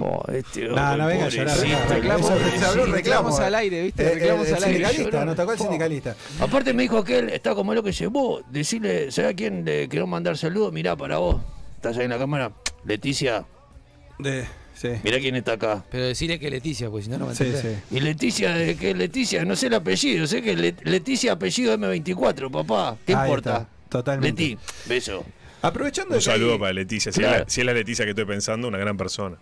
[0.00, 1.56] Oh, este, No, no venga a llorar.
[2.90, 4.02] reclamos al aire, ¿viste?
[4.02, 4.88] Eh, eh, Reclamos el al aire.
[4.88, 5.64] sindicalista, nos tocó el Po.
[5.64, 6.16] sindicalista.
[6.40, 9.64] Aparte me dijo que él está como lo que dice, vos, decirle, ¿sabes a quién
[9.64, 10.72] le quiero mandar saludos?
[10.72, 11.40] Mirá, para vos.
[11.76, 12.50] Estás ahí en la cámara.
[12.84, 13.44] Leticia,
[14.18, 14.88] De, sí.
[15.04, 15.84] mirá quién está acá.
[15.90, 17.52] Pero decirle que Leticia, pues si no, no a Sí.
[17.90, 19.44] Y Leticia, ¿de qué es Leticia?
[19.44, 22.96] No sé el apellido, sé que Leticia apellido M24, papá.
[23.06, 23.50] ¿Qué Ahí importa?
[23.58, 24.42] está, totalmente.
[24.42, 25.24] Leti, beso.
[25.62, 27.12] Aprovechando Un que saludo para Leticia.
[27.12, 27.34] Si, Claro.
[27.36, 29.36] es la, si es la Leticia que estoy pensando, una gran persona.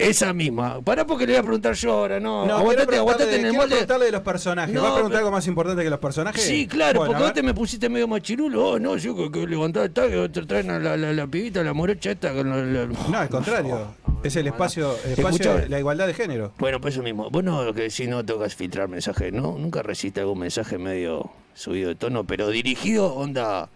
[0.00, 0.80] Esa misma.
[0.82, 2.46] Pará porque le voy a preguntar yo ahora, no.
[2.46, 3.68] No, aguantate, aguantate preguntarle, en el molde.
[3.70, 4.74] preguntarle de los personajes.
[4.74, 6.42] No, ¿Va a preguntar pero- algo más importante que los personajes?
[6.42, 8.68] Sí, claro, Bueno, porque vos te me pusiste medio machirulo.
[8.70, 11.62] Oh, no, yo que, que levantaba el tag, otro traen a la, la, la pibita,
[11.62, 13.94] la morocha esta con la, No, al contrario.
[14.22, 16.52] Es el espacio, el espacio de la igualdad de género.
[16.58, 17.30] Bueno, por eso mismo.
[17.30, 19.56] Vos no, lo que si no tocas filtrar mensajes, ¿no?
[19.58, 23.68] Nunca resiste algún mensaje medio subido de tono, pero dirigido, onda.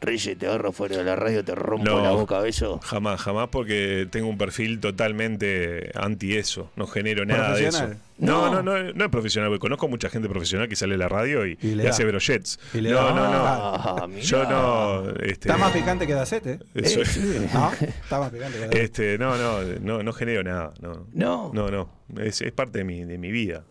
[0.00, 2.02] Reyes, te agarro fuera de la radio, te rompo No.
[2.02, 2.78] la boca, beso.
[2.82, 6.70] Jamás, jamás, porque tengo un perfil totalmente anti eso.
[6.76, 7.78] No genero nada de eso.
[7.78, 7.98] ¿Profesional?
[8.18, 8.62] No, No.
[8.62, 9.50] no, no, no es profesional.
[9.50, 11.90] porque Conozco mucha gente profesional que sale a la radio y, Y le y da.
[11.90, 12.58] hace brochets.
[12.72, 13.10] Y le No, da.
[13.10, 13.44] no, no.
[13.44, 14.06] Ah.
[14.20, 15.10] Yo no.
[15.20, 16.58] Este, Está más picante que Dacete.
[16.74, 17.00] eso-
[17.52, 17.72] ¿No?
[17.80, 18.82] Está más picante que Dacete.
[18.84, 20.72] este, no, no, no, no genero nada.
[20.80, 21.50] No, No.
[21.52, 21.90] no, no.
[22.22, 23.64] Es, es parte de mi, de mi vida.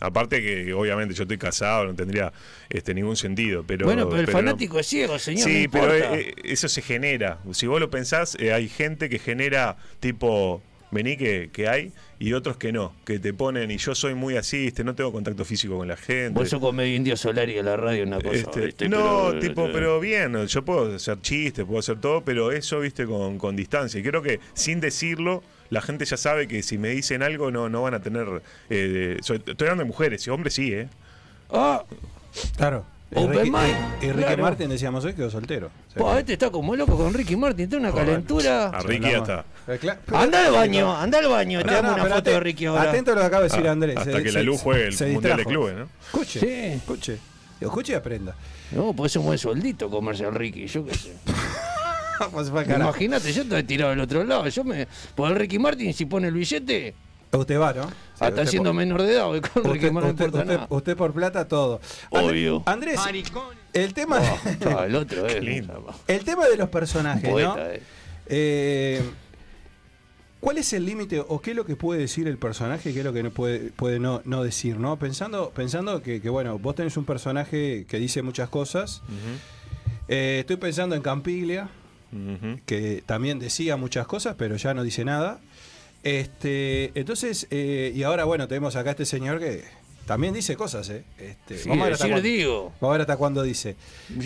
[0.00, 2.32] Aparte que obviamente yo estoy casado, no tendría
[2.68, 3.64] este, ningún sentido.
[3.66, 5.48] Pero, bueno, pero el fanático es ciego, señor.
[5.48, 7.38] Sí, pero eh, eh, eso se genera.
[7.52, 12.32] Si vos lo pensás, eh, hay gente que genera tipo, vení que, que hay, y
[12.32, 15.44] otros que no, que te ponen, y yo soy muy así, este, no tengo contacto
[15.44, 16.30] físico con la gente.
[16.38, 18.50] Vos sos como medio indio solar y a la radio una cosa.
[18.60, 22.80] Este, no, Pero- tipo, pero bien, yo puedo hacer chistes, puedo hacer todo, pero eso,
[22.80, 24.00] viste, con, con distancia.
[24.00, 27.68] Y creo que sin decirlo, la gente ya sabe que si me dicen algo no,
[27.68, 28.26] no van a tener...
[28.70, 30.88] eh, soy- estoy hablando de mujeres, y hombres sí, ¿eh?
[31.50, 31.82] Ah,
[32.56, 32.84] Claro.
[33.08, 34.42] Y Open mind, y Ricky claro.
[34.42, 35.70] Martin, decíamos hoy, quedó soltero.
[35.94, 38.66] O sea este está como loco con Ricky Martin, tiene una Joder, calentura.
[38.70, 39.44] A Ricky ya está.
[39.68, 39.78] Eh,
[40.12, 42.90] Anda al baño, anda al baño, te damos no, una foto de Ricky ahora.
[42.90, 43.96] Atento a lo que acaba de decir Ah, Andrés.
[43.96, 45.44] hasta Se- que la luz juegue el Mundial de.
[45.44, 45.88] Clubes, ¿no?
[46.04, 46.46] Escuche, Sí.
[46.48, 47.18] escuche.
[47.60, 48.34] Escuche y aprenda.
[48.72, 51.12] No, puede ser un buen sueldito comerse al Ricky, yo qué sé.
[52.60, 52.90] A carajo.
[52.90, 54.48] Imagínate, yo estoy tirado del otro lado.
[54.48, 54.86] Yo me.
[55.14, 56.94] Por el Ricky Martin, si pone el billete,
[57.32, 57.82] Usted va, ¿no?
[58.14, 60.44] Hasta usted siendo por- menor de edad, con Ricky Usted, Martin, no usted- importa usted-
[60.54, 60.66] nada.
[60.70, 61.80] usted por plata, todo.
[62.12, 62.62] And- Obvio.
[62.64, 62.98] Andrés,
[63.74, 64.20] el tema,
[64.66, 65.40] Ah, el otro, eh.
[65.42, 65.84] lindo.
[66.06, 67.62] el tema de los personajes, Poeta, ¿no?
[67.62, 67.82] eh.
[68.28, 69.02] Eh,
[70.40, 73.00] ¿Cuál es el límite o qué es lo que puede decir el personaje y qué
[73.00, 74.96] es lo que no puede, puede no, no decir, ¿no?
[74.98, 79.02] Pensando, pensando que, que, bueno, vos tenés un personaje que dice muchas cosas.
[80.08, 81.68] Eh, estoy pensando en Campiglia,
[82.64, 85.40] Que también decía muchas cosas, pero ya no dice nada.
[86.02, 89.64] Este, entonces, eh, y ahora, bueno, tenemos acá a este señor que
[90.06, 91.02] también dice cosas, ¿eh?
[91.18, 92.72] Este, Sí, vamos, a ver hasta cuándo, digo.
[92.80, 93.76] vamos a ver hasta cuándo dice.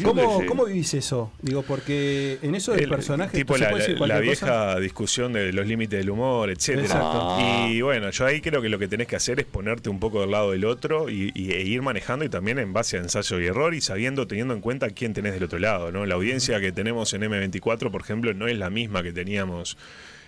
[0.05, 0.45] ¿Cómo.
[0.47, 1.33] ¿Cómo vivís eso?
[1.43, 3.61] Digo, porque en eso del El- personaje tipo ¿se
[4.07, 4.81] la, vieja cosa?
[4.81, 6.85] discusión de los límites del humor, etcétera.
[6.85, 7.37] Exacto.
[7.69, 10.21] Y bueno, yo ahí creo que lo que tenés que hacer es ponerte un poco
[10.21, 13.41] del lado del otro y, y- e ir manejando y también en base a ensayo
[13.41, 16.05] y error y sabiendo, teniendo en cuenta quién tenés del otro lado, ¿no?
[16.07, 19.77] La audiencia que tenemos en M24, por ejemplo, no es la misma que teníamos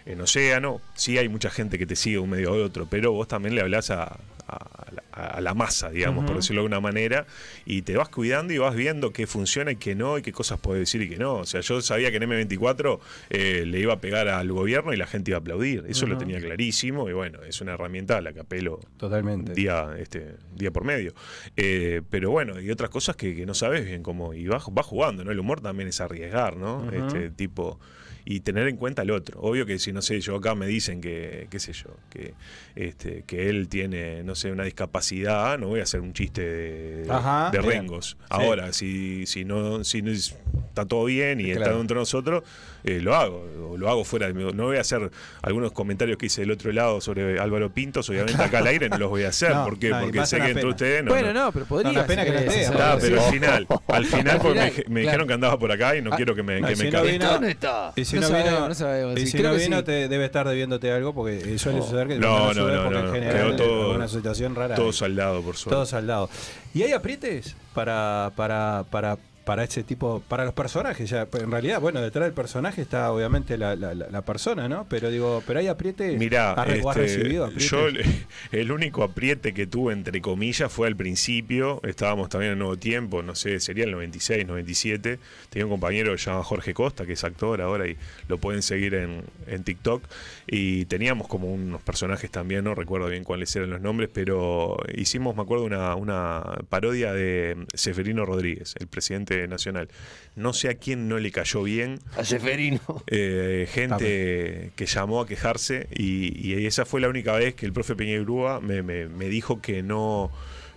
[0.06, 0.80] en Océano.
[0.94, 3.60] Sí hay mucha gente que te sigue un medio u otro, pero vos también le
[3.60, 4.04] hablás a,
[4.48, 7.26] a la, a la masa, digamos, por decirlo de una manera,
[7.64, 10.58] y te vas cuidando y vas viendo qué funciona y qué no, y qué cosas
[10.58, 11.36] puedes decir y qué no.
[11.36, 12.98] O sea, yo sabía que en M24
[13.30, 15.84] eh, le iba a pegar al gobierno y la gente iba a aplaudir.
[15.88, 19.52] Eso lo tenía clarísimo, y bueno, es una herramienta a la que apelo Totalmente.
[19.52, 21.12] día, este, día por medio.
[21.56, 24.86] Eh, pero bueno, y otras cosas que, que no sabes bien cómo, y vas, vas
[24.86, 25.30] jugando, ¿no?
[25.30, 26.90] El humor también es arriesgar, ¿no?
[26.90, 27.78] Este tipo
[28.24, 29.40] y tener en cuenta al otro.
[29.40, 32.34] Obvio que si no sé, yo acá me dicen que, qué sé yo, que
[32.76, 37.10] este, que él tiene, no sé, una discapacidad, no voy a hacer un chiste de,
[37.10, 37.70] Ajá, de bien.
[37.70, 38.16] rengos.
[38.20, 38.26] Sí.
[38.30, 40.36] Ahora, si, si no, si no es-
[40.68, 41.80] está todo bien y está Claro.
[41.80, 42.42] entre nosotros,
[42.84, 43.46] eh, lo hago.
[43.72, 44.34] O lo hago fuera de.
[44.52, 45.10] No voy a hacer
[45.42, 48.98] algunos comentarios que hice del otro lado sobre Álvaro Pintos, obviamente acá al aire no
[48.98, 49.50] los voy a hacer.
[49.52, 49.90] No, ¿Por qué?
[49.90, 51.10] no, Porque sé que entre ustedes no.
[51.12, 51.44] bueno, no.
[51.46, 51.90] no, pero podría.
[51.90, 55.26] una pena que no ser esté, Ah, pero al final, al final, porque me, dijeron
[55.28, 56.96] que andaba por acá y no Ah, quiero que me, no, que si me no
[56.98, 57.12] cambie.
[57.12, 57.92] vino- ¿Dónde está?
[58.12, 59.20] Y si No no, sabemos, vino, no sabemos.
[59.20, 59.82] y si creo no vino sí.
[59.84, 61.82] te debe estar debiéndote algo porque eh, suele Oh.
[61.82, 64.74] suceder que No, no, no, porque no, en quedó general todo- es una situación rara.
[64.74, 65.74] Todo saldado, por suerte.
[65.76, 66.28] Todo saldado.
[66.74, 71.08] ¿Y hay aprietes para, para, para, para ese tipo, para los personajes?
[71.10, 74.86] Ya, en realidad, bueno, detrás del personaje está obviamente la, la, la- la persona, ¿no?
[74.88, 76.18] Pero digo, pero hay aprietes.
[76.18, 78.02] Mirá, ¿Has, re- o has este, recibido yo el,
[78.52, 81.80] el único apriete que tuve, entre comillas, fue al principio.
[81.84, 85.18] Estábamos también en Nuevo Tiempo, no sé, sería el 96, 97.
[85.50, 87.96] Tenía un compañero que se llama Jorge Costa, que es actor ahora y
[88.28, 90.02] lo pueden seguir en, en TikTok.
[90.46, 95.34] Y teníamos como unos personajes también, no recuerdo bien cuáles eran los nombres, pero hicimos,
[95.36, 99.88] me acuerdo, una, una parodia de Seferino Rodríguez, el presidente nacional.
[100.36, 101.98] No sé a quién no le cayó bien.
[102.16, 102.80] A Seferino.
[103.06, 107.72] Eh, gente que llamó a quejarse y, y esa fue la única vez que el
[107.72, 110.30] profe Peñagrúa me, me, me dijo que no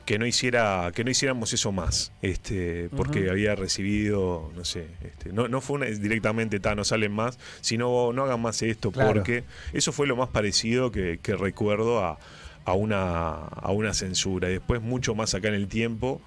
[0.05, 3.31] que no hiciera que no hiciéramos eso más este porque Ujú.
[3.31, 8.13] había recibido no sé este, no, no fue una- directamente tan no salen más sino
[8.13, 9.13] no hagan más esto Claro.
[9.15, 12.19] porque eso fue lo más parecido que, que recuerdo a,
[12.65, 16.21] a una a una censura y después mucho más acá en el tiempo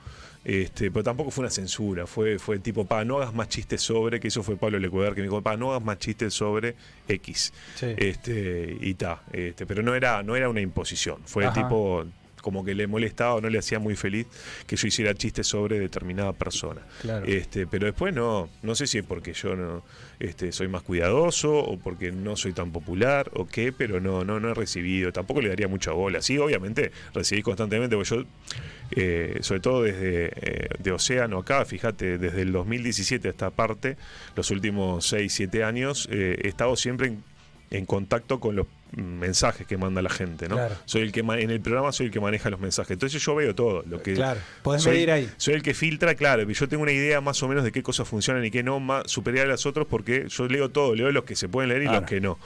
[0.48, 4.18] este, pero tampoco fue una censura, fue, fue tipo, pa, no hagas más chistes sobre,
[4.18, 6.74] que eso fue Pablo Lecuder, que me dijo, pa, no hagas más chistes sobre
[7.06, 7.52] X.
[7.74, 7.94] Sí.
[7.98, 11.52] Este, y ta, este, pero no era, no era una imposición, fue Ajá.
[11.52, 12.06] tipo,
[12.48, 14.26] como que le molestaba o no le hacía muy feliz
[14.66, 16.80] que yo hiciera chistes sobre determinada persona.
[17.02, 17.26] Claro.
[17.26, 19.82] Este, pero después no, no sé si es porque yo no
[20.18, 24.40] este, soy más cuidadoso o porque no soy tan popular o qué, pero no, no,
[24.40, 26.22] no he recibido, tampoco le daría mucha bola.
[26.22, 28.22] Sí, obviamente recibí constantemente, porque yo,
[28.92, 33.98] eh, sobre todo desde eh, de Océano acá, fíjate, desde el 2017 a esta parte,
[34.36, 37.22] los últimos 6, 7 años, eh, he estado siempre en,
[37.70, 38.66] en contacto con los
[38.96, 40.56] mensajes que manda la gente, ¿no?
[40.56, 40.74] Claro.
[40.86, 42.92] Soy el que en el programa soy el que maneja los mensajes.
[42.92, 45.30] Entonces yo veo todo lo que Claro, podés soy, medir ahí.
[45.36, 48.08] soy el que filtra, claro, yo tengo una idea más o menos de qué cosas
[48.08, 51.24] funcionan y qué no, más superior a las otros porque yo leo todo, leo los
[51.24, 52.38] que se pueden leer y los que no.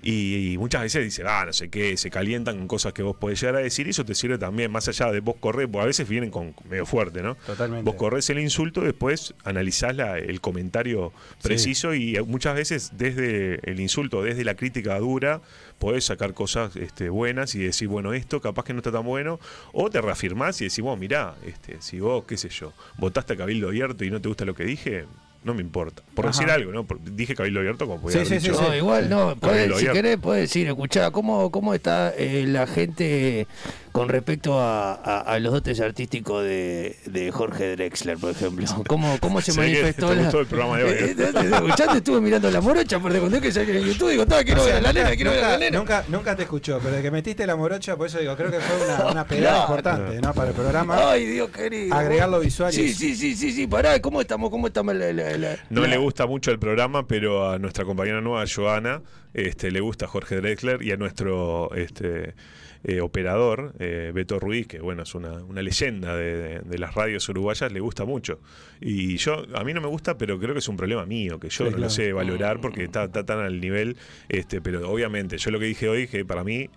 [0.00, 3.16] Y, y muchas veces dice, ah, no sé qué, se calientan con cosas que vos
[3.16, 5.82] podés llegar a decir y eso te sirve también, más allá de vos correr, porque
[5.82, 7.34] a veces vienen con medio fuerte, ¿no?
[7.46, 7.84] Totalmente.
[7.84, 11.12] Vos corres el insulto, después analizás la- el comentario
[11.42, 15.40] preciso y muchas veces desde el insulto, desde la crítica dura,
[15.80, 19.40] podés sacar cosas este, buenas y decir, bueno, esto capaz que no está tan bueno,
[19.72, 23.36] o te reafirmás y decís, vos, mirá, este, si vos, qué sé yo, votaste a
[23.36, 25.06] Cabildo Abierto y no te gusta lo que dije,
[25.44, 26.02] no me importa.
[26.14, 26.32] Por Ajá.
[26.38, 26.84] decir algo, ¿no?
[26.84, 29.36] Por- dije Cabildo Abierto como podía Sí, haber sí, dicho, No, igual no.
[29.36, 33.46] Podés, si querés, puedes decir, escuchá, ¿cómo, cómo está eh, la gente
[33.92, 38.66] con respecto a, a- a los dotes artísticos de, de Jorge Drexler, por ejemplo?
[38.86, 40.98] ¿Cómo, cómo se que manifestó te la- gustó el programa de hoy, ¿eh?
[41.18, 44.26] Eh, te- escuchaste, estuve mirando la morocha, pero te conté que salí en YouTube, digo,
[44.26, 45.78] "Ta, quiero O sea, ver a la nena, quiero ver a la nunca- nena.
[45.78, 48.60] Nunca, nunca te escuchó, pero de que metiste la morocha, por eso digo, creo que
[48.60, 49.72] fue una, una pegada Claro.
[49.72, 50.34] importante, ¿no?
[50.34, 51.10] Para el programa.
[51.10, 51.94] Ay, Dios querido.
[51.94, 54.50] Agregarlo visual Sí, sí, sí, sí, sí, pará, ¿cómo estamos?
[54.50, 54.94] ¿Cómo estamos?
[54.94, 58.44] La, la- la- No la- le gusta mucho el programa, pero a nuestra compañera nueva,
[58.52, 59.02] Joana,
[59.34, 62.34] este, le gusta Jorge Drexler y a nuestro este,
[62.84, 66.94] eh, operador, eh, Beto Ruiz, que bueno, es una, una leyenda de, de- de las
[66.94, 68.40] radios uruguayas, le gusta mucho.
[68.80, 71.48] Y yo, a mí no me gusta, pero creo que es un problema mío, que
[71.48, 71.82] yo Sí, no claro.
[71.84, 73.96] lo sé valorar porque está, está tan al nivel,
[74.28, 76.68] este, pero obviamente, yo lo que dije hoy, que para mí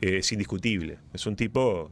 [0.00, 0.98] eh, es indiscutible.
[1.12, 1.90] Es un tipo...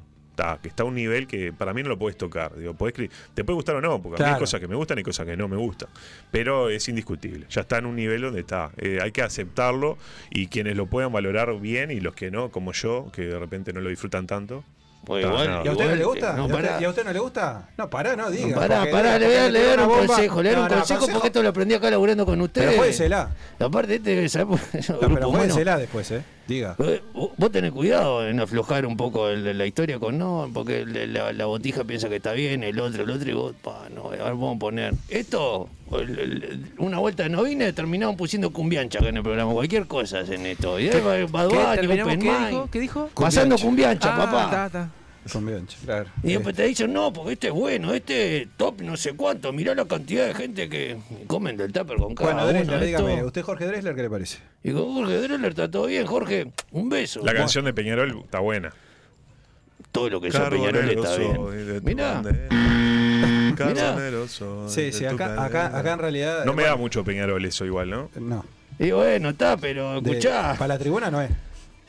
[0.62, 2.54] que está a un nivel que para mí no lo puedes tocar.
[2.56, 2.94] Digo, podés
[3.34, 4.34] te puede gustar o no, porque a mí Claro.
[4.34, 5.88] hay cosas que me gustan y cosas que no me gustan.
[6.30, 7.46] Pero es indiscutible.
[7.50, 8.70] Ya está en un nivel donde está.
[8.78, 9.98] Eh, hay que aceptarlo
[10.30, 13.72] y quienes lo puedan valorar bien y los que no, como yo, que de repente
[13.72, 14.64] no lo disfrutan tanto.
[15.04, 15.62] Pues igual-.
[15.64, 16.32] ¿Y a usted no le gusta?
[16.34, 16.80] No, ¿Y, a usted, pará.
[16.80, 17.68] y a usted no le gusta?
[17.78, 18.48] No, pará, no diga.
[18.48, 20.48] No, pará, pará, le voy a, porque le voy a dar una un consejo, le
[20.48, 22.66] voy a dar No, un no, consejo porque esto lo aprendí acá laburando con ustedes.
[22.68, 23.30] Pero juéguesela.
[23.60, 24.60] Aparte, este, ¿sabes?
[24.90, 25.30] No, pero Mono.
[25.30, 26.22] juéguesela después, ¿eh?
[26.48, 26.74] Diga.
[26.78, 27.02] Eh,
[27.36, 31.84] Vos tenés cuidado en aflojar un poco el- la historia con no, porque la, botija
[31.84, 34.56] piensa que está bien, el otro, el otro, y vos, pa, no, a ver, vamos
[34.56, 34.94] a poner.
[35.08, 39.86] Esto, el- el- una vuelta de novina, terminaban pusiendo cumbiancha acá en el programa, cualquier
[39.86, 40.80] cosa hacen esto.
[40.80, 41.54] Y ahí va Bad ¿Qué?
[41.56, 42.14] Bunny, ¿Terminamos?
[42.14, 42.48] Open ¿Qué Mind.
[42.48, 42.68] dijo?
[42.72, 43.10] ¿Qué dijo?
[43.14, 44.08] Pasando Cumbiancha.
[44.10, 44.16] cumbiancha, Ah,
[44.48, 44.50] papá.
[44.50, 44.90] ta, ta.
[45.32, 46.08] Con Bianchi, claro.
[46.22, 49.52] Y después te dicen, no, porque este es bueno, este es top no sé cuánto.
[49.52, 50.96] Mirá la cantidad de gente que
[51.26, 52.52] comen del tupper con cada Bueno, uno.
[52.52, 53.06] Drexler, esto.
[53.06, 54.38] dígame, ¿usted Jorge Drexler qué le parece?
[54.62, 57.20] Y con Jorge Drexler está todo bien, Jorge, un beso.
[57.24, 58.72] La canción de Peñarol está buena.
[59.92, 61.84] Todo lo que sea Peñarol está bien.
[61.84, 62.22] Mirá.
[64.28, 66.44] Soy Sí, sí, acá, acá, acá en realidad.
[66.44, 68.10] No me bueno, da mucho Peñarol eso igual, ¿no?
[68.18, 68.44] No.
[68.78, 70.54] Y bueno, está, pero escuchá.
[70.56, 71.30] Para la tribuna no es.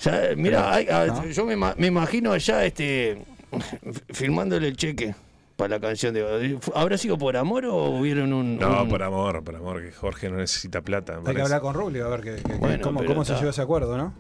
[0.02, 1.26] Ya, mirá, hay- ah, ¿no?
[1.28, 3.22] yo me, ima- me imagino allá este,
[4.14, 5.14] firmándole el cheque
[5.56, 6.58] para la canción de.
[6.74, 8.58] ¿Habrá sido por amor o hubieron un.?
[8.58, 11.20] No, un- por amor, por amor, que Jorge no necesita plata.
[11.26, 13.62] Hay que hablar con Rubio a ver que, que- Bueno, cómo, se llegó a ese
[13.62, 14.14] acuerdo, ¿no?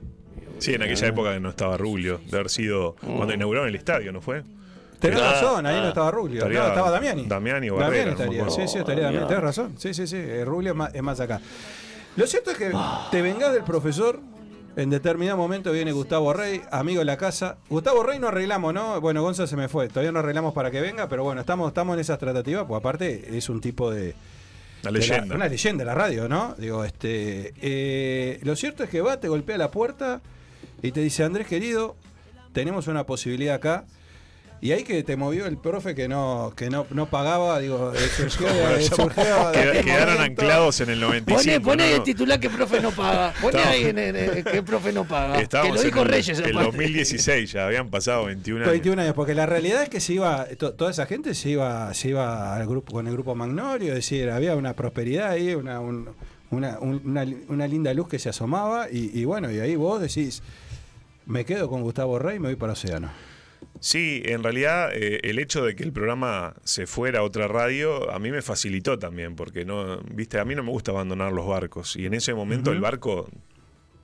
[0.57, 3.15] Sí, en aquella época que no estaba Rubio, de haber sido Mm.
[3.15, 4.43] cuando inauguraron el estadio, ¿no fue?
[4.99, 5.81] Tenés Ah, razón, ahí ah.
[5.83, 6.39] no estaba Rubio.
[6.39, 7.25] Estaría No, estaba Damiani.
[7.25, 8.49] Damiani o Barrera, Damiani estaría.
[8.49, 9.27] Sí, sí, estaría Damiani.
[9.27, 9.75] Tenés razón.
[9.77, 10.17] Sí, sí, sí.
[10.17, 11.39] eh, Rubio es más, es más acá.
[12.17, 12.71] Lo cierto es que
[13.09, 14.19] te vengás del profesor.
[14.81, 17.57] En determinado momento viene Gustavo Rey, amigo de la casa.
[17.69, 19.01] Gustavo Rey no arreglamos, ¿no?
[19.01, 19.87] Bueno, Gonza se me fue.
[19.89, 23.37] Todavía no arreglamos para que venga, pero bueno, estamos, estamos en esas tratativas, pues aparte
[23.37, 24.15] es un tipo de.
[24.83, 25.35] Una de la- leyenda.
[25.35, 26.55] una leyenda de la radio, ¿no?
[26.57, 27.53] Digo, este.
[27.61, 30.21] eh, lo cierto es que va, te golpea la puerta
[30.81, 31.95] y te dice, Andrés querido,
[32.53, 33.85] tenemos una posibilidad acá.
[34.61, 38.47] Y ahí que te movió el profe que no, que no, no pagaba, digo, surgió
[38.47, 40.41] de- Bueno, surgió aquel quedaron momento.
[40.41, 41.37] anclados en el 95.
[41.37, 41.95] Poné, poné ¿no?
[41.95, 43.33] el titular que profe no paga.
[43.41, 45.37] Poné Estamos- ahí en, en- en- que profe no paga.
[45.47, 46.39] que lo dijo en el- Reyes.
[46.39, 46.63] el aparte.
[46.65, 48.71] 2016, ya habían pasado 21 años.
[48.71, 51.93] 21 años, porque la realidad es que se iba, to- toda esa gente se iba,
[51.93, 55.79] se iba al grupo, con el grupo Magnorio, es decir, había una prosperidad ahí, una,
[55.79, 56.09] un-
[56.51, 60.01] una, un- una, una linda luz que se asomaba, y, y bueno, y ahí vos
[60.01, 60.43] decís,
[61.27, 63.09] me quedo con Gustavo Rey y me voy para Océano.
[63.81, 68.11] Sí, en realidad eh, el hecho de que el programa se fuera a otra radio
[68.11, 71.47] a mí me facilitó también, porque no, viste, a mí no me gusta abandonar los
[71.47, 73.29] barcos y en ese momento el barco,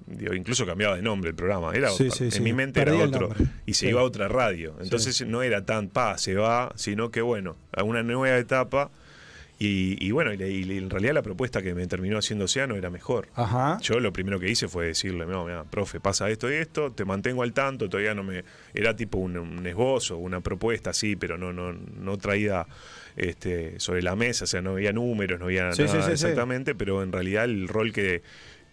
[0.08, 2.40] digo, incluso cambiaba de nombre el programa, era Sí, otra- sí, en sí.
[2.42, 3.30] mi mente era otro
[3.66, 7.22] y se iba a otra radio, entonces no era tan pa se va, sino que
[7.22, 8.92] bueno, a una nueva etapa
[9.58, 12.90] Y, y bueno, y, y en realidad la propuesta que me terminó haciendo Océano era
[12.90, 13.30] mejor.
[13.36, 13.78] Ajá.
[13.82, 17.06] Yo lo primero que hice fue decirle, no, mira, profe, pasa esto y esto, te
[17.06, 18.44] mantengo al tanto, todavía no me...
[18.74, 22.68] Era tipo un, un esbozo, una propuesta así, pero no, no, no traída
[23.16, 26.06] este, sobre la mesa, o sea, no había números, no había Sí, nada sí, sí,
[26.06, 26.12] sí.
[26.12, 28.24] exactamente, pero en realidad el rol que,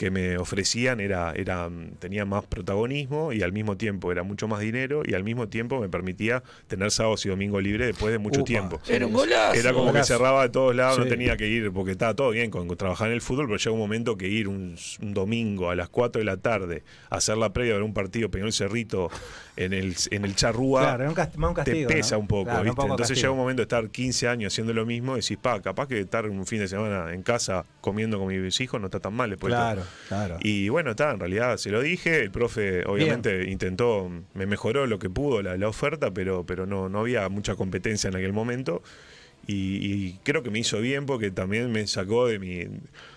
[0.03, 1.71] que me ofrecían era, era
[2.01, 5.81] tenía más protagonismo y al mismo tiempo era mucho más dinero y al mismo tiempo
[5.81, 8.81] me permitía tener sábados y domingo libre después de mucho Upa, tiempo.
[8.89, 9.55] era un golazo.
[9.55, 12.51] Era como que cerraba de todos lados, no tenía que ir, porque estaba todo bien
[12.51, 15.71] con, con trabajar en el fútbol, pero llega un momento que ir un, un domingo
[15.71, 19.09] a las 4 de la tarde a hacer la previa de un partido Peñol Cerrito
[19.57, 22.21] en el, en el Charrúa, Claro, era un cast- más un castigo, te pesa ¿no?
[22.21, 22.77] un poco, Claro, un ¿viste?
[22.77, 23.23] poco Entonces castigo.
[23.23, 26.01] llega un momento de estar 15 años haciendo lo mismo y decís, pa, capaz que
[26.01, 29.29] estar un fin de semana en casa comiendo con mis hijos no está tan mal
[29.31, 29.53] después.
[29.53, 30.37] Claro, claro.
[30.41, 34.99] Y bueno, está, en realidad se lo dije, el profe obviamente intentó, me mejoró lo
[34.99, 38.83] que pudo la, la oferta, pero, pero no, no había mucha competencia en aquel momento.
[39.47, 42.65] Y, y creo que me hizo bien porque también me sacó de mi,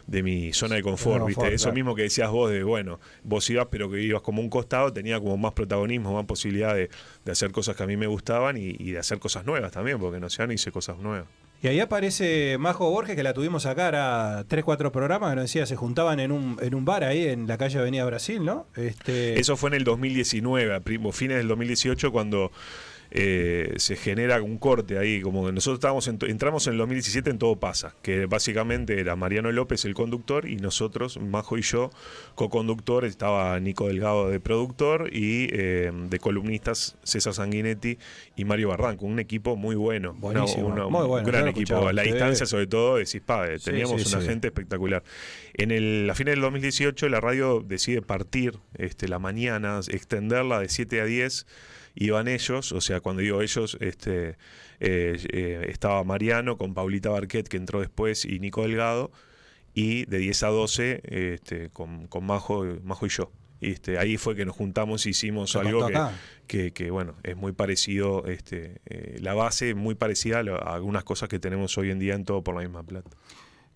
[0.07, 1.53] de mi zona de confort, ¿viste?
[1.53, 1.75] Eso claro.
[1.75, 5.19] mismo que decías vos de, bueno, vos ibas pero que ibas como un costado, tenía
[5.19, 6.89] como más protagonismo, más posibilidad de,
[7.23, 9.99] de hacer cosas que a mí me gustaban y, y de hacer cosas nuevas también,
[9.99, 11.27] porque en Océano hice cosas nuevas.
[11.61, 15.45] Y ahí aparece Majo Borges, que la tuvimos acá, era 3, 4 programas, que nos
[15.45, 18.67] decía, se juntaban en un, en un bar ahí en la calle Avenida Brasil, ¿no?
[18.75, 22.51] Este, Eso fue en el 2019, a primo- fines del 2018, cuando
[23.11, 27.29] eh, se genera un corte ahí, como que nosotros estábamos en entramos en el 2017
[27.29, 31.89] en Todo Pasa, que básicamente era Mariano López el conductor y nosotros, Majo y yo,
[32.35, 37.97] co-conductor, estaba Nico Delgado de productor y eh, de columnistas César Sanguinetti
[38.35, 42.01] y Mario Barranco, un equipo muy bueno, Buenísimo, una- muy un gran equipo, a la
[42.03, 44.27] distancia sobre todo decís, eh, Sí, teníamos sí, una sí.
[44.27, 45.03] gente espectacular.
[45.53, 50.69] En el, a fines del 2018 la radio decide partir este, la mañana, extenderla de
[50.69, 51.45] 7 a 10.
[51.95, 54.37] Iban ellos, o sea, cuando digo ellos, este,
[54.79, 59.11] eh, eh, estaba Mariano con Paulita Barquet, que entró después, y Nico Delgado,
[59.73, 63.31] y de 10 a 12 este, con, con Majo, Majo y yo.
[63.61, 65.93] Y, Este, ahí fue que nos juntamos y hicimos Se algo que,
[66.47, 70.75] que, que, bueno, es muy parecido, este, eh, la base muy parecida a, lo- a
[70.75, 73.09] algunas cosas que tenemos hoy en día en todo por la misma plata.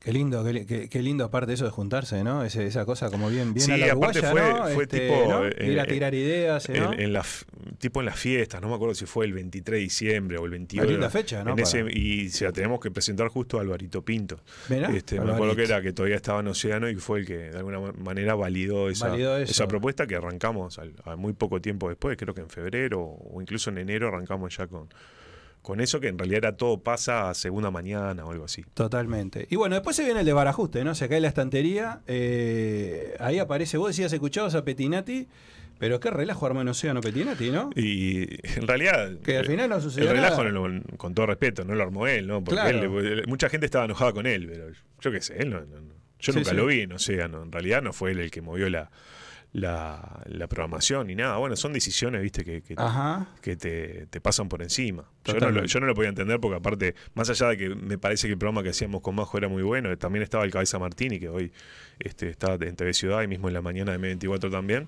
[0.01, 2.45] Qué lindo, qué, qué- qué lindo aparte eso de juntarse, ¿no?
[2.45, 4.73] Ese- esa cosa como bien, bien Sí, a la aparte uruguaya, fue, ¿no?
[4.75, 5.25] fue Este, tipo.
[5.29, 5.45] ¿no?
[5.45, 6.93] eh, Ir a eh, tirar ideas, ¿no?
[6.93, 7.45] En, en la f-
[7.79, 10.51] tipo en las fiestas, no me acuerdo si fue el 23 de diciembre o el
[10.51, 10.83] 21.
[10.83, 11.51] Una linda fecha, ¿no?
[11.51, 14.39] En ese- y se la tenemos que presentar justo a Alvarito Pinto.
[14.69, 17.37] Mirá, Este, me acuerdo que era que todavía estaba en Océano y fue el que
[17.37, 19.51] de alguna ma- manera validó esa, Validó eso.
[19.51, 23.41] esa propuesta que arrancamos al- a muy poco tiempo después, creo que en febrero o
[23.41, 24.87] incluso en enero arrancamos ya con,
[25.69, 28.63] con eso, que en realidad era todo pasa a segunda mañana o algo así.
[28.73, 29.47] Totalmente.
[29.49, 30.95] Y bueno, después se viene el de Barajuste, ¿no?
[30.95, 32.01] Se cae la estantería.
[32.07, 35.27] eh, ahí aparece, vos decías, escuchabas a Petinati,
[35.77, 37.69] pero qué relajo armó en Océano Petinati, ¿no?
[37.75, 38.23] Y
[38.57, 39.11] en realidad.
[39.23, 40.51] Que al final no sucedió El relajo, nada.
[40.51, 42.43] no lo- con todo respeto, no lo armó él, ¿no?
[42.43, 42.99] Porque Claro.
[42.99, 44.65] él- mucha gente estaba enojada con él, pero
[44.99, 46.55] yo qué sé, él no- no- yo Sí, nunca sí.
[46.57, 47.43] lo vi en Océano.
[47.43, 48.91] En realidad no fue él el que movió la,
[49.53, 51.37] la, la programación ni nada.
[51.37, 52.75] Bueno, son decisiones, viste, que, que,
[53.41, 55.05] que te, te pasan por encima.
[55.33, 57.97] Yo no, lo, yo no lo podía entender porque aparte, más allá de que me
[57.97, 60.79] parece que el programa que hacíamos con Majo era muy bueno, también estaba el Cabeza
[60.79, 61.51] Martini, que hoy
[61.99, 64.87] este, está en TV Ciudad y mismo en la mañana de M24 también.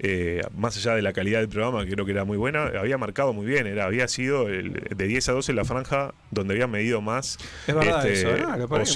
[0.00, 2.98] Eh, más allá de la calidad del programa, que creo que era muy buena, había
[2.98, 3.66] marcado muy bien.
[3.66, 7.74] Era, había sido el- de 10 a 12 la franja donde había medido más Es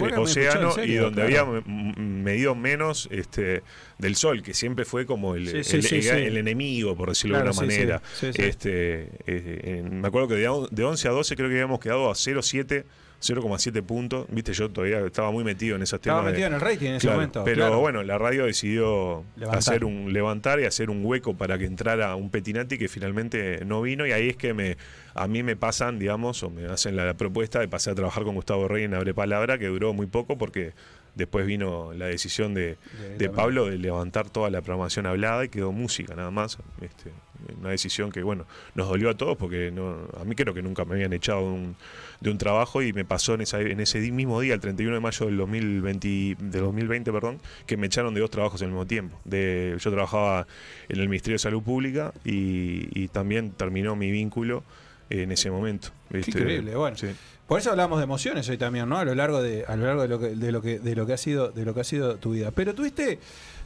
[0.01, 1.57] en océano y donde claro.
[1.57, 1.63] había
[1.97, 3.63] medido menos este,
[3.99, 6.09] del sol, que siempre fue como el, Sí, sí, el- sí, el- sí.
[6.11, 7.61] el enemigo, por decirlo Claro, de sí.
[7.61, 8.03] manera.
[8.23, 12.11] Este, eh, me acuerdo que de, on- de 11 a 12 creo que habíamos quedado
[12.11, 12.85] a 0,7
[13.25, 14.27] 0,7 puntos.
[14.31, 16.25] Viste, yo todavía estaba muy metido en Estaba temas.
[16.25, 17.79] de- metido en el rating en ese Claro, momento, Pero claro.
[17.79, 19.59] bueno, la radio decidió Levantar.
[19.61, 23.81] hacer un levantar y hacer un hueco para que entrara un Petinati que finalmente no
[23.81, 24.05] vino.
[24.09, 24.77] Y ahí es que me
[25.15, 28.35] a mí me pasan, digamos, o me hacen la, propuesta de pasar a trabajar con
[28.35, 30.73] Gustavo Rey en Abre Palabra, que duró muy poco porque
[31.15, 32.77] después vino la decisión de,
[33.19, 36.59] de Pablo de levantar toda la programación hablada y quedó música nada más.
[36.81, 37.13] Este,
[37.61, 40.85] una decisión que, bueno, nos dolió a todos porque no, a mí creo que nunca
[40.85, 41.77] me habían echado de un,
[42.21, 45.01] de un trabajo y me pasó en, esa, en ese mismo día, el 31 de
[45.01, 49.19] mayo del 2020, de 2020 perdón, que me echaron de dos trabajos al mismo tiempo.
[49.25, 50.47] De, yo trabajaba
[50.89, 54.63] en el Ministerio de Salud Pública y, y también terminó mi vínculo
[55.11, 55.89] en ese momento.
[56.11, 56.97] Qué Este, increíble, bueno.
[56.97, 57.09] sí.
[57.53, 58.97] Por eso hablamos de emociones hoy también, ¿no?
[58.99, 61.05] A lo largo de, a lo largo de lo que, de lo que, de lo
[61.07, 62.51] que ha sido, de lo que ha sido tu vida.
[62.51, 63.19] Pero tuviste,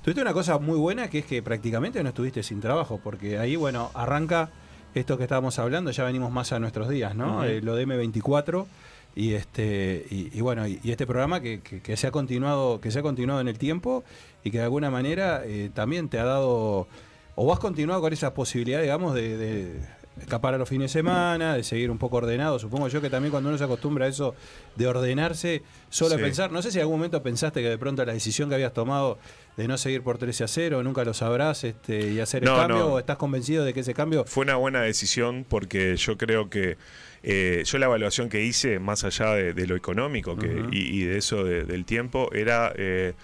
[0.02, 3.54] tuviste una cosa muy buena que es que prácticamente no estuviste sin trabajo, porque ahí,
[3.54, 4.50] bueno, arranca
[4.94, 7.36] esto que estábamos hablando, ya venimos más a nuestros días, ¿no?
[7.36, 7.44] Ujú.
[7.44, 8.66] Eh, lo de M24
[9.14, 12.80] y este, y, y bueno, y, y este programa que, que- que se ha continuado,
[12.80, 14.02] que se ha continuado en el tiempo
[14.42, 16.88] y que de alguna manera eh, también te ha dado,
[17.36, 19.80] o has continuado con esa posibilidad, digamos, de, de-
[20.20, 22.58] escapar a los fines de semana, de seguir un poco ordenado.
[22.58, 24.34] Supongo yo que también cuando uno se acostumbra a eso
[24.76, 26.22] de ordenarse, solo Sí.
[26.22, 28.72] pensar, no sé si en algún momento pensaste que de pronto la decisión que habías
[28.72, 29.18] tomado
[29.56, 32.56] de no seguir por 13 a 0, nunca lo sabrás este, y hacer el No,
[32.56, 32.86] cambio, no.
[32.94, 36.76] o estás convencido de que ese cambio Fue una buena decisión porque yo creo que
[37.22, 41.04] eh, yo la evaluación que hice, más allá de, de lo económico que, y, y
[41.04, 43.14] de eso de- del tiempo, era eh,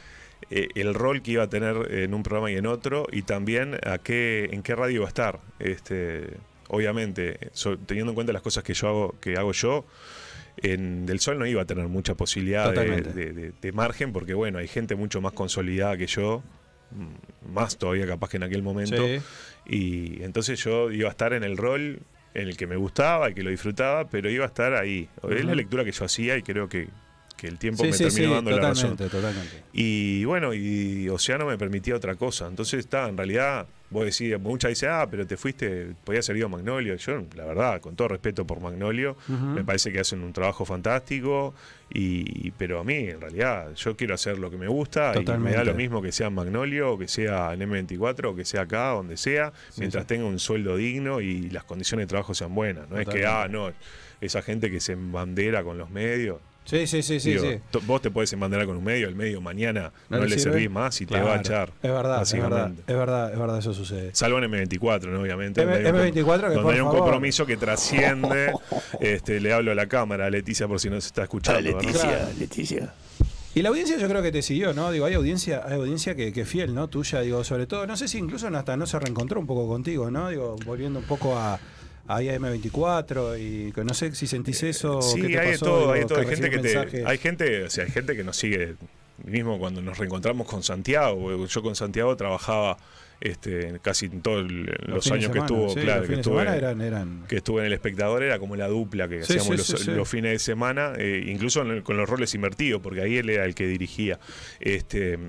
[0.50, 3.78] eh, el rol que iba a tener en un programa y en otro y también
[3.86, 5.38] a qué, en qué radio iba a estar.
[5.60, 6.26] Este,
[6.72, 9.84] obviamente, so- teniendo en cuenta las cosas que yo hago, que hago yo,
[10.56, 13.12] en Del Sol no iba a tener mucha posibilidad de, Totalmente.
[13.12, 16.42] de- de- de margen porque bueno, hay gente mucho más consolidada que yo,
[16.90, 18.96] mm, más todavía capaz que en aquel momento.
[19.06, 19.20] Sí.
[19.66, 22.00] Y entonces yo iba a estar en el rol
[22.34, 25.08] en el que me gustaba y que lo disfrutaba, pero iba a estar ahí.
[25.30, 26.88] Es la lectura que yo hacía y creo que,
[27.42, 28.90] que el tiempo Sí, me sí, terminó sí, dando la razón.
[28.96, 29.62] totalmente, totalmente.
[29.72, 32.46] Y bueno, y Océano me permitía otra cosa.
[32.46, 36.46] Entonces está, en realidad, vos decís, muchas dicen, ah, pero te fuiste, podías haber ido
[36.46, 36.94] a Magnolio.
[36.94, 41.52] Yo, la verdad, con todo respeto por Magnolio, me parece que hacen un trabajo fantástico.
[41.92, 45.24] Y, pero a mí, en realidad, yo quiero hacer lo que me gusta y me
[45.24, 45.58] Totalmente.
[45.58, 48.90] da lo mismo que sea en Magnolio, que sea en M24, o que sea acá,
[48.90, 52.88] donde sea, mientras tenga un sueldo digno y las condiciones de trabajo sean buenas.
[52.88, 53.72] No es que, ah, no,
[54.20, 56.38] esa gente que se embandera con los medios.
[56.64, 57.58] Sí, sí, sí, sí, Digo, sí.
[57.70, 60.52] to- Vos te podés embanderar con un medio, el medio mañana no, le le sirve?
[60.52, 61.70] servís más y te va a echar.
[61.82, 64.10] Es verdad, es verdad, es verdad, es verdad, eso sucede.
[64.14, 65.20] Salvo en M24, ¿no?
[65.20, 65.62] obviamente.
[65.62, 67.00] M- donde hay un com- M24 que, donde por hay un favor.
[67.00, 68.52] compromiso que trasciende.
[69.00, 71.74] este, le hablo a la cámara, a Leticia, por si no se está escuchando.
[71.76, 71.92] ¿verdad?
[71.92, 72.28] Claro.
[72.38, 72.94] Leticia.
[73.54, 74.90] Y la audiencia yo creo que te siguió, ¿no?
[74.92, 76.88] Digo, hay audiencia, hay audiencia que, que fiel, ¿no?
[76.88, 80.10] Tuya, digo, sobre todo, no sé si incluso hasta no se reencontró un poco contigo,
[80.10, 80.30] ¿no?
[80.30, 81.60] Digo, volviendo un poco a,
[82.08, 85.00] a M24 y que no sé si sentís eso.
[85.02, 86.18] Sí, qué te hay de todo, hay de todo.
[86.20, 88.74] Hay gente que te, hay gente, o sea, hay gente que nos sigue,
[89.24, 91.46] mismo cuando nos reencontramos con Santiago.
[91.46, 92.76] Yo con Santiago trabajaba
[93.20, 97.24] este, casi en todos los, años que estuvo, sí, claro, que estuve, semana eran- eran-
[97.28, 100.32] que estuve en el espectador, era como la dupla que Sí, hacíamos sí, los, fines
[100.32, 103.54] de semana, eh, incluso en el- con los roles invertidos, porque ahí él era el
[103.54, 104.18] que dirigía.
[104.58, 105.20] Este,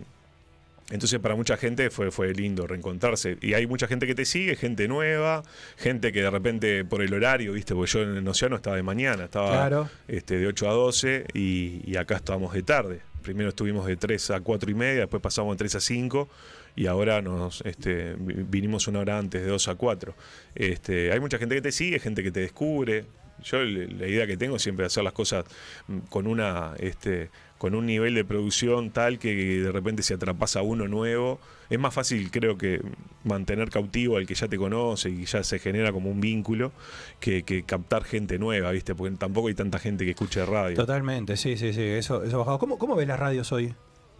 [0.91, 3.37] entonces para mucha gente fue, fue lindo reencontrarse.
[3.41, 5.43] Y hay mucha gente que te sigue, gente nueva,
[5.77, 9.25] gente que de repente por el horario, viste, porque yo en Océano estaba de mañana,
[9.25, 9.89] estaba Claro.
[10.07, 13.01] este, de 8 a 12 y, y acá estábamos de tarde.
[13.23, 16.29] Primero estuvimos de 3 a 4 y media, después pasamos de 3 a 5
[16.75, 20.13] y ahora nos este, vi- vinimos una hora antes, de 2 a 4.
[20.55, 23.05] Este, hay mucha gente que te sigue, gente que te descubre.
[23.43, 25.45] Yo la idea que tengo siempre es hacer las cosas
[25.87, 27.29] mm, con una este,
[27.63, 31.39] con un nivel de producción tal que de repente se atrapas a uno nuevo.
[31.69, 32.81] Es más fácil, creo que,
[33.23, 36.73] mantener cautivo al que ya te conoce y ya se genera como un vínculo
[37.21, 38.93] que, que captar gente nueva, ¿viste?
[38.95, 40.75] Porque tampoco hay tanta gente que escuche radio.
[40.75, 42.59] Totalmente, sí, sí, sí, eso, eso bajado.
[42.59, 43.73] ¿Cómo, ¿Cómo ves las radios hoy?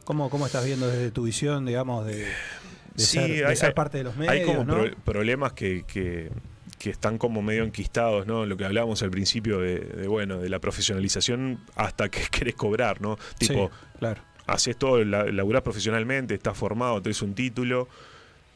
[0.06, 2.28] ¿Cómo, ¿Cómo estás viendo desde tu visión, digamos, de, de
[2.95, 4.32] Sí, ser, de hay- ser hay- parte de los medios?
[4.36, 4.76] Hay como ¿no?
[4.76, 6.30] pro- problemas que, que-
[6.84, 8.45] que están como medio enquistados, ¿no?
[8.45, 12.99] Lo que hablábamos al principio de, de, bueno, de la profesionalización hasta que querés cobrar,
[12.99, 13.18] ¿no?
[13.38, 14.22] Tipo, Sí, claro.
[14.47, 17.88] haces todo, la- laburás profesionalmente, estás formado, tenés un título.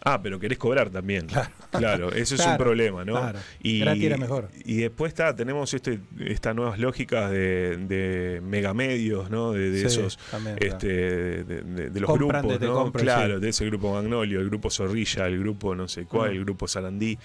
[0.04, 1.28] Ah, pero querés cobrar también.
[1.72, 3.14] Claro, eso es un Claro, problema, ¿no?
[3.14, 3.40] claro.
[3.64, 4.50] Gratis era mejor.
[4.64, 9.54] Y después está, tenemos este, estas nuevas lógicas de, de megamedios, ¿no?
[9.54, 12.92] De, de Sí, esos, también, este, de, de- de los grupos, ¿no?
[12.92, 13.42] claro, sí.
[13.42, 17.18] de ese grupo Magnolio, el grupo Zorrilla, el grupo no sé cuál, el grupo Sarandí.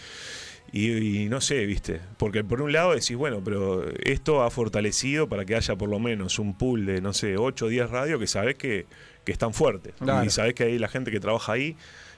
[0.75, 5.29] Y, y no sé, viste, porque por un lado decís, bueno, pero esto ha fortalecido
[5.29, 8.19] para que haya por lo menos un pool de, no sé, 8 o 10 radios
[8.19, 8.87] que sabés que,
[9.25, 9.93] que están fuertes.
[9.99, 10.25] Claro.
[10.25, 11.77] Y sabés que ahí la gente que trabaja ahí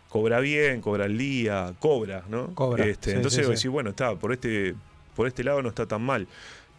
[0.08, 2.54] cobra bien, cobra al día, cobra, ¿no?
[2.54, 3.50] Cobra, Este, sí, entonces sí.
[3.50, 4.76] decís, bueno, está, por este,
[5.16, 6.28] por este lado no está tan mal.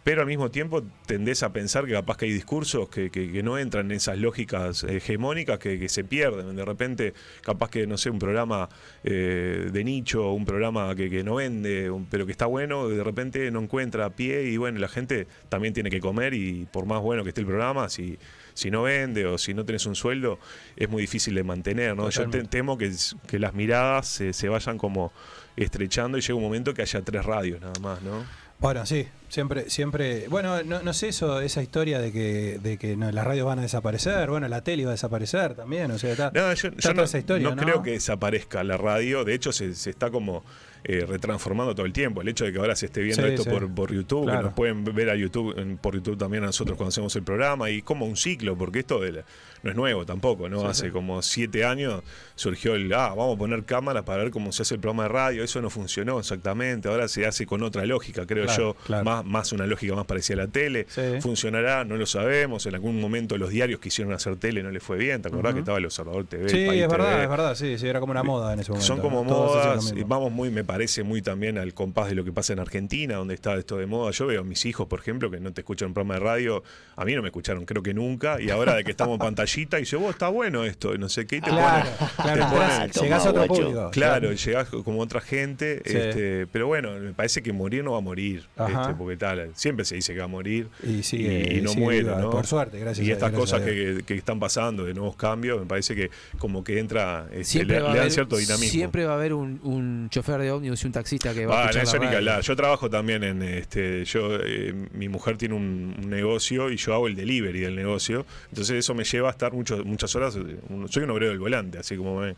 [0.06, 3.42] Pero al mismo tiempo tendés a pensar que capaz que hay discursos que, que- que
[3.42, 6.54] no entran en esas lógicas hegemónicas que, que se pierden.
[6.54, 7.12] De repente,
[7.42, 8.68] capaz que, no sé, un programa
[9.02, 13.02] eh, de nicho, un programa que, que no vende, un- pero que está bueno, de
[13.02, 17.02] repente no encuentra pie y bueno, la gente también tiene que comer y por más
[17.02, 18.16] bueno que esté el programa, si,
[18.54, 20.38] si no vende o si no tenés un sueldo,
[20.76, 21.96] es muy difícil de mantener.
[21.96, 22.04] ¿no?
[22.10, 22.92] Yo te- temo que,
[23.26, 25.12] que las miradas se, se vayan como
[25.56, 28.24] estrechando y llega un momento que haya tres radios nada más, ¿no?
[28.58, 30.28] Bueno, sí, siempre, siempre.
[30.28, 33.58] Bueno, no, no sé eso, esa historia de que, de que no, las radios van
[33.58, 36.68] a desaparecer, bueno, la tele va a desaparecer también, o sea, está, No, yo, está
[36.70, 39.24] yo toda no, esa historia, no creo que desaparezca la radio.
[39.24, 40.44] De hecho, se, se está como
[40.84, 42.22] eh, retransformando todo el tiempo.
[42.22, 43.50] El hecho de que ahora se esté viendo Sí, esto sí.
[43.50, 44.38] por, por YouTube, Claro.
[44.38, 47.70] que nos pueden ver a YouTube, por YouTube también a nosotros cuando hacemos el programa,
[47.70, 49.24] y como un ciclo, porque esto de la-
[49.62, 50.60] no es nuevo tampoco, ¿no?
[50.60, 52.04] Sí, Hace como siete años
[52.36, 55.08] surgió el, ah, vamos a poner cámaras para ver cómo se hace el programa de
[55.08, 55.42] radio.
[55.42, 56.88] Eso no funcionó exactamente.
[56.88, 59.04] Ahora se hace con otra lógica, creo Claro, yo, claro.
[59.04, 60.86] más más, más una lógica más parecida a la tele.
[60.88, 61.02] Sí.
[61.20, 61.84] ¿Funcionará?
[61.84, 62.66] No lo sabemos.
[62.66, 65.22] En algún momento los diarios quisieron hacer tele no les fue bien.
[65.22, 66.48] ¿Te acordás que estaba el Observador TV?
[66.48, 67.22] Sí, el País es verdad, TV?
[67.24, 68.86] es verdad, sí, sí, era como una moda en ese momento.
[68.86, 72.24] Son como Todos modas, y vamos muy, me parece muy también al compás de lo
[72.24, 74.10] que pasa en Argentina, donde está esto de moda.
[74.12, 76.62] Yo veo a mis hijos, por ejemplo, que no te escuchan en programa de radio,
[76.96, 79.78] a mí no me escucharon, creo que nunca, y ahora de que estamos en pantallita,
[79.78, 82.34] y dice, vos está bueno esto, y no sé qué, y te Claro, ponen- claro,
[82.36, 83.90] te entrás, ponen- llegás a otro público.
[83.92, 85.96] Claro, llegás como otra gente, Sí.
[85.96, 88.82] este, pero bueno, me parece que morir no va a morir, Ajá.
[88.82, 91.82] este, porque tal, siempre se dice que va a morir Y sigue- y no sigue
[91.82, 92.30] muere, viva, ¿no?
[92.30, 95.16] por suerte, gracias Y a- estas gracias a cosas que, que están pasando, de nuevos
[95.16, 98.12] cambios, me parece que como que entra, este, Siempre le, va, a le dan haber,
[98.12, 98.72] cierto dinamismo.
[98.72, 101.66] siempre va a haber un, un chofer de ómnibus y un taxista que va a
[101.68, 102.18] Ah, eso ni que radio.
[102.18, 102.40] hablar.
[102.42, 106.94] Yo trabajo también en este, yo, eh, mi mujer tiene un, un negocio y yo
[106.94, 108.26] hago el delivery del negocio.
[108.50, 110.34] Entonces eso me lleva a estar mucho, muchas horas.
[110.36, 112.36] un- Soy un obrero del volante, así como ven.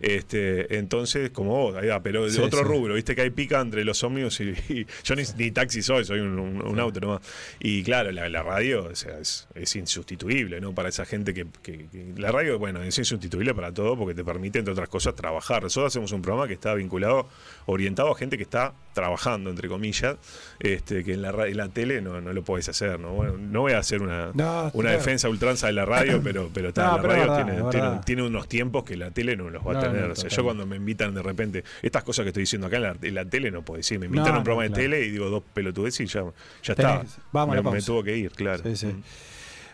[0.00, 2.64] Este, entonces, como vos, pero de Sí, otro sí.
[2.64, 6.04] rubro, viste que hay pica entre los ómnibus y, y yo ni, ni taxi soy,
[6.10, 7.20] soy un, un- un auto nomás.
[7.60, 10.74] Y claro, la, la radio o sea, es, es insustituible, ¿no?
[10.74, 14.24] Para esa gente que, que- que- La radio, bueno, es insustituible para todo porque te
[14.24, 15.62] permite, entre otras cosas, trabajar.
[15.62, 17.28] Nosotros hacemos un programa que está vinculado,
[17.66, 20.16] orientado a gente que está trabajando, entre comillas,
[20.58, 23.12] este, que en la, en la tele no, no lo podés hacer, ¿no?
[23.12, 26.68] Bueno, no voy a hacer una, No, una defensa ultranza de la radio, pero, pero
[26.70, 27.26] está, No, la pero radio
[27.66, 30.10] verdad, tiene, unos tiempos que la tele no los va a tener.
[30.10, 32.82] o sea, yo cuando me invitan de repente, estas cosas que estoy diciendo acá en
[32.82, 34.82] la, en la tele no puedo decir, me invitan a un programa de claro.
[34.82, 36.24] tele y digo dos pelotudes ya,
[36.62, 37.02] ya está.
[37.32, 38.62] vamos a la me, tuvo que ir, claro.
[38.62, 38.94] Sí, sí.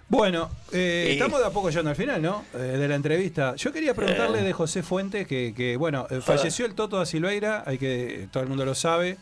[0.09, 1.13] Bueno, eh, Eh.
[1.15, 2.45] estamos de a poco llegando al final, ¿no?
[2.55, 3.57] Eh, de la entrevista.
[3.57, 7.79] Yo quería preguntarle de José Fuentes, que, que, bueno, falleció el Toto da Silveira, hay
[7.79, 9.17] que, todo el mundo lo sabe.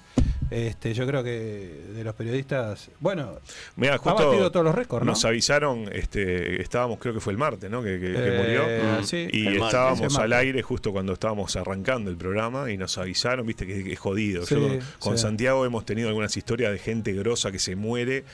[0.50, 3.38] Este, yo creo que de los periodistas, bueno,
[3.76, 5.12] Mira, ha batido todos los récords, ¿no?
[5.12, 7.82] nos avisaron, este, estábamos, creo que fue el martes, ¿no?
[7.82, 9.04] Que, que- que Eh, murió.
[9.04, 13.46] sí, y martes, estábamos al aire justo cuando estábamos arrancando el programa y nos avisaron,
[13.46, 14.44] viste, que, es jodido.
[14.46, 15.22] Sí, Yo con, con sí.
[15.22, 18.24] Santiago hemos tenido algunas historias de gente grosa que se muere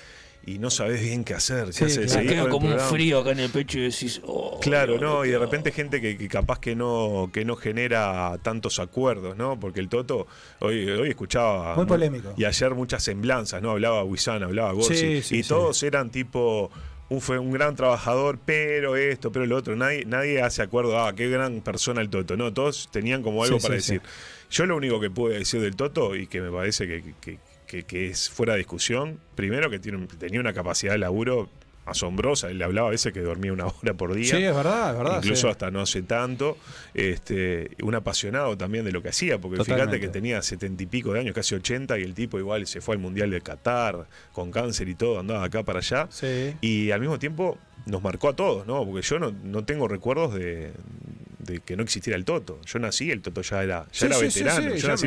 [0.47, 1.67] y no sabes bien qué hacer.
[1.77, 2.27] qué Sí, claro.
[2.29, 5.39] Queda como un frío acá en el pecho y decís, oh, Claro, no, y de
[5.39, 9.59] repente gente que, que capaz que no que no genera tantos acuerdos, ¿no?
[9.61, 10.27] Porque el Toto
[10.61, 12.33] hoy hoy escuchaba Muy polémico.
[12.37, 13.71] y ayer muchas semblanzas, ¿no?
[13.73, 15.49] Hablaba Wisan, hablaba Gorsi Sí, sí, y sí.
[15.49, 16.71] todos eran tipo
[17.11, 19.75] un, fue un gran trabajador, pero esto, pero lo otro.
[19.77, 22.37] Nadie, nadie hace acuerdo, ah, qué gran persona el Toto.
[22.37, 23.93] No, todos tenían como algo Sí, para sí, sí.
[23.95, 24.09] decir.
[24.51, 27.39] Yo lo único que pude decir del Toto, y que me parece que, que-
[27.71, 31.49] que- que es fuera de discusión, primero que tiene, tenía una capacidad de laburo
[31.87, 32.51] asombrosa.
[32.51, 34.31] Él le hablaba a veces que dormía una hora por día.
[34.37, 35.17] Sí, es verdad, es verdad.
[35.17, 35.51] Incluso sí.
[35.51, 36.57] hasta no hace tanto.
[36.95, 39.93] Este, un apasionado también de lo que hacía, porque Totalmente.
[39.97, 42.81] fíjate que tenía setenta y pico de años, casi 80, y el tipo igual se
[42.81, 46.07] fue al Mundial de Qatar, con cáncer y todo, andaba acá para allá.
[46.11, 46.55] Sí.
[46.61, 48.85] Y al mismo tiempo nos marcó a todos, ¿no?
[48.85, 50.73] Porque yo no, no tengo recuerdos de,
[51.45, 52.61] de que no existiera el Toto.
[52.67, 54.71] Yo nací, el Toto ya era, ya Sí, era sí, veterano.
[54.75, 55.07] sí, yo nací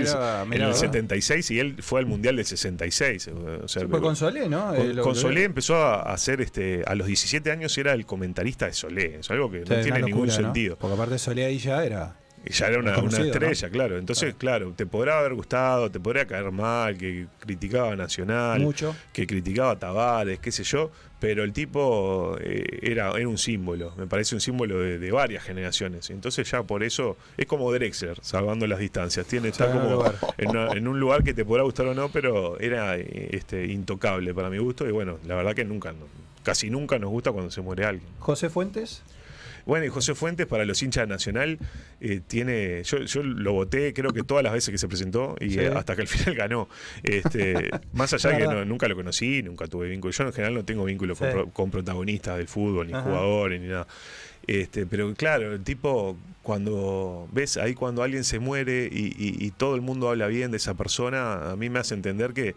[0.56, 3.30] en- el 76 y él fue al Mundial del 66.
[3.64, 4.74] O sea, fue con Solé, ¿no?
[5.02, 9.20] con, Solé empezó a hacer, este, a los 17 años era el comentarista de Solé.
[9.20, 10.78] Es algo que no tiene ningún sentido.
[10.78, 12.18] Porque aparte Solé ahí ya era.
[12.46, 13.98] Y ya era una, estrella, claro.
[13.98, 18.94] Entonces, claro, te podrá haber gustado, te podría caer mal, que criticaba a Nacional, Mucho.
[19.14, 20.92] que criticaba a Tavares, qué sé yo,
[21.24, 25.42] pero el tipo eh, era, era un símbolo, me parece un símbolo de, de varias
[25.46, 26.10] generaciones.
[26.10, 29.26] Entonces ya por eso es como Drexler, salvando las distancias.
[29.26, 30.04] Tiene, está como
[30.38, 33.68] en, una- en un lugar que te podrá gustar o no, pero era eh, este,
[33.68, 34.86] intocable para mi gusto.
[34.86, 35.94] Y bueno, la verdad que nunca,
[36.44, 38.10] casi nunca nos gusta cuando se muere alguien.
[38.20, 39.02] José Fuentes.
[39.66, 41.58] Bueno, y José Fuentes, para los hinchas de Nacional,
[42.02, 42.84] eh, tiene.
[42.84, 45.60] Yo, yo lo voté, creo que todas las veces que se presentó y Sí.
[45.60, 46.68] eh, hasta que al final ganó.
[47.04, 50.12] Este, más allá La que no- nunca lo conocí, nunca tuve vínculo.
[50.12, 51.34] Yo en general no tengo vínculo con, Sí.
[51.34, 53.04] pro- con protagonistas del fútbol, ni Ajá.
[53.04, 53.88] jugadores, ni nada.
[54.46, 59.52] Este, pero claro, el tipo, cuando ves ahí cuando alguien se muere y, y- y
[59.52, 62.56] todo el mundo habla bien de esa persona, a mí me hace entender que.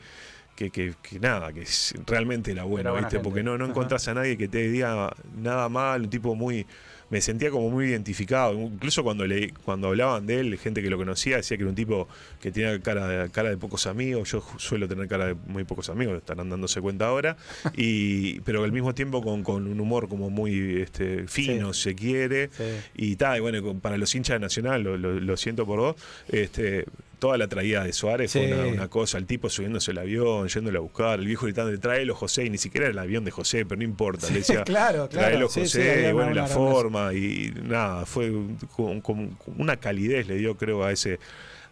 [0.57, 1.65] Que, que- que nada, que
[2.07, 3.17] realmente era bueno, Era ¿viste?
[3.17, 3.25] gente.
[3.25, 6.65] Porque no, no encontrás a nadie que te diga nada mal, un tipo muy,
[7.11, 8.53] me sentía como muy identificado.
[8.55, 11.77] Incluso cuando leí, cuando hablaban de él, gente que lo conocía decía que era un
[11.77, 12.09] tipo
[12.41, 14.31] que tenía cara de, cara de pocos amigos.
[14.33, 17.37] Yo suelo tener cara de muy pocos amigos, estarán dándose cuenta ahora.
[17.77, 22.51] Y, pero al mismo tiempo con, con un humor como muy este, fino, se quiere.
[22.53, 22.65] Sí.
[22.97, 25.97] Y tal, y bueno, para los hinchas de Nacional, lo, lo- lo siento por vos,
[26.29, 26.85] este,
[27.27, 28.39] toda la traída de Suárez Sí.
[28.39, 31.77] fue una, una cosa, el tipo subiéndose el avión, yéndolo a buscar, el viejo gritando,
[31.81, 34.63] tráelo José, y ni siquiera era el avión de José, pero no importa, le decía,
[34.65, 35.27] claro, claro.
[35.29, 38.33] tráelo Sí, José, y bueno, la forma, y nada, fue
[38.77, 41.19] con una calidez le dio, creo, a ese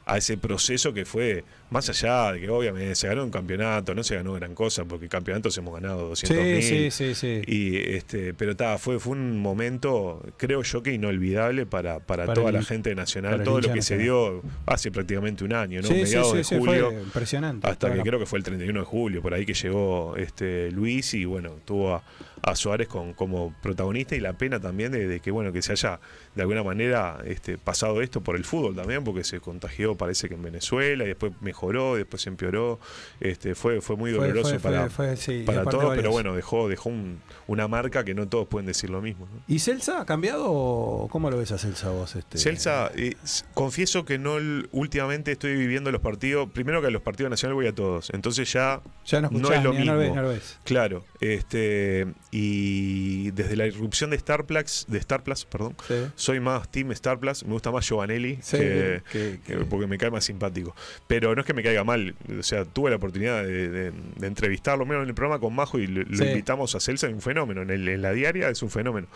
[0.06, 4.04] a ese proceso que fue más allá de que obviamente se ganó un campeonato, no
[4.04, 6.62] se ganó gran cosa, porque campeonatos hemos ganado 200 Sí, mil.
[6.62, 7.42] sí, sí, sí.
[7.46, 12.34] Y este, pero ta, fue, fue un momento, creo yo que inolvidable para, para, Para
[12.34, 15.80] toda el- la gente de Nacional, todo lo que se dio hace prácticamente un año,
[15.80, 15.88] ¿no?
[15.88, 16.90] Mediados de julio.
[16.90, 17.66] fue impresionante.
[17.68, 21.14] Hasta que creo que fue el 31 de julio, por ahí que llegó este Luis
[21.14, 22.02] y bueno, tuvo a,
[22.46, 25.72] a Suárez con, como protagonista y la pena también de, de que bueno, que se
[25.72, 25.98] haya
[26.34, 30.34] de alguna manera este, pasado esto por el fútbol también, porque se contagió parece que
[30.34, 32.78] en Venezuela y después mejoró, después empeoró.
[33.20, 36.34] Este, fue, fue muy doloroso fue- fue- para, fue, sí, y para todos, pero bueno,
[36.34, 39.26] dejó, dejó un- una marca que no todos pueden decir lo mismo.
[39.32, 39.42] ¿no?
[39.48, 42.14] ¿Y Celsa ha cambiado o cómo lo ves a Celsa vos?
[42.16, 42.38] Este?
[42.38, 43.14] Celsa, eh,
[43.54, 44.36] confieso que no
[44.72, 46.50] últimamente estoy viviendo los partidos.
[46.50, 48.10] Primero que a los partidos nacionales voy a todos.
[48.10, 49.92] Entonces ya, Ya no escuchás, es lo ni- mismo.
[49.92, 50.58] no lo ves, no lo ves.
[50.64, 51.04] Claro.
[51.20, 55.94] Este, y desde la irrupción de Star Plus, de Star Plus, perdón, Sí.
[56.16, 57.44] soy más Team Star Plus.
[57.44, 60.74] Me gusta más Giovanelli Sí, que- que- que- porque me cae más simpático.
[61.06, 62.14] Pero no es que me caiga mal.
[62.36, 65.78] O sea, tuve la oportunidad de, de- de entrevistarlo menos en el programa con Majo
[65.78, 67.06] y lo, invitamos a Celsa.
[67.06, 67.62] Es un fenómeno.
[67.62, 69.06] En, el- en la diaria es un fenómeno.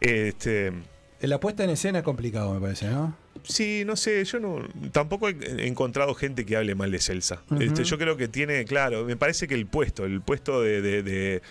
[0.00, 0.72] Este.
[1.22, 3.16] La puesta en escena es complicado, me parece, ¿no?
[3.42, 4.58] Sí, no sé, yo no
[4.92, 7.42] tampoco he encontrado gente que hable mal de Celsa.
[7.58, 11.02] Este, yo creo que tiene, claro, me parece que el puesto, el puesto de, de-
[11.02, 11.42] de,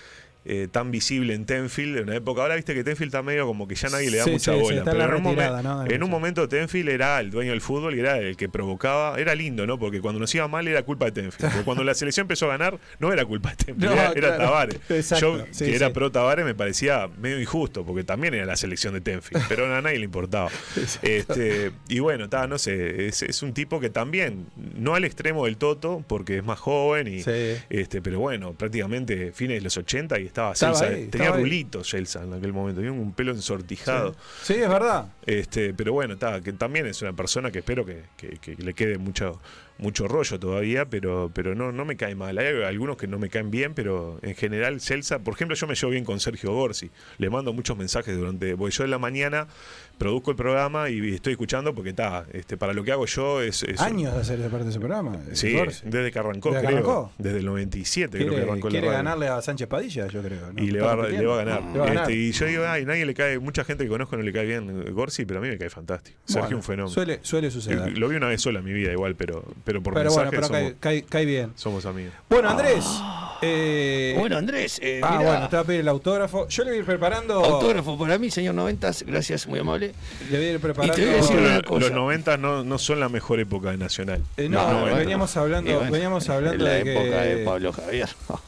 [0.45, 3.67] eh, tan visible en Tenfield en una época, ahora viste que Tenfield está medio como
[3.67, 5.61] que ya nadie le da Sí, mucha sí, bola, está en pero en un, retirada,
[5.63, 5.91] momen- ¿no?
[5.95, 9.33] en un momento Tenfield era el dueño del fútbol y era el que provocaba, era
[9.35, 9.79] lindo, ¿no?
[9.79, 12.57] Porque cuando nos iba mal era culpa de Tenfield, porque cuando la selección empezó a
[12.57, 14.37] ganar no era culpa de Tenfield, No, era.
[14.37, 14.79] Tavares.
[14.89, 18.93] Exacto, Yo que era pro Tavares me parecía medio injusto, porque también era la selección
[18.93, 20.49] de Tenfield, pero a nadie le importaba.
[21.01, 25.45] Este, y bueno, ta, no sé, es, es un tipo que también, no al extremo
[25.45, 27.23] del Toto, porque es más joven, y,
[27.69, 31.41] este, pero bueno, prácticamente fines de los 80 y estaba, Estaba Celsa, ahí, tenía estaba
[31.41, 34.15] rulitos Celsa en aquel momento, tenía un pelo ensortijado.
[34.43, 35.07] Sí, es verdad.
[35.25, 38.73] Este, pero bueno, ta, que también es una persona que espero que, que- que le
[38.73, 39.39] quede mucho,
[39.77, 42.37] mucho rollo todavía, pero, pero no, no me cae mal.
[42.37, 45.75] Hay algunos que no me caen bien, pero en general Celsa, por ejemplo, yo me
[45.75, 46.89] llevo bien con Sergio Gorsi.
[47.17, 49.47] Le mando muchos mensajes durante, porque yo en la mañana
[49.97, 53.63] produzco el programa y estoy escuchando porque está, este, para lo que hago yo es,
[53.63, 55.17] es- Años de hacer parte de ese programa.
[55.33, 55.81] Sí, Gorsi.
[55.85, 56.77] desde que arrancó, ¿Desde creo.
[56.79, 57.11] arrancó?
[57.17, 60.51] Desde el 97 creo que arrancó quiere ganarle a Sánchez Padilla, yo creo.
[60.53, 60.61] ¿no?
[60.61, 61.21] Y le ¿Está va, a- compitiendo?
[61.21, 61.71] le va a ganar.
[61.73, 62.03] Le va a ganar.
[62.11, 64.45] Este, y yo digo, ay, nadie le cae, mucha gente que conozco no le cae
[64.45, 66.17] bien Gorsi, pero a mí me cae fantástico.
[66.25, 66.93] Sergio Bueno, un fenómeno.
[66.93, 67.97] suele- suele suceder.
[67.97, 70.47] Lo vi una vez sola en mi vida igual, pero, pero por Pero bueno, pero
[70.47, 71.51] somos, cae, cae- cae bien.
[71.55, 72.13] somos amigos.
[72.29, 72.85] Bueno, Andrés.
[73.41, 75.31] Eh, Bueno, Andrés, eh, ah, mirá.
[75.31, 76.47] bueno, te va a pedir el autógrafo.
[76.47, 77.43] Yo le voy a ir preparando.
[77.43, 79.93] Autógrafo para mí, señor Noventas, gracias, muy amable.
[80.29, 80.93] Le voy a ir preparando.
[80.93, 81.79] Y te voy a decir una la- cosa.
[81.81, 84.21] los 90 no, no son la mejor época de Nacional.
[84.37, 84.97] Eh, no, Los 90.
[84.99, 86.91] veníamos hablando, bueno, veníamos hablando la de que.
[86.93, 88.09] época de Pablo Javier.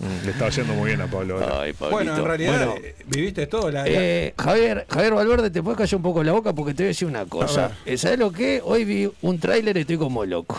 [0.00, 1.38] Mm, Le estaba yendo muy bien a Pablo.
[1.60, 1.74] Ay.
[1.78, 3.70] Bueno, en realidad Bueno, eh, viviste todo.
[3.70, 6.84] La, la- Eh, Javier, Javier Valverde, te puedes callar un poco la boca porque te
[6.84, 7.76] voy a decir una cosa.
[7.98, 8.62] ¿Sabes lo que?
[8.64, 10.58] Hoy vi un tráiler y estoy como loco.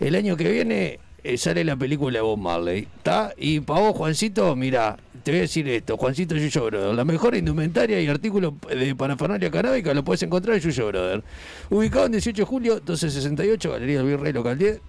[0.00, 0.98] El año que viene
[1.36, 3.34] sale la película de Bob Marley, ¿está?
[3.36, 7.34] Y para vos, Juancito, mira, te voy a decir esto, Juancito Yuyo Brother, la mejor
[7.34, 11.22] indumentaria y artículo de parafernalia canábica lo puedes encontrar en Yuyo Brother.
[11.70, 14.80] Ubicado en 18 de julio, 1268, Galería del Virrey Local 10.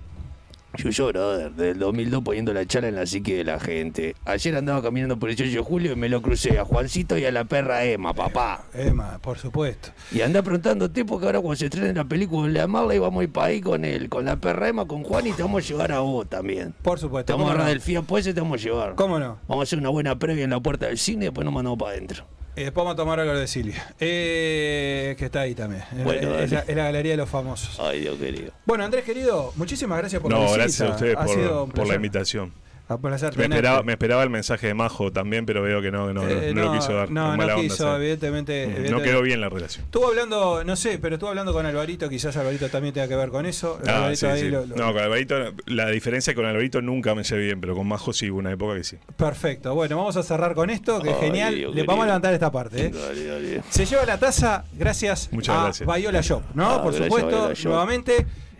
[0.79, 4.15] Yuyo Brother, del 2002 poniendo la chala en la psique de la gente.
[4.23, 7.25] Ayer andaba caminando por el 18 de julio y me lo crucé a Juancito y
[7.25, 8.63] a la perra Emma, papá.
[8.73, 9.89] Emma, por supuesto.
[10.11, 13.23] Y anda preguntándote porque ahora cuando se estrene la película de la Marley vamos a
[13.25, 15.67] ir para ahí con él, con la perra Emma, con Juan y te vamos a
[15.67, 16.73] llevar a vos también.
[16.81, 17.25] Por supuesto.
[17.25, 17.71] Te vamos a ¿cómo agarrar no?
[17.71, 18.95] del Fiat pues y te vamos a llevar.
[18.95, 19.37] ¿Cómo no?
[19.49, 21.77] Vamos a hacer una buena previa en la puerta del cine y después nos mandamos
[21.77, 22.25] para adentro.
[22.55, 23.93] Y después vamos a tomar algo de Silvia.
[23.99, 25.83] Eh, que está ahí también.
[26.03, 27.79] Bueno, es, la, es la galería de los famosos.
[27.79, 28.51] Ay, Dios querido.
[28.65, 30.57] Bueno, Andrés querido, muchísimas gracias por la No, visita.
[30.63, 32.51] gracias a ustedes Ha sido por, la invitación.
[32.89, 36.07] Un placer Me esperaba, me esperaba el mensaje de Majo también, pero veo que no,
[36.07, 37.11] que no, Eh, no lo quiso dar.
[37.11, 38.91] No, Con no onda, quiso, evidentemente, Mm, evidentemente.
[38.91, 39.85] No quedó bien la relación.
[39.85, 43.29] Estuvo hablando, no sé, pero estuvo hablando con Alvarito, quizás Alvarito también tenga que ver
[43.29, 43.79] con eso.
[43.87, 44.49] Ah, Alvarito sí, ahí sí.
[44.49, 45.35] lo- lo- No, con Alvarito,
[45.67, 48.39] la diferencia es que con Alvarito nunca me llevé bien, pero con Majo sí hubo
[48.39, 48.97] una época que sí.
[49.15, 51.55] Perfecto, bueno, vamos a cerrar con esto, que es Ay, genial.
[51.55, 52.87] Dios Le vamos a levantar esta parte.
[52.87, 52.89] ¿eh?
[52.91, 53.61] Dale, dale.
[53.69, 55.85] Se lleva la taza gracias Muchas a gracias.
[55.87, 56.69] Bayola Shop, ¿no?
[56.69, 57.71] Ah, Por gracias, supuesto, Shop.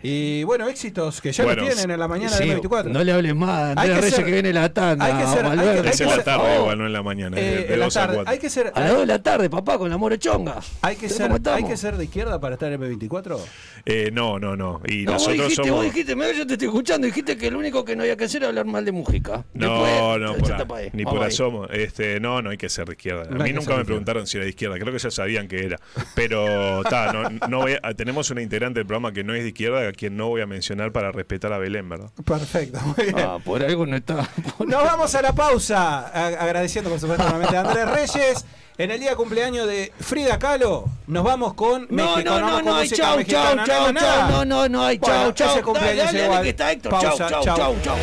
[0.02, 2.90] Y bueno, éxitos que ya Bueno, lo tienen en la mañana Sí, del 24.
[2.90, 5.04] No le hables más, Andrés Reyes ser- que viene la tanda.
[5.04, 7.02] hay que ser- hay que- hay Es en la tarde oh, igual, no en la
[7.02, 7.36] mañana.
[7.38, 8.14] Eh, de, en la 2 a tarde.
[8.16, 8.32] 4.
[8.32, 10.56] Hay que ser, A las 2 de la tarde, papá, con la morochonga.
[10.80, 13.38] hay que ¿Cómo ser, hay que ser de izquierda para estar en M24.
[13.86, 14.80] Eh, no, no, no.
[14.86, 15.70] Y No, vos nosotros dijiste, somos.
[15.70, 18.24] vos dijiste, mira, yo te estoy escuchando, dijiste que lo único que no había que
[18.24, 19.44] hacer era hablar mal de Mujica.
[19.54, 20.90] No, Después, no, por ahí.
[20.92, 21.66] ni por asomo.
[21.66, 23.22] Este, no, no hay que ser de izquierda.
[23.22, 24.78] A No mí nunca me preguntaron si era de izquierda.
[24.78, 25.78] Creo que ya sabían que era.
[26.14, 29.48] Pero ta, no, no voy a- tenemos una integrante del programa que no es de
[29.48, 32.10] izquierda, a quien no voy a mencionar para respetar a Belén, ¿verdad?
[32.24, 33.18] Perfecto, muy bien.
[33.18, 34.28] Ah, por algo no está.
[34.58, 38.44] Nos vamos a la pausa, a- agradeciendo por supuesto nuevamente a Andrés Reyes.
[38.80, 42.30] En el día de cumpleaños de Frida Kahlo, Nos vamos con No, México.
[42.30, 45.50] no, no, no, con hay chau, chau, chau, chau, no, no, no hay chau, chau.
[45.50, 46.42] ese cumpleaños igual.
[46.42, 46.90] que está Héctor.
[46.92, 47.56] Pausa, chau, chau.
[47.58, 47.96] chau, chau.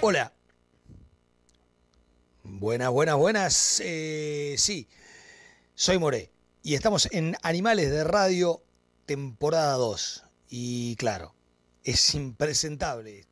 [0.00, 0.32] Hola.
[2.44, 3.82] Buenas, buenas, buenas.
[3.84, 4.86] Eh, sí,
[5.74, 6.30] soy Moré
[6.62, 8.62] y estamos en Animales de Radio,
[9.06, 10.24] temporada 2.
[10.50, 11.34] Y claro,
[11.82, 13.31] es impresentable esto.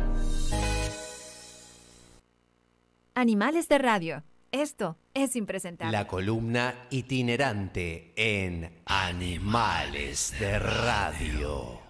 [3.14, 4.22] Animales de radio.
[4.52, 5.92] Esto es impresentable.
[5.92, 11.80] La columna itinerante en Animales de Radio.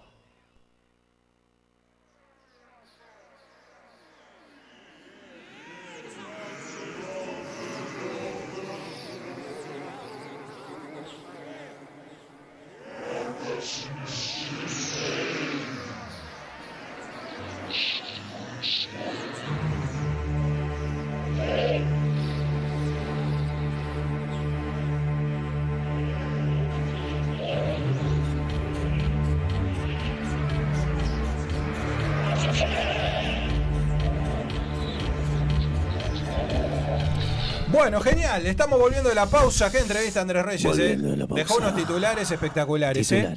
[37.81, 38.45] Bueno, genial.
[38.45, 39.71] Estamos volviendo de la pausa.
[39.71, 40.77] Qué entrevista Andrés Reyes.
[40.77, 40.97] Eh.
[40.97, 41.43] de la pausa.
[41.43, 43.11] Dejó unos titulares espectaculares.
[43.11, 43.35] eh.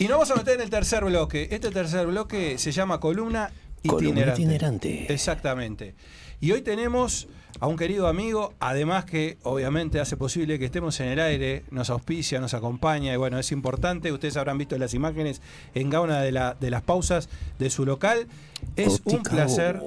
[0.00, 1.46] Y nos vamos a meter en el tercer bloque.
[1.48, 3.52] Este tercer bloque se llama columna
[3.86, 4.40] Columna itinerante.
[4.42, 5.12] itinerante.
[5.12, 5.94] Exactamente.
[6.40, 7.28] Y hoy tenemos
[7.60, 11.88] a un querido amigo, además que obviamente hace posible que estemos en el aire, nos
[11.90, 14.10] auspicia, nos acompaña y bueno, es importante.
[14.10, 15.40] Ustedes habrán visto las imágenes
[15.74, 17.28] en cada una de, la- de las pausas
[17.60, 18.26] de su local.
[18.74, 19.80] Es un placer.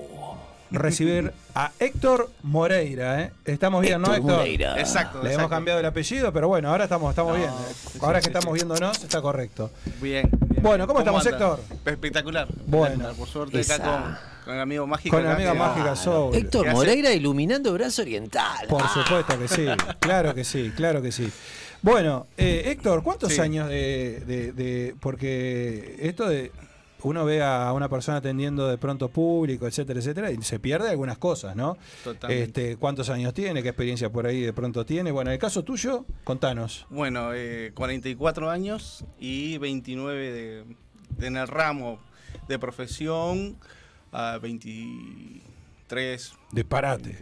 [0.76, 3.22] Recibir a Héctor Moreira.
[3.22, 3.32] ¿eh?
[3.46, 4.38] Estamos bien, ¿no, Héctor Héctor?
[4.38, 4.80] Moreira.
[4.80, 7.50] Exacto, Le hemos cambiado el apellido, pero bueno, ahora estamos, estamos No, bien.
[7.50, 7.98] ¿eh?
[8.02, 8.66] Ahora sí, que sí, estamos sí.
[8.66, 9.72] viéndonos, está correcto.
[10.02, 10.30] Bien.
[10.32, 10.88] bien, Bueno.
[10.88, 11.38] ¿cómo estamos, anda?
[11.38, 11.60] Héctor?
[11.86, 12.48] Espectacular.
[12.68, 13.14] Bueno.
[13.14, 15.16] Por suerte acá con, con el amigo mágico.
[15.18, 16.36] Con amiga que- mágica Soul.
[16.36, 16.72] Héctor.
[16.72, 18.68] Moreira iluminando Brazo Oriental.
[18.68, 19.66] Por Ah, supuesto que sí,
[20.00, 21.32] claro que sí, claro que sí.
[21.82, 23.42] Bueno, eh, Héctor, ¿cuántos Sí.
[23.42, 26.52] años de, de- de- Porque esto de...
[27.06, 31.18] Uno ve a una persona atendiendo de pronto público, etcétera, etcétera, y se pierde algunas
[31.20, 31.78] cosas, ¿no?
[32.04, 32.44] Totalmente.
[32.44, 33.62] Este, ¿Cuántos años tiene?
[33.62, 35.12] ¿Qué experiencia por ahí de pronto tiene?
[35.12, 36.88] Bueno, en el caso tuyo, contanos.
[36.90, 40.66] Bueno, eh, 44 años y 29 de,
[41.18, 42.00] de en el ramo
[42.48, 43.58] de profesión,
[44.12, 46.34] a 23.
[46.52, 47.18] Disparate.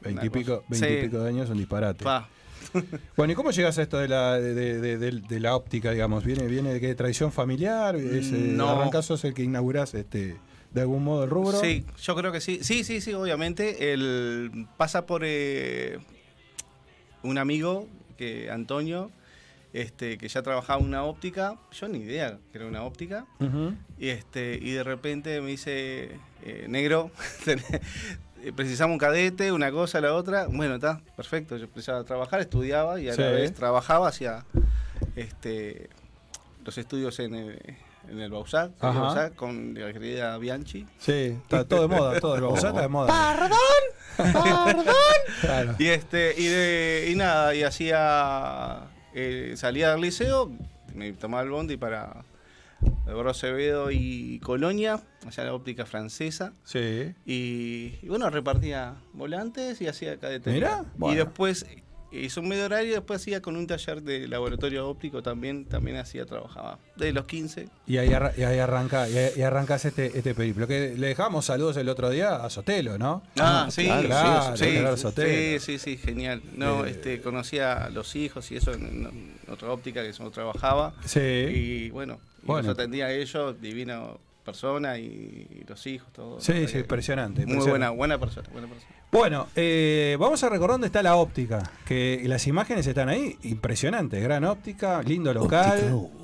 [0.00, 0.74] Veintipico cosa.
[0.74, 0.80] Sí.
[0.80, 2.04] veintipico de años, un disparate.
[2.04, 2.28] Pa.
[3.16, 5.90] Bueno, ¿y cómo llegas a esto de la, de, de- de- de- de la óptica,
[5.92, 6.24] digamos?
[6.24, 7.96] ¿Viene, viene de qué tradición familiar?
[7.96, 8.68] ¿Es, eh, No.
[8.70, 10.36] ¿Arrancás sos el que inaugurás este,
[10.72, 11.58] de algún modo el rubro?
[11.60, 12.60] Sí, yo creo que sí.
[12.62, 13.92] Sí, sí, sí, obviamente.
[13.92, 15.98] El, pasa por eh,
[17.22, 17.88] un amigo,
[18.18, 19.10] que Antonio,
[19.72, 21.58] este, que ya trabajaba en una óptica.
[21.72, 23.26] Yo ni idea que era una óptica.
[23.98, 26.10] Y, este, y de repente me dice,
[26.44, 27.10] eh, negro,
[27.44, 27.80] tenés-
[28.52, 30.46] precisamos un cadete, una cosa, la otra.
[30.48, 31.56] Bueno, está, perfecto.
[31.56, 34.44] Yo empezaba a trabajar, estudiaba y a la vez trabajaba hacia
[35.16, 35.88] este,
[36.64, 37.76] los estudios en el,
[38.08, 39.00] en el Bausat, en el Ajá.
[39.00, 40.86] Bausat, con la querida Bianchi.
[40.98, 43.36] Sí, está todo de moda, todo el Bausat está de moda.
[43.38, 43.58] ¡Perdón!
[45.40, 45.74] Claro.
[45.78, 50.50] Y este, y de, y nada, y hacía eh, salía del liceo,
[50.94, 52.24] me tomaba el bondi para
[53.28, 56.52] Acevedo y Colonia, allá la óptica francesa.
[56.64, 57.14] Sí.
[57.24, 60.58] Y, y bueno, repartía volantes y hacía cadetería.
[60.58, 61.14] Mirá, bueno.
[61.14, 61.64] Y después
[62.12, 65.96] hizo un medio horario y después hacía con un taller de laboratorio óptico también, también
[65.96, 66.78] hacía, trabajaba.
[66.96, 67.68] De los 15.
[67.88, 70.68] Y ahí, arra- y ahí arranca, y ahí, y arrancás este, este periplo.
[70.68, 73.22] Que le dejamos saludos el otro día a Sotelo, ¿no?
[73.38, 76.40] Ah, sí, claro, claro, sí, sí, sí, sí, sí, genial.
[76.56, 80.30] No, Eh, este, conocía a los hijos y eso en, en otra óptica que yo
[80.30, 80.94] trabajaba.
[81.04, 81.18] Sí.
[81.20, 82.68] Y bueno, y Bueno.
[82.68, 84.02] los atendía a ellos, divina
[84.44, 85.04] persona y,
[85.50, 86.38] y los hijos, todo.
[86.40, 87.46] Sí, Eh, sí, impresionante.
[87.46, 87.70] Muy impresionante.
[87.70, 88.92] buena, buena persona, buena persona.
[89.10, 91.70] Bueno, eh, vamos a recordar dónde está la óptica.
[91.86, 94.20] Que las imágenes están ahí, impresionante.
[94.20, 96.08] Gran óptica, lindo local.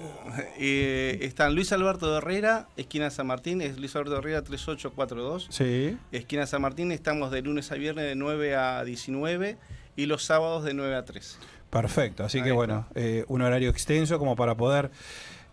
[0.58, 5.48] Eh, están Luis Alberto de Herrera, esquina San Martín, es Luis Alberto de Herrera 3842.
[5.50, 5.96] Sí.
[6.12, 9.56] Esquina San Martín, estamos de lunes a viernes de 9 a 19
[9.96, 11.36] y los sábados de 9 a 13.
[11.70, 12.22] Perfecto.
[12.24, 12.54] Así Ahí que está.
[12.56, 14.90] bueno, eh, un horario extenso como para poder,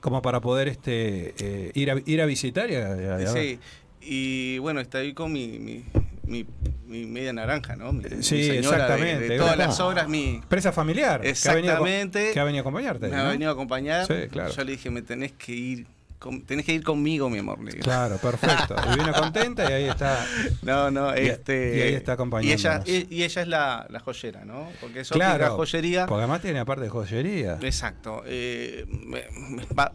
[0.01, 3.27] como para poder este, eh, ir, a, ir a visitar y a- a-.
[3.27, 3.59] Sí,
[4.01, 5.83] y bueno, está ahí con mi, mi,
[6.25, 6.45] mi-
[6.87, 7.91] mi media naranja, ¿no?
[7.91, 9.27] Mi, Sí, señora de- exactamente.
[9.29, 10.41] De, todas las obras, mi...
[10.47, 11.21] Presa familiar.
[11.21, 12.31] que ha venido Exactamente.
[12.33, 13.07] Que ha venido a acompañarte.
[13.09, 13.21] Me ¿no?
[13.23, 14.05] ha venido a acompañar.
[14.07, 14.53] Sí, claro.
[14.53, 15.87] Yo le dije, me tenés que ir,
[16.19, 17.59] con- tenés que ir conmigo, mi amor.
[17.79, 18.75] Claro, perfecto.
[18.93, 20.25] Y vino contenta y ahí está.
[20.63, 21.77] No, no, Y- este...
[21.77, 24.69] y ahí está Y ella, y, y ella es la, la joyera, ¿no?
[24.81, 25.55] Porque es óptica, Claro.
[25.55, 26.05] joyería.
[26.07, 27.59] Porque además tiene aparte de joyería.
[27.61, 28.23] Exacto.
[28.25, 28.85] eh,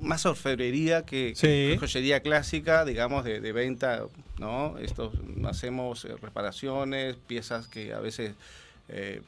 [0.00, 1.46] más orfebrería que, Sí.
[1.46, 4.02] que joyería clásica, digamos, de, de venta,
[4.38, 4.78] ¿no?
[4.78, 5.12] Estos,
[5.46, 8.32] hacemos eh, reparaciones, piezas que a veces
[8.88, 9.20] eh,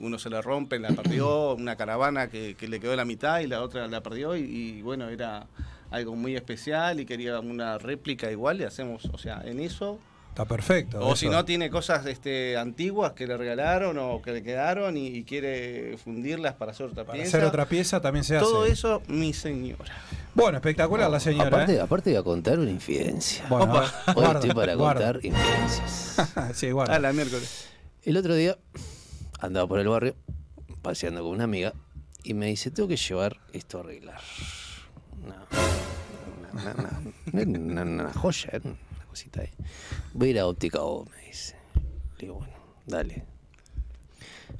[0.00, 3.46] uno se le rompe, la perdió, una caravana que, que le quedó la mitad y
[3.46, 5.46] la otra la perdió y, y, bueno, era
[5.90, 9.98] algo muy especial y quería una réplica igual, le hacemos, o sea, en eso...
[10.30, 10.98] Está perfecto.
[11.00, 11.16] O eso.
[11.16, 15.24] si no, tiene cosas este, antiguas que le regalaron o que le quedaron y, y
[15.24, 17.38] quiere fundirlas para hacer otra Para pieza.
[17.38, 18.72] hacer otra pieza también se Todo hace.
[18.72, 19.94] eso, mi señora.
[20.34, 21.48] Bueno, espectacular la señora.
[21.48, 21.80] Aparte, ¿eh?
[21.80, 23.46] aparte voy a contar una infidencia.
[23.48, 23.84] Bueno, Opa.
[24.08, 25.12] Hoy guarda, estoy para guarda.
[25.14, 26.16] contar infidencias.
[26.54, 26.96] sí, guarda.
[26.96, 27.68] A la miércoles.
[28.02, 28.58] El otro día
[29.40, 30.16] andaba por el barrio
[30.82, 31.72] paseando con una amiga
[32.24, 34.20] y me dice, tengo que llevar esto a arreglar.
[35.26, 35.46] Una,
[36.52, 37.00] una, una-
[37.42, 39.50] una- una- una joya, era una cosita ahí.
[40.14, 41.56] Voy a ir a óptica O, me dice.
[42.18, 42.54] Le digo, bueno,
[42.86, 43.24] dale.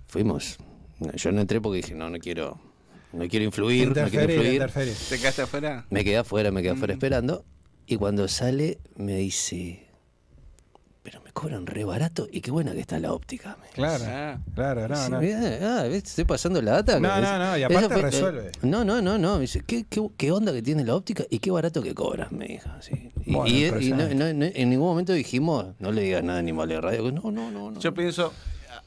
[0.08, 0.58] Fuimos.
[0.98, 2.58] No, Yo no entré porque dije, no, no quiero,
[3.12, 4.66] no quiero influir, no quiero influir.
[5.08, 5.86] ¿Te quedaste afuera?
[5.90, 6.96] Me quedé afuera, me quedé afuera Mm.
[6.96, 7.44] esperando.
[7.86, 9.85] Y cuando sale, me dice,
[11.06, 13.56] pero me cobran re barato y qué buena que está la óptica.
[13.62, 14.38] me Claro, Ah.
[14.56, 15.20] claro, no, Dice, no.
[15.20, 16.02] "Mirá, ah, ¿ves?
[16.02, 16.98] Estoy pasando la data.
[16.98, 18.48] No, no, no, y aparte fue- resuelve.
[18.48, 19.36] eh, no, no, no, no.
[19.36, 22.32] Me dice, ¿qué, qué, qué onda que tiene la óptica y qué barato que cobras,
[22.32, 22.68] me dijo.
[23.24, 23.46] Y, Bueno,
[23.80, 26.68] y- y no- no- no- en ningún momento dijimos, no le digas nada a Animal
[26.68, 27.12] de Radio.
[27.12, 27.70] No, no, no.
[27.70, 27.78] no.
[27.78, 28.32] Yo pienso,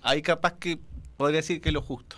[0.01, 0.77] ahí capaz que
[1.15, 2.17] podría decir que lo justo.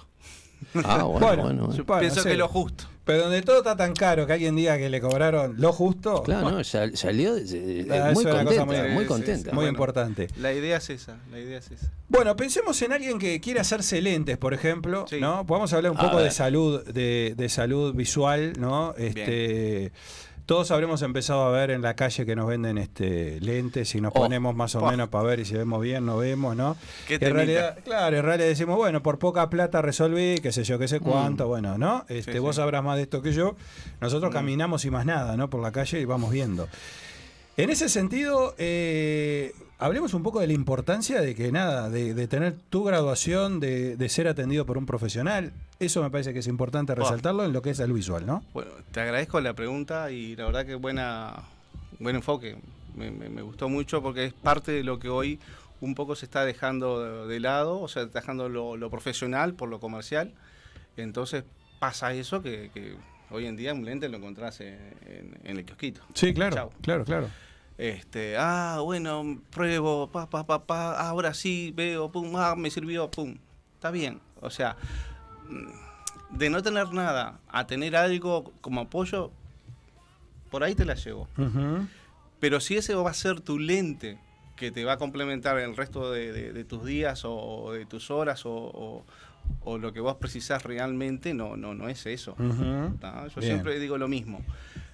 [0.84, 1.74] Ah, bueno, Bueno, bueno.
[1.76, 2.30] Yo bueno, pienso sí.
[2.30, 2.86] que lo justo.
[3.04, 6.22] Pero donde todo está tan caro que alguien diga que le cobraron lo justo.
[6.24, 9.38] Claro, no, sal- salió eh, Ah, muy eso es una cosa contenta, muy- contenta.
[9.50, 9.70] sí, Muy bueno.
[9.70, 10.28] importante.
[10.38, 11.92] La idea es esa, la idea es esa.
[12.10, 15.20] Bueno, pensemos en alguien que quiere hacerse lentes, por ejemplo, Sí.
[15.20, 15.46] ¿no?
[15.48, 18.94] Podemos hablar un A poco de salud, de, de salud visual, ¿no?
[18.98, 19.92] Este,
[20.52, 24.12] Todos habremos empezado a ver en la calle que nos venden este lentes y nos
[24.14, 24.92] Oh, ponemos más o oh.
[24.92, 26.76] menos para ver y si vemos bien, no vemos, ¿no?
[27.08, 30.78] Qué en realidad, claro, en realidad decimos, bueno, por poca plata resolví, qué sé yo,
[30.78, 32.04] qué sé cuánto, bueno, ¿no?
[32.10, 32.34] Este, Mm.
[32.34, 32.62] Sí, vos sí.
[32.62, 33.56] sabrás más de esto que yo.
[34.02, 34.34] Nosotros Mm.
[34.34, 35.50] caminamos y más nada, ¿no?
[35.50, 36.68] Por la calle y vamos viendo.
[37.56, 42.28] En ese sentido, eh, hablemos un poco de la importancia de que nada, de, de
[42.28, 45.52] tener tu graduación, de, de ser atendido por un profesional.
[45.80, 48.44] Eso me parece que es importante resaltarlo en lo que es el visual, ¿no?
[48.54, 51.34] Bueno, te agradezco la pregunta y la verdad que buena,
[52.00, 52.56] buen enfoque.
[52.96, 55.40] Me, me- me gustó mucho porque es parte de lo que hoy
[55.82, 59.54] un poco se está dejando de, de lado, o sea, está dejando lo, lo profesional
[59.56, 60.32] por lo comercial.
[60.98, 61.44] Entonces
[61.80, 62.96] pasa eso que, que
[63.32, 64.78] hoy en día un lente lo encontrás en,
[65.08, 66.02] en- en el kiosquito.
[66.14, 66.72] Sí, claro, Chau.
[66.82, 67.28] claro, claro.
[67.78, 73.10] Este, ah, bueno, pruebo, pa, pa, pa, pa, ahora sí, veo, pum, ah, me sirvió,
[73.10, 73.36] pum.
[73.76, 74.20] Está bien.
[74.40, 74.76] O sea,
[75.50, 79.32] mm, de no tener nada a tener algo como apoyo,
[80.52, 81.28] por ahí te la llevo.
[82.40, 84.18] Pero si ese va a ser tu lente
[84.56, 88.12] que te va a complementar el resto de, de- de tus días o de tus
[88.12, 89.06] horas o, o-
[89.64, 92.36] o lo que vos precisás realmente, no, no, no es eso.
[92.38, 92.46] Yo
[93.42, 93.42] Bien.
[93.42, 94.42] siempre digo lo mismo.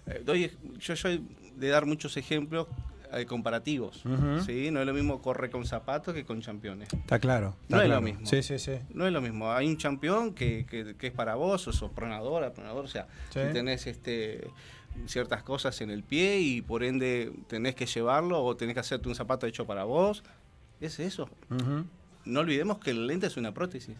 [0.07, 1.23] Eh, doy, yo soy
[1.55, 2.67] de dar muchos ejemplos
[3.13, 4.03] eh, comparativos.
[4.45, 4.69] ¿sí?
[4.71, 6.91] No es lo mismo correr con zapatos que con championes.
[6.93, 7.55] Está claro.
[7.63, 8.25] está No es lo mismo.
[8.25, 8.73] Sí, sí, sí.
[8.93, 9.51] No es lo mismo.
[9.51, 12.43] Hay un campeón que, que- que es para vos, o sos pronador.
[12.43, 13.39] O sea, Sí.
[13.47, 14.49] si tenés este,
[15.05, 19.07] ciertas cosas en el pie y por ende tenés que llevarlo o tenés que hacerte
[19.09, 20.23] un zapato hecho para vos,
[20.81, 21.29] es eso.
[22.25, 23.95] No olvidemos que el lente es una prótesis.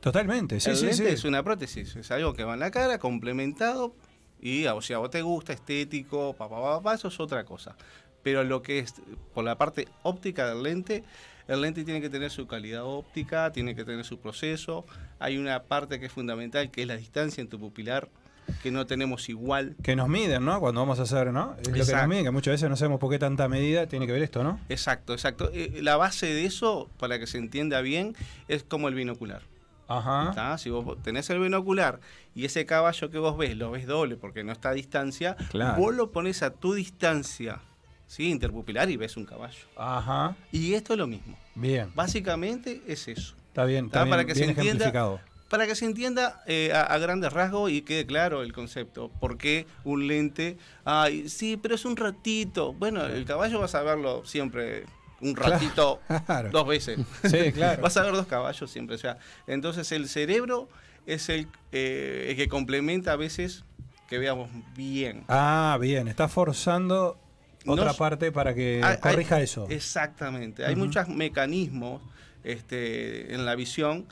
[0.00, 1.12] Totalmente, sí, el sí, lente sí.
[1.12, 3.94] es una prótesis, es algo que va en la cara, complementado,
[4.40, 7.76] y o sea, vos te gusta, estético, pa, pa, pa, pa, eso es otra cosa.
[8.22, 8.94] Pero lo que es
[9.34, 11.04] por la parte óptica del lente,
[11.48, 14.84] el lente tiene que tener su calidad óptica, tiene que tener su proceso.
[15.18, 18.08] Hay una parte que es fundamental, que es la distancia en tu pupilar,
[18.62, 19.74] que no tenemos igual.
[19.82, 20.60] Que nos miden, ¿no?
[20.60, 21.56] Cuando vamos a hacer, ¿no?
[21.60, 24.06] Es lo que nos miden, que muchas veces no sabemos por qué tanta medida tiene
[24.06, 24.60] que ver esto, ¿no?
[24.68, 25.50] Exacto, exacto.
[25.52, 28.14] Eh, La base de eso, para que se entienda bien,
[28.48, 29.42] es como el binocular.
[29.90, 30.32] Ajá.
[30.34, 30.56] ¿tá?
[30.58, 32.00] Si vos tenés el binocular
[32.34, 35.80] y ese caballo que vos ves lo ves doble porque no está a distancia, Claro.
[35.80, 37.60] vos lo pones a tu distancia,
[38.06, 38.30] ¿sí?
[38.30, 39.58] interpupilar y ves un caballo.
[39.76, 40.36] Ajá.
[40.52, 41.36] Y esto es lo mismo.
[41.54, 41.90] Bien.
[41.94, 43.34] Básicamente es eso.
[43.48, 44.04] Está bien, está ¿tá?
[44.04, 45.18] bien, para que se entienda,
[45.48, 49.08] para que se entienda eh, a, a grandes rasgos y quede claro el concepto.
[49.20, 50.56] ¿Por qué un lente?
[50.84, 52.72] Ay, sí, pero es un ratito.
[52.72, 54.84] Bueno, el caballo vas a verlo siempre
[55.20, 56.50] un ratito claro.
[56.50, 56.98] dos veces.
[57.24, 57.82] Sí, claro.
[57.82, 58.96] vas a ver dos caballos siempre.
[58.96, 60.68] O sea, entonces el cerebro
[61.06, 63.64] es el, eh, el que complementa a veces
[64.08, 65.24] que veamos bien.
[65.28, 67.18] Ah, bien, está forzando
[67.66, 69.66] otra Nos- parte para que Hay- corrija eso.
[69.70, 70.64] Exactamente.
[70.64, 72.02] Hay muchos mecanismos
[72.42, 74.06] este, en la visión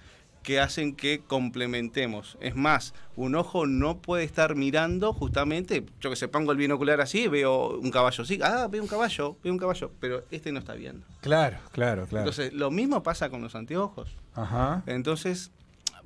[0.48, 2.38] que hacen que complementemos.
[2.40, 7.02] Es más, un ojo no puede estar mirando justamente, yo que sé, pongo el binocular
[7.02, 10.58] así, veo un caballo así, ah, veo un caballo, veo un caballo, pero este no
[10.60, 11.04] está viendo.
[11.20, 12.20] Claro, claro, claro.
[12.24, 14.08] Entonces, lo mismo pasa con los anteojos.
[14.34, 14.82] Ajá.
[14.86, 15.50] Entonces,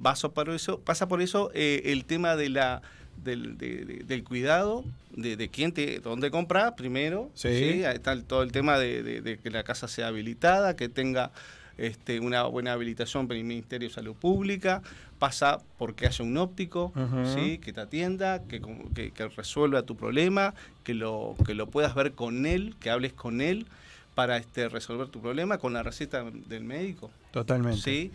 [0.03, 2.83] paso por eso, pasa por eso eh, el tema de la,
[3.23, 7.31] del, de- de- del cuidado, de, de quién te, dónde comprar primero.
[7.35, 7.47] Sí.
[7.85, 11.31] Ahí está el- todo el tema de que la casa sea habilitada, que tenga
[11.79, 14.83] este, una buena habilitación por el Ministerio de Salud Pública.
[15.19, 16.93] Pasa porque haya un óptico.
[17.35, 17.59] ¿sí?
[17.59, 18.61] que te atienda, que,
[18.95, 20.55] que- que resuelva tu problema,
[20.85, 23.67] que lo, que lo puedas ver con él, que hables con él
[24.15, 27.11] para este, resolver tu problema con la receta del médico.
[27.31, 27.81] Totalmente.
[27.81, 28.11] Sí.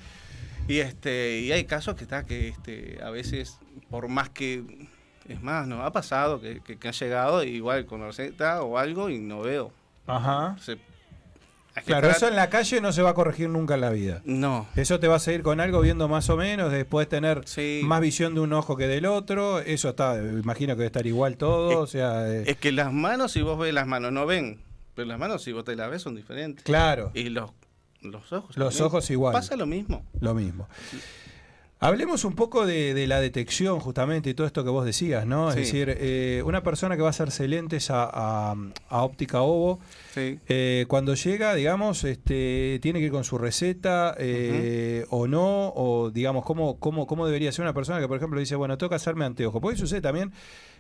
[0.68, 3.58] Y este y hay casos que está que este a veces
[3.90, 4.64] por más que
[5.28, 9.42] es más nos ha pasado que, que, llegado igual con receta o algo y no
[9.42, 9.72] veo.
[10.06, 10.58] Ajá.
[10.60, 10.78] Se-
[11.86, 14.22] Claro, eso en la calle no se va a corregir nunca en la vida.
[14.26, 14.68] No.
[14.76, 17.82] Eso te va a seguir con algo viendo más o menos, después tener Sí.
[17.84, 21.38] más visión de un ojo que del otro, eso está, imagino que debe estar igual
[21.38, 24.60] todo, o sea, eh, Es que las manos si vos ves las manos no ven,
[24.96, 26.64] pero las manos si vos te las ves son diferentes.
[26.64, 27.12] Claro.
[27.14, 27.52] Y los
[28.02, 28.56] los ojos.
[28.56, 29.34] Los ojos igual.
[29.34, 30.06] Pasa lo mismo.
[30.22, 30.68] lo mismo.
[31.80, 35.52] Hablemos un poco de, de la detección justamente y todo esto que vos decías, ¿no?
[35.52, 35.60] Sí.
[35.60, 38.56] Es decir, eh, una persona que va a hacerse lentes a, a-
[38.90, 39.80] a óptica ovo,
[40.16, 40.40] Sí.
[40.50, 46.10] eh, cuando llega, digamos, este, tiene que ir con su receta eh, o no, o
[46.10, 48.96] digamos, ¿cómo, cómo, ¿cómo debería ser una persona que, por ejemplo, dice, bueno, tengo que
[48.96, 49.62] hacerme anteojos?
[49.62, 50.32] Porque sucede también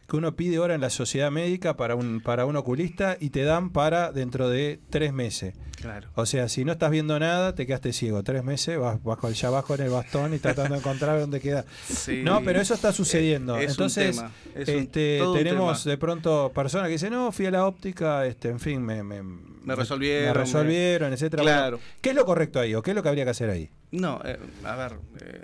[0.08, 3.44] que uno pide ahora en la sociedad médica para un, para un oculista y te
[3.44, 5.54] dan para dentro de tres meses.
[5.76, 6.10] Claro.
[6.16, 8.24] O sea, si no estás viendo nada, te quedaste ciego.
[8.24, 11.40] Tres meses, vas, vas con, ya vas con el bastón y tratando de encontrar dónde
[11.40, 11.66] queda.
[11.88, 12.22] Sí.
[12.24, 13.58] No, pero eso está sucediendo.
[13.58, 14.20] Es Entonces,
[14.56, 18.50] es este, un tenemos de pronto personas que dicen, no, fui a la óptica, este,
[18.50, 21.44] en fin, me, me, Me resolvieron, Me resolvieron, etcétera.
[21.44, 21.78] Claro.
[21.78, 23.70] Bueno, ¿Qué es lo correcto ahí o qué es lo que habría que hacer ahí?
[23.92, 24.94] No, eh, a ver.
[25.22, 25.42] eh,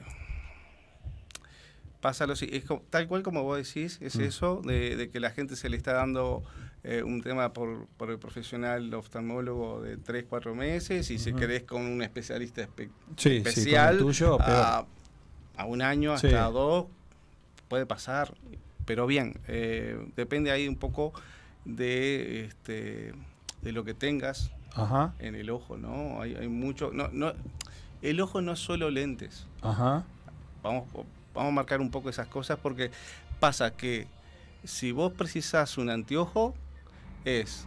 [2.04, 4.22] pasa lo es tal cual como vos decís, es Mm.
[4.24, 6.44] eso, de, de que la gente se le está dando
[6.84, 11.64] eh, un tema por, por el profesional oftalmólogo de 3, 4 meses y si querés
[11.64, 14.86] con un especialista espe- Sí, sí, con el especial tuyo, a,
[15.56, 16.28] a un año, Sí.
[16.28, 16.88] hasta dos,
[17.70, 18.34] puede pasar,
[18.86, 21.14] pero bien, eh, depende ahí un poco
[21.64, 23.14] de, este,
[23.62, 25.14] de lo que tengas Ajá.
[25.20, 26.22] en el ojo, ¿no?
[26.22, 27.32] Hay, hay mucho, no, no,
[28.02, 30.04] el ojo no es solo lentes, Ajá.
[30.62, 30.90] vamos,
[31.34, 32.92] vamos a marcar un poco esas cosas porque
[33.40, 34.08] pasa que
[34.64, 36.54] si vos precisás un anteojo
[37.26, 37.66] es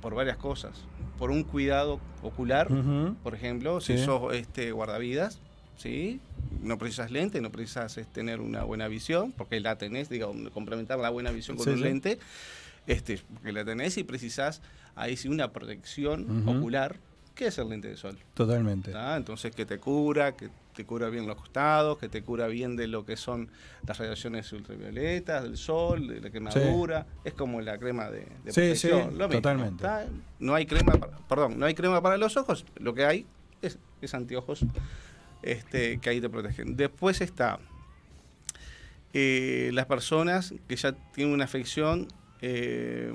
[0.00, 0.72] por varias cosas.
[1.18, 3.16] Por un cuidado ocular, Ujú.
[3.22, 4.04] por ejemplo, si Sí.
[4.04, 5.38] sos este, guardavidas,
[5.76, 6.20] ¿sí?
[6.60, 10.98] no precisas lente, no precisas es, tener una buena visión, porque la tenés, digamos, complementar
[10.98, 11.82] la buena visión con Sí, un sí.
[11.84, 12.18] lente,
[12.86, 14.60] este, porque la tenés y precisás
[14.94, 16.50] ahí sí una protección Ujú.
[16.58, 16.96] ocular,
[17.34, 18.18] que es el lente de sol.
[18.34, 18.92] Totalmente.
[18.92, 19.16] ¿tá?
[19.16, 22.86] Entonces que te cura, que te cura bien los costados, que te cura bien de
[22.88, 23.50] lo que son
[23.86, 27.06] las radiaciones ultravioletas, del sol, de la quemadura.
[27.24, 29.82] Es como la crema de, de Sí, sí, protección, lo mismo, totalmente.
[29.82, 30.06] ¿tá?
[30.38, 33.26] No hay crema, para, perdón, no hay crema para los ojos, lo que hay
[33.62, 34.66] es, es anteojos
[35.42, 36.76] este, que ahí te protegen.
[36.76, 37.58] Después está
[39.12, 42.08] eh, las personas que ya tienen una afección
[42.42, 43.12] eh,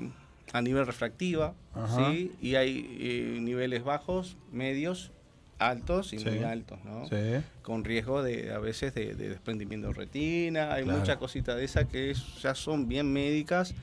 [0.52, 1.54] a nivel refractiva.
[1.96, 2.32] ¿sí?
[2.40, 5.12] y hay eh, niveles bajos, medios,
[5.60, 6.24] altos y Sí.
[6.28, 7.06] muy altos, ¿no?
[7.08, 7.40] Sí.
[7.62, 10.98] con riesgo de a veces de, de desprendimiento de retina, hay Claro.
[10.98, 13.74] muchas cositas de esas que es- ya son bien médicas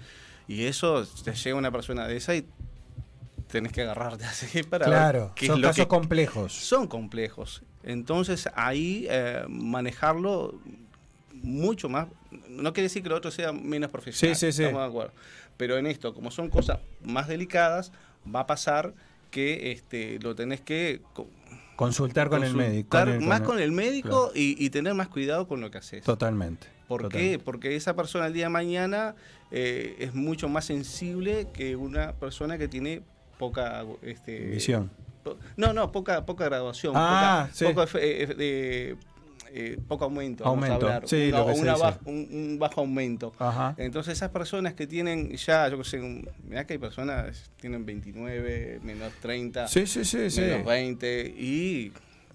[0.47, 2.45] y eso te llega una persona de esa y
[3.49, 6.53] tenés que agarrarte así para Claro, ver qué son es lo casos que complejos.
[6.53, 7.63] son complejos.
[7.83, 10.59] Entonces ahí eh, manejarlo
[11.33, 12.07] mucho más,
[12.49, 14.63] no quiere decir que lo otro sea menos profesional, Sí, sí, sí.
[14.63, 15.13] estamos de acuerdo.
[15.55, 17.91] Pero en esto, como son cosas más delicadas,
[18.33, 18.93] va a pasar
[19.31, 21.01] que este, lo tenés que
[21.77, 22.89] Consultar con el médico.
[22.97, 24.31] con el- más con el médico Claro.
[24.35, 26.03] y, y tener más cuidado con lo que haces.
[26.03, 26.67] Totalmente.
[26.89, 27.37] ¿Por totalmente.
[27.37, 27.43] qué?
[27.43, 29.15] Porque esa persona el día de mañana
[29.51, 33.01] eh, es mucho más sensible que una persona que tiene
[33.37, 34.89] poca este, Visión.
[35.55, 36.93] No, no, poca, poca graduación.
[36.95, 37.65] Ah, poca, sí.
[37.65, 38.97] poco, eh, de-
[39.51, 40.43] eh, poco aumento.
[40.43, 43.33] vamos a hablar, sí, una- lo que se un, un bajo aumento.
[43.39, 43.73] Ajá.
[43.77, 47.61] Entonces esas personas que tienen ya, yo qué sé, un- mirá que hay personas que
[47.61, 50.41] tienen 29, menos 30, Sí, sí, sí, sí.
[50.41, 51.91] menos 20 y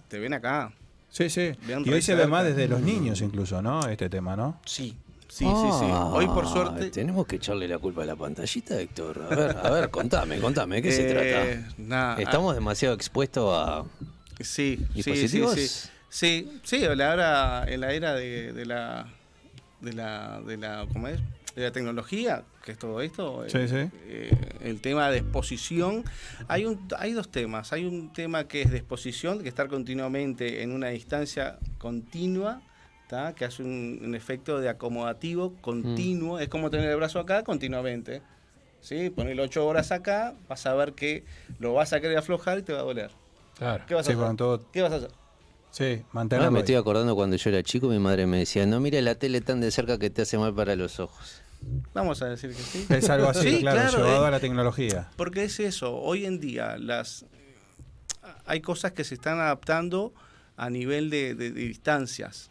[0.08, 0.72] te ven acá.
[1.10, 1.52] Sí, sí.
[1.84, 3.86] Y hoy se ve más desde los niños incluso, ¿no?
[3.88, 4.60] Este tema, ¿no?
[4.64, 4.96] Sí.
[5.28, 5.86] Sí, sí, sí.
[6.12, 6.88] Hoy por suerte...
[6.88, 9.26] Ah, Tenemos que echarle la culpa a la pantallita, Héctor.
[9.30, 11.72] A ver, a ver, contame, contame, ¿de qué se Eh, trata?
[11.78, 13.82] nada, ¿Estamos demasiado expuestos a
[14.40, 15.54] sí, dispositivos?
[15.54, 15.68] sí, sí.
[15.68, 19.06] Sí, sí, en la era, en la era de, de la
[19.80, 21.18] de la de la ¿cómo es?
[21.56, 23.98] de la tecnología, que es todo esto, Sí, eh, sí.
[24.06, 24.30] eh,
[24.62, 26.04] el tema de exposición,
[26.48, 30.62] hay un hay dos temas, hay un tema que es de exposición, que estar continuamente
[30.62, 32.62] en una distancia continua,
[33.08, 33.34] ¿tá?
[33.34, 38.22] que hace un, un efecto de acomodativo continuo, es como tener el brazo acá continuamente.
[38.80, 39.10] ¿Sí?
[39.10, 41.22] Ponerlo ocho horas acá, vas a ver que
[41.60, 43.10] lo vas a querer aflojar y te va a doler.
[43.56, 43.84] Claro.
[43.86, 44.36] ¿Qué vas a Sí, hacer?
[44.36, 45.10] todo- ¿Qué vas a hacer?
[45.72, 46.50] Sí, mantenerlo.
[46.52, 46.62] me ahí.
[46.62, 49.60] estoy acordando cuando yo era chico, mi madre me decía, no mire la tele tan
[49.60, 51.40] de cerca que te hace mal para los ojos.
[51.94, 52.86] Vamos a decir que sí.
[52.90, 55.08] Es algo así, Sí, claro, llevado eh, a la tecnología.
[55.16, 57.24] Porque es eso, hoy en día las
[58.46, 60.12] hay cosas que se están adaptando
[60.56, 62.50] a nivel de, de- de distancias.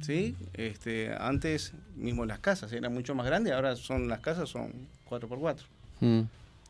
[0.00, 0.34] ¿Sí?
[0.54, 4.72] Este, antes mismo las casas eran mucho más grandes, ahora son las casas son
[5.10, 5.56] 4x4.
[6.00, 6.20] Mm.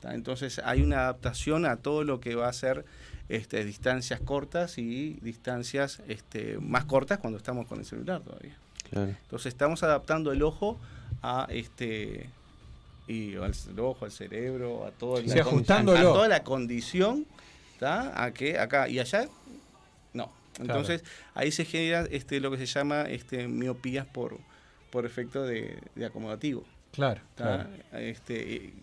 [0.09, 2.85] Entonces hay una adaptación a todo lo que va a ser
[3.37, 8.57] este, distancias cortas y distancias este, más cortas cuando estamos con el celular todavía.
[8.91, 9.09] Claro.
[9.23, 10.79] Entonces estamos adaptando el ojo
[11.23, 12.29] a este
[13.09, 15.99] y al el ojo, al cerebro, a todo el Sí, ajustándolo.
[15.99, 17.27] a, a toda la condición,
[17.79, 18.23] ¿tá?
[18.23, 19.29] A que acá y allá
[20.13, 20.31] no.
[20.61, 21.03] Entonces
[21.35, 24.39] ahí se genera este lo que se llama este miopías por
[24.91, 26.65] por efecto de, de acomodativo.
[26.93, 27.67] Claro, claro.
[27.93, 28.35] Este,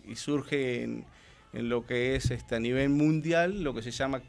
[0.06, 1.06] y, y surge en,
[1.54, 4.24] en lo que es este, a nivel mundial lo que se llama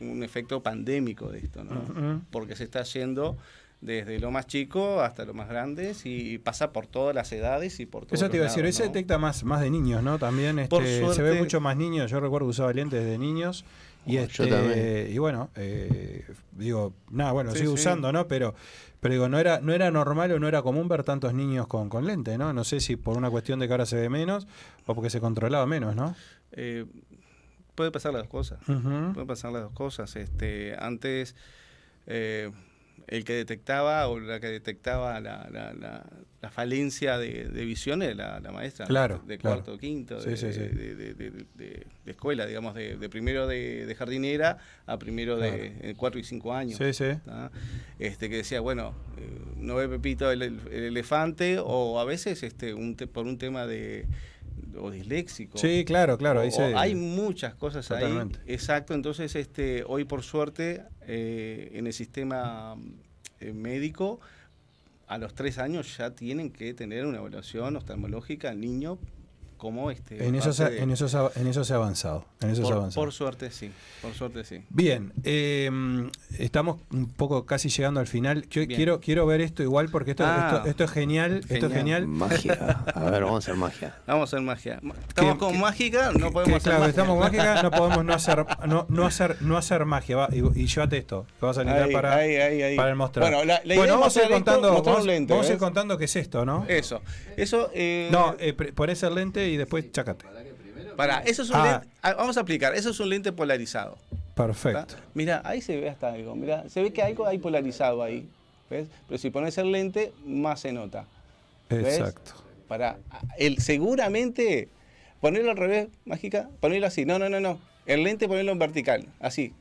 [0.00, 2.22] un efecto pandémico de esto, ¿no?
[2.30, 3.36] Porque se está yendo
[3.80, 7.86] desde lo más chico hasta lo más grandes y pasa por todas las edades y
[7.86, 10.18] por todos Eso te iba a decir, hoy se detecta más, más de niños, ¿no?
[10.18, 10.68] También este,
[11.00, 12.10] Por se ve mucho más niños.
[12.10, 13.64] Yo recuerdo que usaba lentes de niños.
[14.06, 15.12] Y, Oh, yo este, también.
[15.12, 17.80] y bueno, eh, digo, nada, bueno, Sí, sigo sí.
[17.82, 18.26] usando, ¿no?
[18.28, 18.54] Pero,
[18.98, 21.88] pero digo, no era, no era normal o no era común ver tantos niños con,
[21.90, 22.52] con lente, ¿no?
[22.54, 24.46] No sé si por una cuestión de que ahora se ve menos
[24.86, 26.14] o porque se controlaba menos, ¿no?
[26.52, 26.86] Eh,
[27.74, 28.58] puede pasar las dos cosas.
[28.68, 29.12] Ujú.
[29.14, 30.14] Puede pasar las dos cosas.
[30.16, 31.34] Este, antes,
[32.06, 32.50] eh,
[33.06, 36.06] el que detectaba o la que detectaba la, la- la-
[36.42, 38.86] la falencia de, de visión era la, maestra.
[38.86, 39.56] Claro, De claro.
[39.62, 40.60] cuarto, quinto, Sí, de, sí, sí.
[40.60, 44.56] de- de- de- de- de escuela, digamos, de, de primero de, de jardinera
[44.86, 46.78] a primero de eh, cuatro y cinco años.
[46.78, 47.04] Sí, sí.
[47.98, 50.42] Este, que decía, bueno, eh, no ve Pepito el
[50.72, 54.06] elefante o a veces este, un te- por un tema de
[54.78, 55.58] o disléxico.
[55.58, 58.38] Sí, claro, claro, ahí O- se- o hay muchas cosas Totalmente.
[58.40, 58.52] ahí.
[58.54, 62.76] Exacto, entonces este, hoy por suerte eh, en el sistema
[63.40, 64.20] eh, médico
[65.06, 68.98] a los tres años ya tienen que tener una evaluación oftalmológica al niño
[69.60, 71.76] como este En eso, se, parte de- en, eso se ha, en eso se ha
[71.76, 72.24] avanzado.
[72.40, 73.04] En eso se ha por, avanzado.
[73.04, 73.70] por suerte sí,
[74.00, 74.64] por suerte sí.
[74.70, 75.70] Bien, eh,
[76.38, 78.48] estamos un poco casi llegando al final.
[78.48, 78.76] Yo Bien.
[78.76, 80.54] quiero, quiero ver esto igual porque esto, Ah.
[80.56, 81.40] esto, esto es genial.
[81.48, 82.06] Esto es genial.
[82.08, 82.54] Magia.
[82.94, 83.94] A ver, vamos a hacer magia.
[84.06, 84.80] Vamos a hacer magia.
[85.08, 86.90] Estamos con mágica, no podemos hacer claro, magia.
[86.90, 90.16] estamos con mágica, no podemos no hacer, no, no hacer, no hacer magia.
[90.16, 92.76] Va, y, y llévate esto, que vas a necesitar Ahí, para, ahí, ahí, ahí.
[92.76, 93.30] para el mostrador.
[93.30, 95.32] Bueno, la- la idea bueno, es vamos a ir mostrar contando, mostrar vamos, un lente,
[95.32, 96.64] vamos a ir contando qué es esto, ¿no?
[96.68, 97.02] Eso.
[97.36, 100.24] Eso eh, No, eh, ponés el lente y después chácate.
[100.96, 101.80] Pará, eso es un Ah.
[101.80, 101.88] lente.
[102.02, 103.96] ah, Vamos a aplicar, eso es un lente polarizado.
[104.34, 104.94] Perfecto.
[105.14, 106.34] Mira, ahí se ve hasta algo.
[106.34, 108.28] Mira, se ve que algo hay polarizado ahí.
[108.68, 108.88] ¿Ves?
[109.08, 111.04] Pero si pones el lente, más se nota.
[111.68, 111.98] ¿Ves?
[111.98, 112.32] Exacto.
[112.68, 112.98] Para
[113.38, 114.68] el seguramente
[115.20, 117.04] ponerlo al revés, mágica, ponerlo así.
[117.04, 117.60] No, no, no, no.
[117.86, 119.52] El lente ponerlo en vertical, así.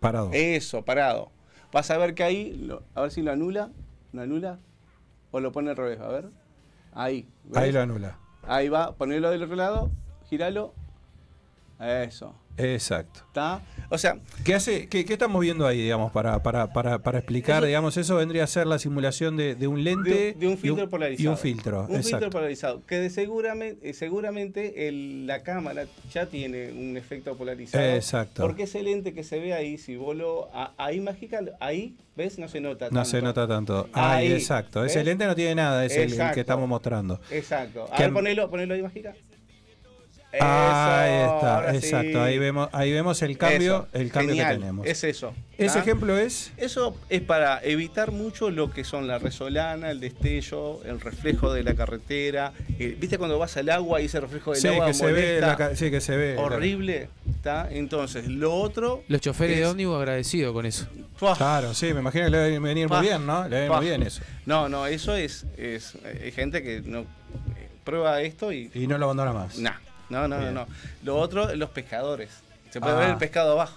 [0.00, 0.30] Parado.
[0.32, 1.30] Eso, parado.
[1.72, 3.70] Vas a ver que ahí, lo- a ver si lo anula,
[4.12, 4.58] lo anula
[5.30, 6.26] o lo pone al revés, a ver.
[6.94, 7.26] Ahí.
[7.44, 7.56] ¿ves?
[7.62, 8.18] Ahí lo anula.
[8.42, 9.90] Ahí va, ponerlo del otro lado,
[10.28, 10.74] giralo.
[11.78, 12.34] Eso.
[12.58, 13.20] Exacto.
[13.26, 13.62] ¿Está?
[13.88, 17.58] O sea, ¿Qué, hace, qué, qué estamos viendo ahí, digamos, para, para, para, para explicar,
[17.58, 20.54] Eso- digamos, eso vendría a ser la simulación de, de un lente de, de un
[20.54, 21.24] y filtro polarizado.
[21.24, 22.08] Y un filtro, Un exacto.
[22.08, 22.82] filtro polarizado.
[22.86, 27.84] Que de seguramente, eh, seguramente el- la cámara ya tiene un efecto polarizado.
[27.84, 28.42] Exacto.
[28.42, 30.48] Porque ese lente que se ve ahí, si vos lo.
[30.54, 32.38] a- ahí mágica, ahí, ¿ves?
[32.38, 32.86] No se nota.
[32.86, 33.10] No tanto.
[33.10, 33.88] se nota tanto.
[33.92, 34.84] Ahí, Ahí, exacto.
[34.84, 37.20] Ese lente no tiene nada, es el- que estamos mostrando.
[37.30, 37.88] Exacto.
[37.92, 39.14] A ver, ponelo, ponelo ahí, mágica.
[40.40, 41.76] Ahí está, sí.
[41.76, 42.22] exacto.
[42.22, 44.86] Ahí vemos, ahí vemos el cambio, Eso, el cambio genial, que tenemos.
[44.86, 45.34] Es eso.
[45.58, 46.50] Ese ejemplo es.
[46.56, 51.62] Eso es para evitar mucho lo que son la resolana, el destello, el reflejo de
[51.62, 52.52] la carretera.
[52.78, 55.40] eh, ¿Viste cuando vas al agua y ese reflejo del Sí, agua que se ve
[55.40, 57.08] la sí, que se ve, Horrible.
[57.30, 57.68] ¿está?
[57.70, 59.02] Entonces, lo otro.
[59.08, 60.86] Los choferes de es- ómnibus agradecidos con eso.
[61.36, 63.46] Claro, sí, me imagino que le va a venir muy bien, ¿no?
[63.48, 63.76] Le va a venir Pa.
[63.76, 64.22] muy bien eso.
[64.46, 67.04] No, no, eso es, es hay gente que no eh,
[67.84, 68.68] prueba esto y.
[68.74, 69.56] Y no lo abandona más.
[69.58, 69.74] Nah,
[70.12, 70.54] no, no, no, Bien.
[70.54, 70.66] no.
[71.02, 72.30] Lo otro, los pescadores.
[72.70, 72.98] Se puede Ah.
[72.98, 73.76] ver el pescado abajo.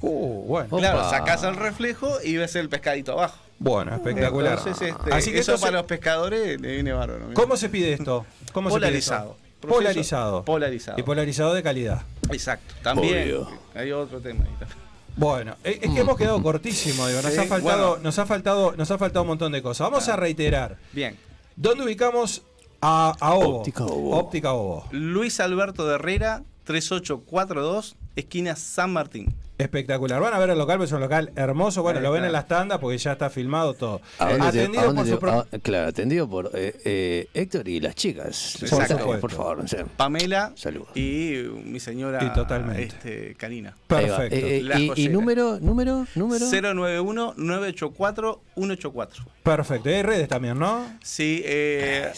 [0.00, 0.76] Uh, bueno.
[0.78, 1.10] Claro, Opa.
[1.10, 3.38] sacás el reflejo y ves el pescadito abajo.
[3.58, 4.58] Bueno, espectacular.
[4.58, 7.30] Entonces, este, Así que eso entonces- para los pescadores le viene bárbaro.
[7.34, 8.26] ¿Cómo se pide esto?
[8.52, 9.36] ¿Cómo se pide Polarizado.
[9.60, 10.44] Polarizado.
[10.44, 10.98] Polarizado.
[10.98, 12.02] Y polarizado de calidad.
[12.30, 12.74] Exacto.
[12.82, 13.48] También Obvio.
[13.74, 14.78] hay otro tema ahí también.
[15.16, 18.02] Bueno, es es que hemos quedado cortísimo, digo, nos Sí, ha faltado, bueno.
[18.02, 19.88] nos ha faltado, nos ha faltado un montón de cosas.
[19.88, 20.76] Vamos a reiterar.
[20.92, 21.16] Bien.
[21.56, 22.42] ¿Dónde ubicamos
[22.84, 23.58] a, a Ovo?
[23.60, 24.16] Óptica Ovo.
[24.16, 24.86] Óptica Ovo.
[24.92, 29.34] Luis Alberto de Herrera, 3842, esquina San Martín.
[29.56, 30.20] Espectacular.
[30.20, 31.80] Van a ver el local, porque es un local hermoso.
[31.84, 32.26] Bueno, Ahí lo ven está.
[32.26, 34.00] en las tandas porque ya está filmado todo.
[34.18, 37.78] ¿A dónde te- Atendido por su pro- a- Claro, atendido por eh, eh, Héctor y
[37.78, 38.56] las chicas.
[38.68, 39.64] Por Por, favor.
[39.96, 40.88] Pamela Saludos.
[40.96, 41.34] y
[41.64, 42.82] mi señora Y totalmente.
[42.82, 43.62] Este, ahí
[44.08, 44.26] va.
[44.26, 46.46] Eh, eh, y, y número, número, número.
[46.46, 49.24] 091-984-184.
[49.44, 49.88] Perfecto.
[49.88, 50.84] Y hay redes también, ¿no?
[51.02, 52.10] Sí, eh.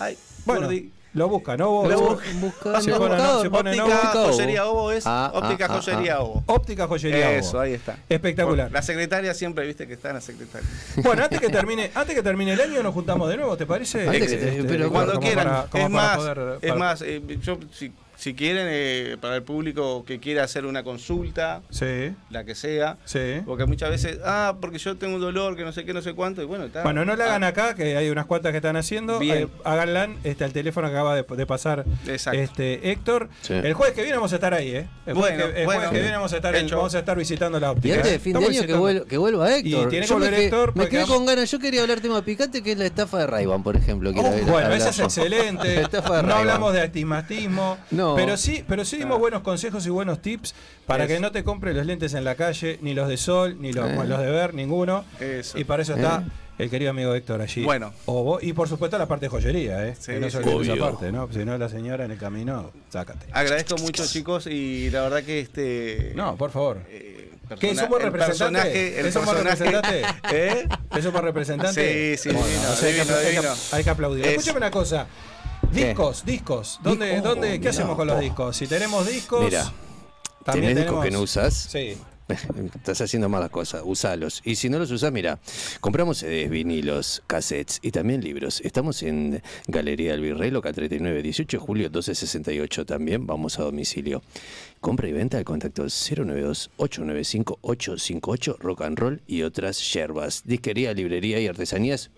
[0.00, 0.90] Ay, Bueno, Gordi.
[1.14, 1.86] lo buscan, ¿no?
[1.88, 2.18] Lo Ovo.
[2.40, 3.42] buscan, Se pone, ¿no?
[3.42, 3.80] Se pone.
[3.80, 6.20] Óptica Joyería Ovo es Ah, óptica ah, ah, joyería ah.
[6.20, 6.42] Ovo.
[6.46, 7.36] Óptica Joyería Ovo.
[7.38, 7.98] Eso, ahí está.
[8.08, 8.70] Espectacular.
[8.72, 10.68] La secretaria siempre, viste que está en la secretaria.
[10.96, 14.06] Bueno, antes que termine, antes que termine el año nos juntamos de nuevo, ¿te parece?
[14.08, 15.66] Antes que- Este, pero Cuando quieran.
[15.70, 20.04] para- es más, poder- es más eh, yo, si, si quieren, eh, para el público
[20.04, 23.40] que quiera hacer una consulta, Sí, la que sea, sí.
[23.46, 26.12] porque muchas veces, ah, porque yo tengo un dolor, que no sé qué, no sé
[26.12, 26.82] cuánto, y bueno, está.
[26.82, 29.18] Bueno, no la hagan Ah, acá, que hay unas cuantas que están haciendo.
[29.18, 29.44] Bien.
[29.44, 32.38] Eh, háganla este, al teléfono que acaba de, de pasar Exacto.
[32.38, 33.30] este Héctor.
[33.40, 33.54] Sí.
[33.54, 34.88] El jueves que viene vamos a estar ahí, ¿eh?
[35.06, 35.90] El jueves, Bueno, que, el jueves bueno.
[35.90, 37.94] que viene vamos a estar, en- vamos a estar visitando la Y óptica.
[37.96, 38.12] antes ¿eh?
[38.12, 39.86] de fin de año que vuelva, que vuelva Héctor.
[39.86, 41.50] Y tiene que volver Héctor, Me quedé con ganas.
[41.50, 44.10] Yo quería hablar tema picante, que es la estafa de Rayban, por ejemplo.
[44.10, 45.74] Oh, bueno, hablar esa es excelente.
[45.76, 48.09] La estafa de no hablamos de astigmatismo, No.
[48.16, 50.54] Pero sí, pero sí dimos buenos consejos y buenos tips
[50.86, 51.14] para Eso.
[51.14, 53.88] que no te compres los lentes en la calle, ni los de sol, ni los,
[53.90, 53.98] Eh.
[54.06, 55.04] los de ver, ninguno.
[55.20, 55.58] Eso.
[55.58, 56.62] Y para eso está Eh.
[56.64, 57.64] el querido amigo Héctor allí.
[57.64, 57.92] Bueno.
[58.06, 59.96] O vos- y por supuesto la parte de joyería, ¿eh?
[59.98, 61.28] Sí, que no se esa parte, ¿no?
[61.32, 63.26] Si no, la señora en el camino, sácate.
[63.32, 66.12] Agradezco mucho, chicos, y la verdad que este.
[66.14, 66.78] No, por favor.
[66.88, 67.26] eh,
[67.58, 67.74] ¿Qué?
[67.74, 68.76] persona- ¿Somos el representantes?
[68.76, 70.06] el ¿Somos representantes?
[70.32, 70.68] ¿Eh?
[70.96, 72.16] ¿Eso por representante?
[72.16, 73.54] Sí, sí, Bueno, divino, o sea, hay, que, divino, hay que- divino.
[73.72, 74.24] hay que aplaudir.
[74.26, 75.06] Es- Escúchame una cosa.
[75.72, 76.80] Discos, discos.
[76.82, 78.56] ¿Dónde, Discos, dónde, ¿Qué hacemos con los discos?
[78.56, 79.44] Si tenemos discos.
[79.44, 79.70] Mira,
[80.44, 81.54] también ¿tenés discos tenemos- que no usas?
[81.54, 81.96] Sí.
[82.76, 84.40] Estás haciendo malas cosas, usalos.
[84.44, 85.40] Y si no los usás, mira,
[85.80, 88.60] compramos CDs, vinilos, cassettes y también libros.
[88.60, 92.86] Estamos en Galería del Virrey, local 39, 18 de julio 1268.
[92.86, 94.22] También vamos a domicilio.
[94.80, 100.42] Compra y venta al contacto 092-895-858, rock and roll y otras yerbas.
[100.44, 102.10] Disquería, librería y artesanías.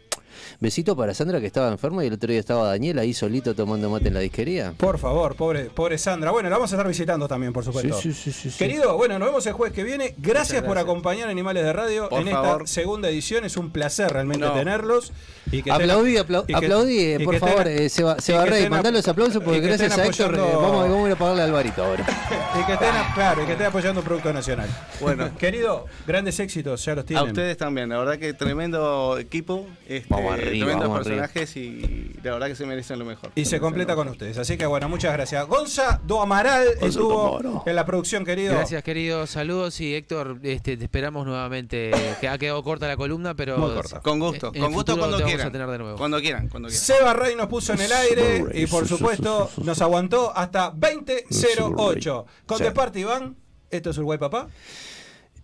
[0.61, 3.89] Besito para Sandra que estaba enferma y el otro día estaba Daniel ahí solito tomando
[3.91, 4.75] mate en la disquería.
[4.77, 6.31] Por favor, pobre, pobre Sandra.
[6.31, 8.01] Bueno, la vamos a estar visitando también, por supuesto.
[8.01, 8.59] Sí, sí, sí, sí, sí.
[8.59, 10.15] Querido, bueno, nos vemos el jueves que viene.
[10.19, 12.63] Gracias, por acompañar a Animales de Radio Por en favor.
[12.63, 13.45] esta segunda edición.
[13.45, 14.53] Es un placer realmente No.
[14.53, 15.13] tenerlos.
[15.51, 18.21] Y que Aplaudí, tengan- apla- y que- aplaudí, eh, y por que favor, eh, Seba,
[18.21, 21.17] Seba Rey, mandá los aplausos porque gracias a Héctor eh, vamos, vamos a ir a
[21.17, 22.07] pagarle al Alvarito ahora.
[22.61, 24.69] Y que estén, claro, y que estén apoyando un producto nacional.
[25.01, 25.31] Bueno.
[25.39, 27.27] Querido, grandes éxitos, ya los A tienen.
[27.29, 31.23] ustedes también, la verdad que tremendo equipo, este, Vamos arriba, tremendos vamos arriba.
[31.29, 33.31] personajes y la verdad que se merecen lo mejor.
[33.35, 34.39] Y se completa con ustedes.
[34.39, 35.47] Así que bueno, muchas gracias.
[35.47, 38.53] Gonza do Amaral estuvo en la producción, querido.
[38.55, 39.31] Gracias, queridos.
[39.31, 41.91] Saludos y Héctor, este, te esperamos nuevamente.
[42.21, 43.59] Que ha quedado corta la columna, pero.
[43.59, 44.01] Muy corta.
[44.01, 45.49] Con gusto, en con gusto cuando quieran.
[45.49, 45.99] a tener de nuevo.
[45.99, 46.85] Cuando quieran, cuando quieran.
[46.85, 52.27] Seba Rey nos puso en el aire y por supuesto nos aguantó hasta 2008.
[52.47, 52.65] Con Sí.
[52.65, 53.37] The Party Iván,
[53.71, 54.49] esto es Uruguay Papá.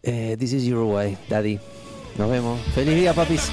[0.02, 1.58] Eh, this is Uruguay, Daddy.
[2.18, 2.60] Nos vemos.
[2.74, 3.48] Feliz día, papis.